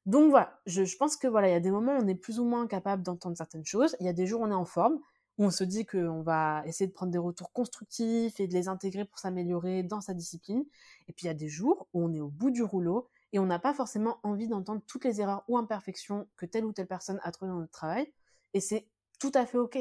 Donc 0.06 0.30
voilà, 0.30 0.60
je, 0.66 0.96
pense 0.98 1.16
que 1.16 1.26
voilà, 1.26 1.48
il 1.48 1.52
y 1.52 1.54
a 1.54 1.60
des 1.60 1.70
moments 1.70 1.96
où 1.96 2.02
on 2.02 2.06
est 2.08 2.14
plus 2.14 2.38
ou 2.38 2.44
moins 2.44 2.66
capable 2.66 3.02
d'entendre 3.02 3.36
certaines 3.36 3.64
choses. 3.64 3.96
Il 4.00 4.06
y 4.06 4.08
a 4.08 4.12
des 4.12 4.26
jours 4.26 4.42
où 4.42 4.44
on 4.44 4.50
est 4.50 4.54
en 4.54 4.66
forme 4.66 4.98
où 5.38 5.44
on 5.44 5.50
se 5.50 5.64
dit 5.64 5.84
qu'on 5.84 6.22
va 6.22 6.62
essayer 6.66 6.86
de 6.86 6.92
prendre 6.92 7.10
des 7.10 7.18
retours 7.18 7.52
constructifs 7.52 8.38
et 8.38 8.46
de 8.46 8.52
les 8.52 8.68
intégrer 8.68 9.04
pour 9.04 9.18
s'améliorer 9.18 9.82
dans 9.82 10.00
sa 10.00 10.14
discipline. 10.14 10.64
Et 11.08 11.12
puis 11.12 11.24
il 11.24 11.26
y 11.26 11.30
a 11.30 11.34
des 11.34 11.48
jours 11.48 11.88
où 11.92 12.04
on 12.04 12.12
est 12.12 12.20
au 12.20 12.28
bout 12.28 12.50
du 12.50 12.62
rouleau 12.62 13.08
et 13.34 13.40
on 13.40 13.46
n'a 13.46 13.58
pas 13.58 13.74
forcément 13.74 14.20
envie 14.22 14.46
d'entendre 14.46 14.80
toutes 14.86 15.04
les 15.04 15.20
erreurs 15.20 15.42
ou 15.48 15.58
imperfections 15.58 16.28
que 16.36 16.46
telle 16.46 16.64
ou 16.64 16.72
telle 16.72 16.86
personne 16.86 17.18
a 17.24 17.32
trouvées 17.32 17.50
dans 17.50 17.58
notre 17.58 17.72
travail. 17.72 18.10
Et 18.54 18.60
c'est 18.60 18.86
tout 19.18 19.32
à 19.34 19.44
fait 19.44 19.58
ok. 19.58 19.76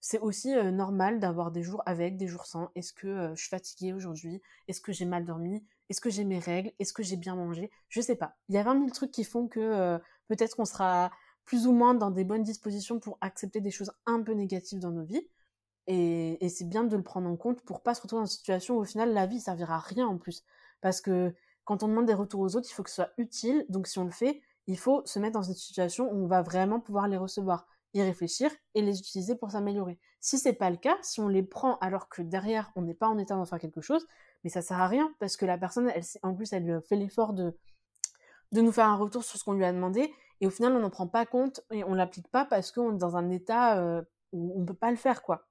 C'est 0.00 0.20
aussi 0.20 0.54
euh, 0.54 0.70
normal 0.70 1.18
d'avoir 1.18 1.50
des 1.50 1.64
jours 1.64 1.82
avec, 1.84 2.16
des 2.16 2.28
jours 2.28 2.46
sans. 2.46 2.70
Est-ce 2.76 2.92
que 2.92 3.08
euh, 3.08 3.34
je 3.34 3.40
suis 3.40 3.48
fatiguée 3.48 3.92
aujourd'hui? 3.92 4.40
Est-ce 4.68 4.80
que 4.80 4.92
j'ai 4.92 5.04
mal 5.04 5.24
dormi? 5.24 5.66
Est-ce 5.88 6.00
que 6.00 6.10
j'ai 6.10 6.22
mes 6.22 6.38
règles? 6.38 6.70
Est-ce 6.78 6.92
que 6.92 7.02
j'ai 7.02 7.16
bien 7.16 7.34
mangé? 7.34 7.72
Je 7.88 8.00
sais 8.00 8.14
pas. 8.14 8.36
Il 8.48 8.54
y 8.54 8.58
a 8.58 8.62
20 8.62 8.78
000 8.78 8.90
trucs 8.90 9.10
qui 9.10 9.24
font 9.24 9.48
que 9.48 9.58
euh, 9.58 9.98
peut-être 10.28 10.54
qu'on 10.54 10.64
sera 10.64 11.10
plus 11.44 11.66
ou 11.66 11.72
moins 11.72 11.94
dans 11.94 12.12
des 12.12 12.22
bonnes 12.22 12.44
dispositions 12.44 13.00
pour 13.00 13.18
accepter 13.20 13.60
des 13.60 13.72
choses 13.72 13.90
un 14.06 14.22
peu 14.22 14.34
négatives 14.34 14.78
dans 14.78 14.92
nos 14.92 15.04
vies. 15.04 15.26
Et, 15.88 16.48
c'est 16.50 16.68
bien 16.68 16.84
de 16.84 16.96
le 16.96 17.02
prendre 17.02 17.28
en 17.28 17.36
compte 17.36 17.62
pour 17.62 17.82
pas 17.82 17.94
se 17.94 18.02
retrouver 18.02 18.20
dans 18.20 18.26
une 18.26 18.30
situation 18.30 18.76
où 18.76 18.80
au 18.82 18.84
final 18.84 19.12
la 19.12 19.26
vie 19.26 19.40
servira 19.40 19.76
à 19.76 19.80
rien 19.80 20.06
en 20.06 20.18
plus. 20.18 20.44
Parce 20.80 21.00
que 21.00 21.34
quand 21.68 21.82
on 21.82 21.88
demande 21.88 22.06
des 22.06 22.14
retours 22.14 22.40
aux 22.40 22.56
autres, 22.56 22.66
il 22.70 22.72
faut 22.72 22.82
que 22.82 22.88
ce 22.88 22.96
soit 22.96 23.10
utile. 23.18 23.66
Donc 23.68 23.88
si 23.88 23.98
on 23.98 24.04
le 24.04 24.10
fait, 24.10 24.40
il 24.68 24.78
faut 24.78 25.02
se 25.04 25.18
mettre 25.18 25.34
dans 25.34 25.42
une 25.42 25.52
situation 25.54 26.10
où 26.10 26.24
on 26.24 26.26
va 26.26 26.40
vraiment 26.40 26.80
pouvoir 26.80 27.08
les 27.08 27.18
recevoir, 27.18 27.66
y 27.92 28.00
réfléchir 28.00 28.50
et 28.74 28.80
les 28.80 28.98
utiliser 28.98 29.34
pour 29.34 29.50
s'améliorer. 29.50 29.98
Si 30.18 30.38
c'est 30.38 30.54
pas 30.54 30.70
le 30.70 30.78
cas, 30.78 30.96
si 31.02 31.20
on 31.20 31.28
les 31.28 31.42
prend 31.42 31.76
alors 31.80 32.08
que 32.08 32.22
derrière 32.22 32.72
on 32.74 32.80
n'est 32.80 32.94
pas 32.94 33.06
en 33.06 33.18
état 33.18 33.34
d'en 33.34 33.44
faire 33.44 33.58
quelque 33.58 33.82
chose, 33.82 34.06
mais 34.44 34.48
ça 34.48 34.62
sert 34.62 34.80
à 34.80 34.88
rien 34.88 35.12
parce 35.18 35.36
que 35.36 35.44
la 35.44 35.58
personne, 35.58 35.92
elle, 35.94 36.04
en 36.22 36.34
plus, 36.34 36.54
elle 36.54 36.80
fait 36.88 36.96
l'effort 36.96 37.34
de 37.34 37.54
de 38.52 38.62
nous 38.62 38.72
faire 38.72 38.86
un 38.86 38.96
retour 38.96 39.22
sur 39.24 39.38
ce 39.38 39.44
qu'on 39.44 39.52
lui 39.52 39.66
a 39.66 39.72
demandé 39.74 40.10
et 40.40 40.46
au 40.46 40.50
final, 40.50 40.72
on 40.72 40.80
n'en 40.80 40.88
prend 40.88 41.06
pas 41.06 41.26
compte 41.26 41.60
et 41.70 41.84
on 41.84 41.92
l'applique 41.92 42.28
pas 42.28 42.46
parce 42.46 42.72
qu'on 42.72 42.94
est 42.94 42.98
dans 42.98 43.18
un 43.18 43.28
état 43.28 43.78
euh, 43.78 44.00
où 44.32 44.58
on 44.58 44.64
peut 44.64 44.72
pas 44.72 44.90
le 44.90 44.96
faire, 44.96 45.20
quoi. 45.22 45.47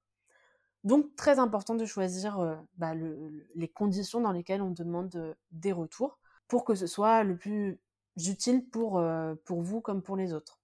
Donc, 0.88 1.16
très 1.16 1.38
important 1.38 1.76
de 1.76 1.86
choisir 1.86 2.40
euh, 2.40 2.56
bah, 2.78 2.94
les 2.96 3.68
conditions 3.68 4.22
dans 4.22 4.32
lesquelles 4.32 4.62
on 4.62 4.72
demande 4.72 5.16
euh, 5.16 5.34
des 5.52 5.72
retours 5.72 6.18
pour 6.48 6.66
que 6.66 6.74
ce 6.76 6.88
soit 6.88 7.24
le 7.24 7.38
plus 7.38 7.80
utile 8.16 8.68
pour, 8.70 9.04
pour 9.44 9.62
vous 9.62 9.82
comme 9.82 10.02
pour 10.02 10.16
les 10.16 10.34
autres. 10.34 10.60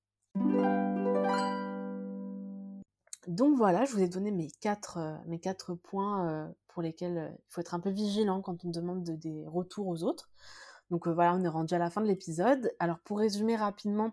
Donc 3.28 3.58
voilà, 3.58 3.86
je 3.86 3.92
vous 3.92 4.02
ai 4.02 4.08
donné 4.08 4.32
mes 4.32 4.50
quatre, 4.62 4.98
mes 5.28 5.40
quatre 5.40 5.76
points 5.76 6.52
pour 6.70 6.82
lesquels 6.82 7.38
il 7.38 7.52
faut 7.52 7.62
être 7.62 7.76
un 7.76 7.82
peu 7.82 7.90
vigilant 7.90 8.42
quand 8.42 8.64
on 8.64 8.70
demande 8.70 9.04
des 9.04 9.46
retours 9.46 9.88
aux 9.88 10.04
autres. 10.04 10.30
Donc 10.90 11.08
euh, 11.08 11.14
voilà, 11.14 11.34
on 11.36 11.44
est 11.44 11.50
rendu 11.50 11.74
à 11.74 11.80
la 11.80 11.90
fin 11.90 12.02
de 12.02 12.08
l'épisode. 12.08 12.72
Alors 12.80 13.00
pour 13.00 13.20
résumer 13.20 13.56
rapidement, 13.56 14.12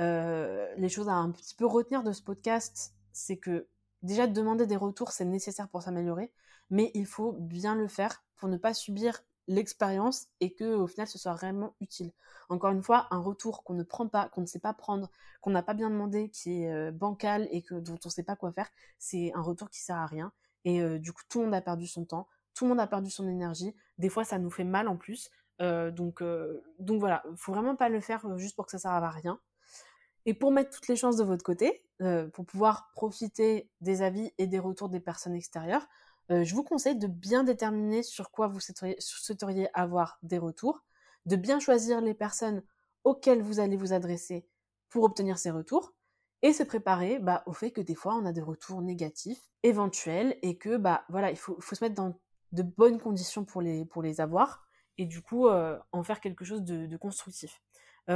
euh, 0.00 0.66
les 0.76 0.88
choses 0.88 1.08
à 1.08 1.14
un 1.14 1.30
petit 1.30 1.54
peu 1.54 1.66
retenir 1.66 2.02
de 2.02 2.12
ce 2.12 2.22
podcast, 2.22 2.94
c'est 3.12 3.36
que 3.36 3.68
déjà 4.02 4.26
demander 4.26 4.66
des 4.66 4.76
retours, 4.76 5.12
c'est 5.12 5.24
nécessaire 5.24 5.68
pour 5.68 5.82
s'améliorer, 5.82 6.32
mais 6.70 6.90
il 6.94 7.06
faut 7.06 7.32
bien 7.32 7.74
le 7.74 7.88
faire 7.88 8.24
pour 8.36 8.48
ne 8.48 8.56
pas 8.56 8.74
subir 8.74 9.22
l'expérience 9.48 10.28
et 10.40 10.54
que 10.54 10.74
au 10.74 10.86
final 10.86 11.08
ce 11.08 11.18
soit 11.18 11.32
vraiment 11.34 11.74
utile. 11.80 12.12
Encore 12.48 12.70
une 12.70 12.82
fois, 12.82 13.08
un 13.10 13.18
retour 13.18 13.64
qu'on 13.64 13.74
ne 13.74 13.82
prend 13.82 14.06
pas, 14.08 14.28
qu'on 14.28 14.42
ne 14.42 14.46
sait 14.46 14.58
pas 14.58 14.72
prendre, 14.72 15.10
qu'on 15.40 15.50
n'a 15.50 15.62
pas 15.62 15.74
bien 15.74 15.90
demandé, 15.90 16.30
qui 16.30 16.62
est 16.62 16.72
euh, 16.72 16.92
bancal 16.92 17.48
et 17.50 17.64
dont 17.70 17.98
on 18.04 18.08
ne 18.08 18.10
sait 18.10 18.22
pas 18.22 18.36
quoi 18.36 18.52
faire, 18.52 18.68
c'est 18.98 19.32
un 19.34 19.42
retour 19.42 19.70
qui 19.70 19.80
sert 19.80 19.96
à 19.96 20.06
rien. 20.06 20.32
Et 20.64 20.82
du 20.98 21.10
coup, 21.14 21.22
tout 21.30 21.38
le 21.38 21.46
monde 21.46 21.54
a 21.54 21.62
perdu 21.62 21.86
son 21.86 22.04
temps, 22.04 22.28
tout 22.54 22.64
le 22.64 22.68
monde 22.68 22.80
a 22.80 22.86
perdu 22.86 23.10
son 23.10 23.26
énergie. 23.26 23.74
Des 23.96 24.10
fois, 24.10 24.24
ça 24.24 24.38
nous 24.38 24.50
fait 24.50 24.64
mal 24.64 24.88
en 24.88 24.96
plus. 24.98 25.30
Euh, 25.60 25.90
donc, 25.90 26.22
euh, 26.22 26.62
donc 26.78 27.00
voilà, 27.00 27.22
faut 27.36 27.52
vraiment 27.52 27.76
pas 27.76 27.88
le 27.88 28.00
faire 28.00 28.24
euh, 28.26 28.38
juste 28.38 28.56
pour 28.56 28.64
que 28.64 28.72
ça 28.72 28.78
serve 28.78 29.04
à 29.04 29.10
rien. 29.10 29.38
Et 30.26 30.34
pour 30.34 30.52
mettre 30.52 30.70
toutes 30.70 30.88
les 30.88 30.96
chances 30.96 31.16
de 31.16 31.24
votre 31.24 31.44
côté, 31.44 31.82
pour 32.32 32.46
pouvoir 32.46 32.90
profiter 32.94 33.70
des 33.80 34.02
avis 34.02 34.32
et 34.38 34.46
des 34.46 34.58
retours 34.58 34.88
des 34.88 35.00
personnes 35.00 35.34
extérieures, 35.34 35.86
je 36.28 36.54
vous 36.54 36.62
conseille 36.62 36.96
de 36.96 37.06
bien 37.06 37.42
déterminer 37.42 38.02
sur 38.02 38.30
quoi 38.30 38.46
vous 38.46 38.60
souhaiteriez 38.60 39.68
avoir 39.74 40.18
des 40.22 40.38
retours, 40.38 40.84
de 41.26 41.36
bien 41.36 41.58
choisir 41.58 42.00
les 42.00 42.14
personnes 42.14 42.62
auxquelles 43.04 43.42
vous 43.42 43.60
allez 43.60 43.76
vous 43.76 43.92
adresser 43.92 44.46
pour 44.88 45.04
obtenir 45.04 45.38
ces 45.38 45.50
retours, 45.50 45.94
et 46.42 46.52
se 46.52 46.62
préparer 46.62 47.18
bah, 47.18 47.42
au 47.46 47.52
fait 47.52 47.70
que 47.70 47.80
des 47.80 47.94
fois 47.94 48.14
on 48.14 48.24
a 48.24 48.32
des 48.32 48.40
retours 48.40 48.80
négatifs 48.82 49.50
éventuels 49.62 50.36
et 50.42 50.56
que 50.56 50.76
bah 50.76 51.04
voilà 51.08 51.30
il 51.30 51.36
faut, 51.36 51.56
faut 51.60 51.74
se 51.74 51.84
mettre 51.84 51.96
dans 51.96 52.18
de 52.52 52.62
bonnes 52.62 52.98
conditions 52.98 53.44
pour 53.44 53.60
les, 53.60 53.84
pour 53.84 54.02
les 54.02 54.20
avoir 54.20 54.64
et 54.98 55.04
du 55.06 55.22
coup 55.22 55.48
euh, 55.48 55.78
en 55.92 56.02
faire 56.02 56.20
quelque 56.20 56.44
chose 56.44 56.62
de, 56.62 56.96
constructif. 56.96 57.60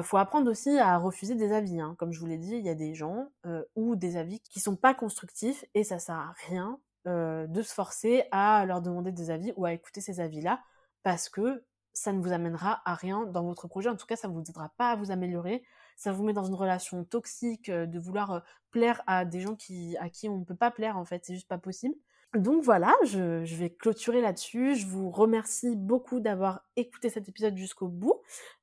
Faut 0.02 0.16
apprendre 0.16 0.50
aussi 0.50 0.76
à 0.78 0.98
refuser 0.98 1.34
des 1.34 1.52
avis. 1.52 1.80
Hein. 1.80 1.94
Comme 1.98 2.12
je 2.12 2.18
vous 2.18 2.26
l'ai 2.26 2.38
dit, 2.38 2.56
il 2.56 2.64
y 2.64 2.68
a 2.68 2.74
des 2.74 2.94
gens 2.94 3.28
ou 3.76 3.96
des 3.96 4.16
avis 4.16 4.40
qui 4.40 4.60
sont 4.60 4.76
pas 4.76 4.94
constructifs 4.94 5.64
et 5.74 5.84
ça 5.84 5.98
sert 5.98 6.16
à 6.16 6.34
rien 6.48 6.78
de 7.06 7.62
se 7.62 7.72
forcer 7.72 8.24
à 8.32 8.64
leur 8.66 8.82
demander 8.82 9.12
des 9.12 9.30
avis 9.30 9.52
ou 9.56 9.66
à 9.66 9.72
écouter 9.72 10.00
ces 10.00 10.20
avis-là 10.20 10.60
parce 11.02 11.28
que 11.28 11.64
ça 11.92 12.12
ne 12.12 12.20
vous 12.20 12.32
amènera 12.32 12.82
à 12.84 12.94
rien 12.94 13.24
dans 13.26 13.44
votre 13.44 13.68
projet. 13.68 13.88
En 13.88 13.96
tout 13.96 14.06
cas, 14.06 14.16
ça 14.16 14.26
ne 14.26 14.32
vous 14.32 14.40
aidera 14.40 14.72
pas 14.76 14.90
à 14.90 14.96
vous 14.96 15.12
améliorer. 15.12 15.62
Ça 15.96 16.10
vous 16.10 16.24
met 16.24 16.32
dans 16.32 16.44
une 16.44 16.54
relation 16.54 17.04
toxique 17.04 17.70
de 17.70 17.98
vouloir 18.00 18.42
plaire 18.72 19.00
à 19.06 19.24
des 19.24 19.40
gens 19.40 19.54
qui, 19.54 19.96
à 19.98 20.08
qui 20.08 20.28
on 20.28 20.38
ne 20.38 20.44
peut 20.44 20.56
pas 20.56 20.72
plaire 20.72 20.96
en 20.96 21.04
fait. 21.04 21.24
C'est 21.24 21.34
juste 21.34 21.46
pas 21.46 21.58
possible. 21.58 21.94
Donc 22.34 22.64
voilà, 22.64 22.92
je, 23.04 23.44
vais 23.54 23.70
clôturer 23.70 24.20
là-dessus. 24.20 24.74
Je 24.74 24.86
vous 24.86 25.10
remercie 25.10 25.76
beaucoup 25.76 26.18
d'avoir 26.18 26.64
écouté 26.74 27.08
cet 27.08 27.28
épisode 27.28 27.56
jusqu'au 27.56 27.86
bout. 27.86 28.20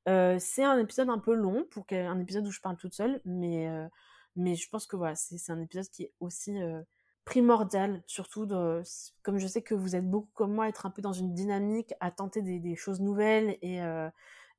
Euh, 0.08 0.36
c'est 0.38 0.64
un 0.64 0.78
épisode 0.78 1.08
un 1.08 1.18
peu 1.18 1.34
long, 1.34 1.64
pour 1.70 1.86
un 1.90 2.18
épisode 2.18 2.46
où 2.46 2.50
je 2.50 2.60
parle 2.60 2.76
toute 2.76 2.92
seule, 2.92 3.20
mais, 3.24 3.68
euh, 3.68 3.88
mais 4.36 4.56
je 4.56 4.68
pense 4.68 4.86
que 4.86 4.96
voilà, 4.96 5.14
c'est 5.14 5.50
un 5.50 5.60
épisode 5.60 5.88
qui 5.88 6.04
est 6.04 6.12
aussi 6.20 6.60
euh, 6.60 6.82
primordial, 7.24 8.02
surtout 8.06 8.44
de, 8.44 8.82
comme 9.22 9.38
je 9.38 9.46
sais 9.46 9.62
que 9.62 9.74
vous 9.74 9.96
êtes 9.96 10.08
beaucoup 10.08 10.32
comme 10.34 10.52
moi, 10.52 10.68
être 10.68 10.84
un 10.84 10.90
peu 10.90 11.00
dans 11.00 11.14
une 11.14 11.32
dynamique, 11.32 11.94
à 12.00 12.10
tenter 12.10 12.42
des, 12.42 12.76
choses 12.76 13.00
nouvelles 13.00 13.56
et 13.62 13.80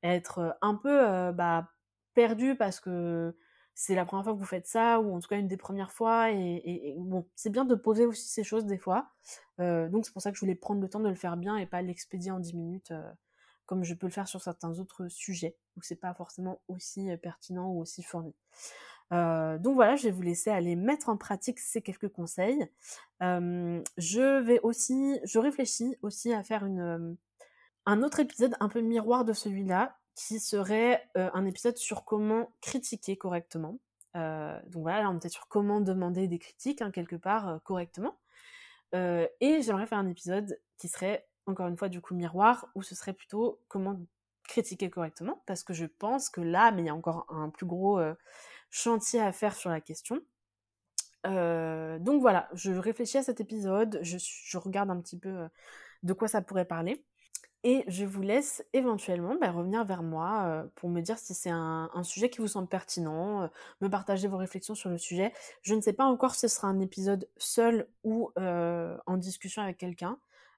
être 0.01 0.57
un 0.61 0.75
peu 0.75 1.31
bah, 1.33 1.69
perdu 2.15 2.55
parce 2.55 2.79
que 2.79 3.35
c'est 3.75 3.95
la 3.95 4.05
première 4.05 4.23
fois 4.23 4.33
que 4.33 4.39
vous 4.39 4.45
faites 4.45 4.67
ça, 4.67 4.99
ou 4.99 5.15
en 5.15 5.19
tout 5.19 5.27
cas 5.27 5.37
une 5.37 5.47
des 5.47 5.57
premières 5.57 5.91
fois. 5.91 6.31
Et, 6.31 6.95
bon, 6.97 7.27
c'est 7.35 7.49
bien 7.49 7.65
de 7.65 7.75
poser 7.75 8.05
aussi 8.05 8.27
ces 8.27 8.43
choses 8.43 8.65
des 8.65 8.77
fois. 8.77 9.09
Euh, 9.59 9.89
donc 9.89 10.05
c'est 10.05 10.13
pour 10.13 10.21
ça 10.21 10.31
que 10.31 10.35
je 10.35 10.41
voulais 10.41 10.55
prendre 10.55 10.81
le 10.81 10.89
temps 10.89 10.99
de 10.99 11.09
le 11.09 11.15
faire 11.15 11.37
bien 11.37 11.57
et 11.57 11.65
pas 11.65 11.81
l'expédier 11.81 12.31
en 12.31 12.39
10 12.39 12.53
minutes, 12.55 12.91
euh, 12.91 13.11
comme 13.65 13.83
je 13.83 13.93
peux 13.93 14.07
le 14.07 14.11
faire 14.11 14.27
sur 14.27 14.41
certains 14.41 14.79
autres 14.79 15.07
sujets, 15.07 15.57
où 15.77 15.81
c'est 15.81 15.95
pas 15.95 16.13
forcément 16.13 16.61
aussi 16.67 17.09
euh, 17.09 17.17
pertinent 17.17 17.69
ou 17.69 17.81
aussi 17.81 18.03
fourni. 18.03 18.35
donc 19.11 19.75
voilà, 19.75 19.95
je 19.95 20.03
vais 20.03 20.11
vous 20.11 20.21
laisser 20.21 20.49
aller 20.49 20.75
mettre 20.75 21.09
en 21.09 21.17
pratique 21.17 21.59
ces 21.59 21.81
quelques 21.81 22.09
conseils. 22.09 22.67
je 23.21 24.41
vais 24.41 24.59
aussi, 24.61 25.19
je 25.23 25.39
réfléchis 25.39 25.97
aussi 26.01 26.33
à 26.33 26.43
faire 26.43 26.63
un 27.85 28.03
autre 28.03 28.19
épisode 28.19 28.55
un 28.59 28.69
peu 28.69 28.81
miroir 28.81 29.25
de 29.25 29.33
celui-là, 29.33 29.97
qui 30.15 30.39
serait 30.39 31.09
un 31.15 31.45
épisode 31.45 31.77
sur 31.77 32.05
comment 32.05 32.51
critiquer 32.61 33.17
correctement. 33.17 33.79
donc 34.15 34.83
voilà, 34.83 35.03
là 35.03 35.09
on 35.09 35.17
était 35.17 35.29
sur 35.29 35.47
comment 35.47 35.81
demander 35.81 36.27
des 36.27 36.39
critiques 36.39 36.81
hein, 36.81 36.91
quelque 36.91 37.15
part 37.15 37.59
correctement. 37.63 38.17
et 38.93 39.61
j'aimerais 39.61 39.87
faire 39.87 39.97
un 39.97 40.07
épisode 40.07 40.59
qui 40.77 40.87
serait 40.87 41.27
encore 41.45 41.67
une 41.67 41.77
fois 41.77 41.89
du 41.89 42.01
coup 42.01 42.15
miroir, 42.15 42.69
où 42.75 42.83
ce 42.83 42.95
serait 42.95 43.13
plutôt 43.13 43.59
comment 43.67 43.99
critiquer 44.47 44.89
correctement, 44.89 45.41
parce 45.45 45.63
que 45.63 45.73
je 45.73 45.85
pense 45.85 46.29
que 46.29 46.41
là, 46.41 46.71
mais 46.71 46.83
il 46.83 46.85
y 46.85 46.89
a 46.89 46.95
encore 46.95 47.25
un 47.29 47.49
plus 47.49 47.65
gros 47.65 47.99
chantier 48.69 49.21
à 49.21 49.31
faire 49.31 49.55
sur 49.55 49.69
la 49.69 49.81
question. 49.81 50.21
donc 51.25 52.21
voilà, 52.21 52.49
je 52.53 52.71
réfléchis 52.71 53.17
à 53.17 53.23
cet 53.23 53.41
épisode, 53.41 53.99
je, 54.03 54.57
regarde 54.57 54.89
un 54.89 54.99
petit 55.01 55.17
peu 55.17 55.47
de 56.03 56.13
quoi 56.13 56.27
ça 56.27 56.41
pourrait 56.41 56.65
parler. 56.65 57.03
Et 57.65 57.85
je 57.87 58.03
vous 58.05 58.21
laisse 58.21 58.65
éventuellement 58.73 59.35
bah, 59.39 59.51
revenir 59.51 59.85
vers 59.85 60.03
moi 60.03 60.65
pour 60.75 60.89
me 60.89 60.99
dire 61.01 61.17
si 61.17 61.33
c'est 61.33 61.49
un, 61.49 61.89
sujet 62.03 62.29
qui 62.29 62.39
vous 62.39 62.47
semble 62.47 62.67
pertinent, 62.67 63.49
me 63.79 63.87
partager 63.87 64.27
vos 64.27 64.37
réflexions 64.37 64.75
sur 64.75 64.89
le 64.89 64.97
sujet. 64.97 65.31
Je 65.61 65.73
ne 65.73 65.81
sais 65.81 65.93
pas 65.93 66.03
encore 66.03 66.35
si 66.35 66.41
ce 66.41 66.47
sera 66.49 66.67
un 66.67 66.79
épisode 66.81 67.27
seul 67.37 67.87
ou 68.03 68.31
en 68.37 69.17
discussion 69.17 69.61
avec 69.61 69.77
quelqu'un 69.77 70.17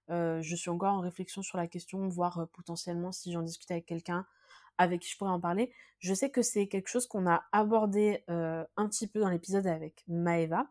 je 0.10 0.56
suis 0.56 0.70
encore 0.70 0.94
en 0.94 1.00
réflexion 1.00 1.42
sur 1.42 1.58
la 1.58 1.68
question, 1.68 2.08
voir 2.08 2.48
potentiellement 2.54 3.12
si 3.12 3.32
j'en 3.32 3.42
discute 3.42 3.72
avec 3.72 3.86
quelqu'un 3.86 4.26
avec 4.78 5.02
qui 5.02 5.10
je 5.10 5.18
pourrais 5.18 5.32
en 5.32 5.40
parler. 5.40 5.72
Je 6.00 6.14
sais 6.14 6.30
que 6.30 6.42
c'est 6.42 6.68
quelque 6.68 6.90
chose 6.90 7.08
qu'on 7.08 7.28
a 7.28 7.44
abordé 7.52 8.24
un 8.28 8.88
petit 8.88 9.08
peu 9.08 9.20
dans 9.20 9.30
l'épisode 9.30 9.68
avec 9.68 10.04
Maeva. 10.08 10.68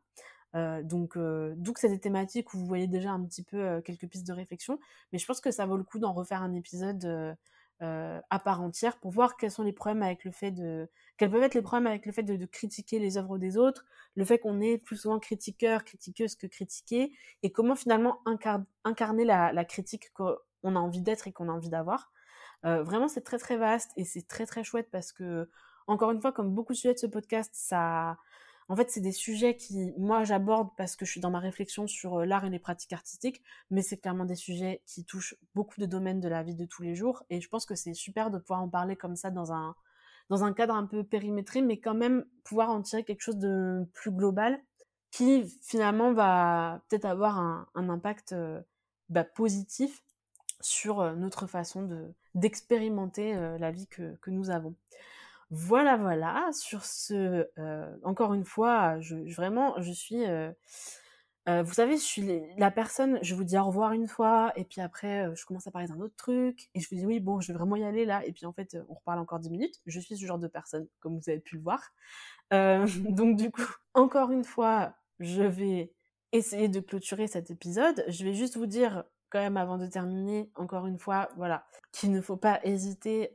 Donc, 0.55 1.19
donc 1.19 1.79
c'est 1.79 1.89
des 1.89 1.99
thématiques 1.99 2.55
où 2.55 2.59
vous 2.59 2.67
voyez 2.67 2.87
déjà 2.87 3.11
un 3.11 3.25
petit 3.25 3.43
peu 3.43 3.81
quelques 3.81 4.07
pistes 4.07 4.27
de 4.27 4.33
réflexion, 4.33 4.79
mais 5.13 5.19
je 5.19 5.27
pense 5.27 5.41
que 5.41 5.51
ça 5.51 5.67
vaut 5.67 5.77
le 5.77 5.83
coup 5.83 5.99
d'en 5.99 6.13
refaire 6.13 6.43
un 6.43 6.55
épisode 6.55 7.37
euh, 7.83 8.21
à 8.31 8.39
part 8.39 8.63
entière 8.63 8.97
pour 8.99 9.11
voir 9.11 9.37
quels 9.37 9.51
sont 9.51 9.65
les 9.65 9.73
problèmes 9.73 10.05
avec 10.05 10.25
le 10.25 10.31
fait 10.31 10.53
de 10.53 10.89
quels 11.17 11.29
peuvent 11.29 11.43
être 11.43 11.55
les 11.55 11.63
problèmes 11.63 11.89
avec 11.89 12.07
le 12.07 12.13
fait 12.13 12.23
de, 12.23 12.47
critiquer 12.47 13.01
les 13.01 13.19
œuvres 13.19 13.37
des 13.37 13.57
autres, 13.57 13.85
le 14.15 14.25
fait 14.25 14.39
qu'on 14.39 14.61
est 14.61 14.79
plus 14.79 14.97
souvent 14.97 15.19
critiqueur, 15.19 15.85
critiqueuse 15.85 16.37
que 16.37 16.47
critiqué, 16.47 17.13
et 17.43 17.51
comment 17.51 17.75
finalement 17.75 18.23
incarner 18.85 19.25
la, 19.25 19.65
critique 19.65 20.13
qu'on 20.15 20.37
a 20.77 20.79
envie 20.79 21.03
d'être 21.03 21.27
et 21.27 21.33
qu'on 21.33 21.49
a 21.49 21.53
envie 21.53 21.69
d'avoir. 21.69 22.13
Euh, 22.65 22.85
vraiment, 22.85 23.09
c'est 23.09 23.23
très 23.23 23.39
très 23.39 23.57
vaste 23.57 23.91
et 23.97 24.05
c'est 24.05 24.27
très 24.27 24.47
très 24.47 24.63
chouette 24.63 24.89
parce 24.93 25.13
que, 25.13 25.51
encore 25.89 26.13
une 26.13 26.21
fois, 26.21 26.33
comme 26.33 26.55
beaucoup 26.55 26.73
de 26.75 26.79
sujets 26.79 26.95
de 26.95 26.99
ce 27.01 27.07
podcast, 27.07 27.51
ça, 27.55 28.19
en 28.69 28.77
fait, 28.77 28.91
c'est 28.91 29.01
des 29.01 29.13
sujets 29.13 29.57
qui, 29.57 29.93
moi, 29.99 30.25
j'aborde 30.25 30.71
parce 30.77 30.97
que 30.97 31.05
je 31.05 31.11
suis 31.11 31.21
dans 31.21 31.31
ma 31.31 31.39
réflexion 31.39 31.87
sur 31.87 32.21
euh, 32.21 32.25
l'art 32.25 32.45
et 32.45 32.51
les 32.51 32.59
pratiques 32.59 32.93
artistiques, 32.93 33.43
mais 33.71 33.83
c'est 33.83 33.99
clairement 33.99 34.25
des 34.25 34.37
sujets 34.37 34.83
qui 34.87 35.05
touchent 35.05 35.35
beaucoup 35.55 35.81
de 35.81 35.87
domaines 35.87 36.21
de 36.21 36.29
la 36.29 36.43
vie 36.43 36.55
de 36.55 36.65
tous 36.65 36.83
les 36.83 36.95
jours. 36.95 37.25
Et 37.29 37.41
je 37.41 37.49
pense 37.49 37.67
que 37.67 37.75
c'est 37.75 37.93
super 37.93 38.31
de 38.31 38.39
pouvoir 38.39 38.63
en 38.63 38.69
parler 38.69 38.97
comme 38.97 39.17
ça 39.17 39.31
dans 39.31 39.53
un, 39.53 39.75
dans 40.31 40.45
un 40.45 40.55
cadre 40.55 40.75
un 40.75 40.87
peu 40.87 41.05
périmétré, 41.05 41.61
mais 41.61 41.79
quand 41.79 41.95
même 41.95 42.25
pouvoir 42.43 42.71
en 42.71 42.81
tirer 42.81 43.05
quelque 43.05 43.21
chose 43.21 43.39
de 43.39 43.87
plus 43.93 44.11
global 44.11 44.59
qui 45.11 45.45
finalement 45.63 46.13
va 46.13 46.83
peut-être 46.89 47.05
avoir 47.05 47.39
un, 47.39 47.69
impact 47.75 48.33
euh, 48.33 48.61
bah, 49.11 49.25
positif 49.25 50.03
sur 50.61 51.01
euh, 51.01 51.15
notre 51.15 51.47
façon 51.47 51.83
de 51.83 52.15
d'expérimenter 52.35 53.33
la 53.61 53.71
vie 53.71 53.87
que, 53.87 54.17
que 54.17 54.33
nous 54.33 54.51
avons. 54.51 54.75
Voilà, 55.51 55.97
voilà. 55.97 56.49
Sur 56.53 56.85
ce, 56.85 57.47
euh, 57.59 57.97
encore 58.03 58.35
une 58.35 58.45
fois, 58.45 58.99
vraiment, 59.37 59.81
je 59.81 59.93
suis. 59.93 60.25
Euh, 60.25 60.51
euh, 61.49 61.63
vous 61.63 61.75
savez, 61.75 61.97
je 61.97 62.03
suis 62.03 62.41
la 62.57 62.71
personne, 62.71 63.19
je 63.21 63.35
vous 63.35 63.45
dis 63.45 63.59
au 63.59 63.65
revoir 63.65 63.93
une 63.93 64.09
fois, 64.09 64.53
et 64.57 64.65
puis 64.65 64.81
après, 64.81 65.29
je 65.35 65.45
commence 65.45 65.67
à 65.67 65.71
parler 65.71 65.89
d'un 65.89 66.01
autre 66.01 66.17
truc, 66.17 66.71
et 66.75 66.81
je 66.81 66.89
vous 66.89 66.97
dis 66.97 67.05
oui, 67.05 67.21
bon, 67.21 67.41
je 67.41 67.53
vais 67.53 67.59
vraiment 67.59 67.77
y 67.77 67.85
aller 67.85 68.07
là, 68.07 68.25
et 68.25 68.33
puis 68.33 68.47
en 68.47 68.53
fait, 68.55 68.79
on 68.89 68.95
reparle 68.95 69.19
encore 69.19 69.41
10 69.41 69.51
minutes. 69.51 69.75
Je 69.85 70.01
suis 70.01 70.17
ce 70.17 70.25
genre 70.25 70.39
de 70.39 70.49
personne, 70.49 70.89
comme 71.01 71.19
vous 71.19 71.29
avez 71.29 71.41
pu 71.41 71.57
le 71.57 71.63
voir. 71.63 71.93
donc, 72.51 73.37
du 73.37 73.51
coup, 73.51 73.75
encore 73.93 74.31
une 74.31 74.45
fois, 74.45 74.95
je 75.19 75.43
vais 75.43 75.93
essayer 76.33 76.69
de 76.69 76.81
clôturer 76.81 77.27
cet 77.27 77.51
épisode. 77.51 78.05
Je 78.09 78.25
vais 78.25 78.35
juste 78.35 78.57
vous 78.57 78.67
dire 78.67 79.05
quand 79.35 79.41
même 79.41 79.57
avant 79.57 79.79
de 79.79 79.87
terminer, 79.89 80.49
encore 80.55 80.87
une 80.87 80.97
fois, 80.97 81.29
voilà, 81.37 81.67
qu'il 81.91 82.13
ne 82.13 82.21
faut 82.21 82.37
pas 82.37 82.61
hésiter 82.63 83.35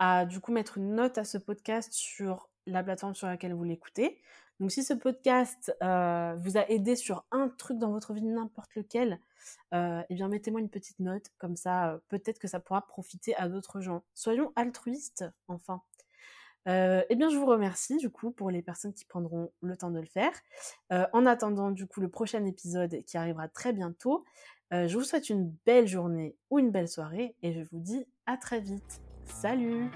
à 0.00 0.26
du 0.26 0.40
coup 0.40 0.50
mettre 0.50 0.78
une 0.78 0.96
note 0.96 1.16
à 1.16 1.24
ce 1.24 1.38
podcast 1.38 1.92
sur 1.92 2.48
la 2.66 2.82
plateforme 2.82 3.14
sur 3.14 3.28
laquelle 3.28 3.54
vous 3.54 3.62
l'écoutez. 3.62 4.20
Donc 4.58 4.72
si 4.72 4.82
ce 4.82 4.94
podcast 4.94 5.72
euh, 5.80 6.34
vous 6.40 6.56
a 6.56 6.68
aidé 6.68 6.96
sur 6.96 7.24
un 7.30 7.48
truc 7.48 7.78
dans 7.78 7.92
votre 7.92 8.14
vie, 8.14 8.22
n'importe 8.22 8.74
lequel, 8.74 9.20
euh, 9.74 10.02
eh 10.08 10.14
bien 10.16 10.26
mettez-moi 10.26 10.60
une 10.60 10.70
petite 10.70 10.98
note, 10.98 11.30
comme 11.38 11.54
ça 11.56 11.92
euh, 11.92 11.98
peut-être 12.08 12.40
que 12.40 12.48
ça 12.48 12.58
pourra 12.58 12.84
profiter 12.84 13.36
à 13.36 13.48
d'autres 13.48 13.80
gens. 13.80 14.02
Soyons 14.14 14.52
altruistes, 14.56 15.24
enfin. 15.46 15.82
eh 16.66 17.14
bien 17.14 17.28
je 17.28 17.36
vous 17.36 17.46
remercie 17.46 17.96
du 17.98 18.10
coup 18.10 18.32
pour 18.32 18.50
les 18.50 18.60
personnes 18.60 18.92
qui 18.92 19.04
prendront 19.04 19.52
le 19.60 19.76
temps 19.76 19.92
de 19.92 20.00
le 20.00 20.06
faire. 20.06 20.32
en 20.90 21.26
attendant 21.26 21.70
du 21.70 21.86
coup 21.86 22.00
le 22.00 22.08
prochain 22.08 22.44
épisode 22.44 23.04
qui 23.04 23.16
arrivera 23.16 23.46
très 23.48 23.72
bientôt, 23.72 24.24
je 24.72 24.96
vous 24.96 25.04
souhaite 25.04 25.30
une 25.30 25.54
belle 25.64 25.86
journée 25.86 26.36
ou 26.50 26.58
une 26.58 26.70
belle 26.70 26.88
soirée 26.88 27.34
et 27.42 27.52
je 27.52 27.60
vous 27.60 27.78
dis 27.78 28.06
à 28.26 28.36
très 28.36 28.60
vite. 28.60 29.00
Salut 29.24 29.90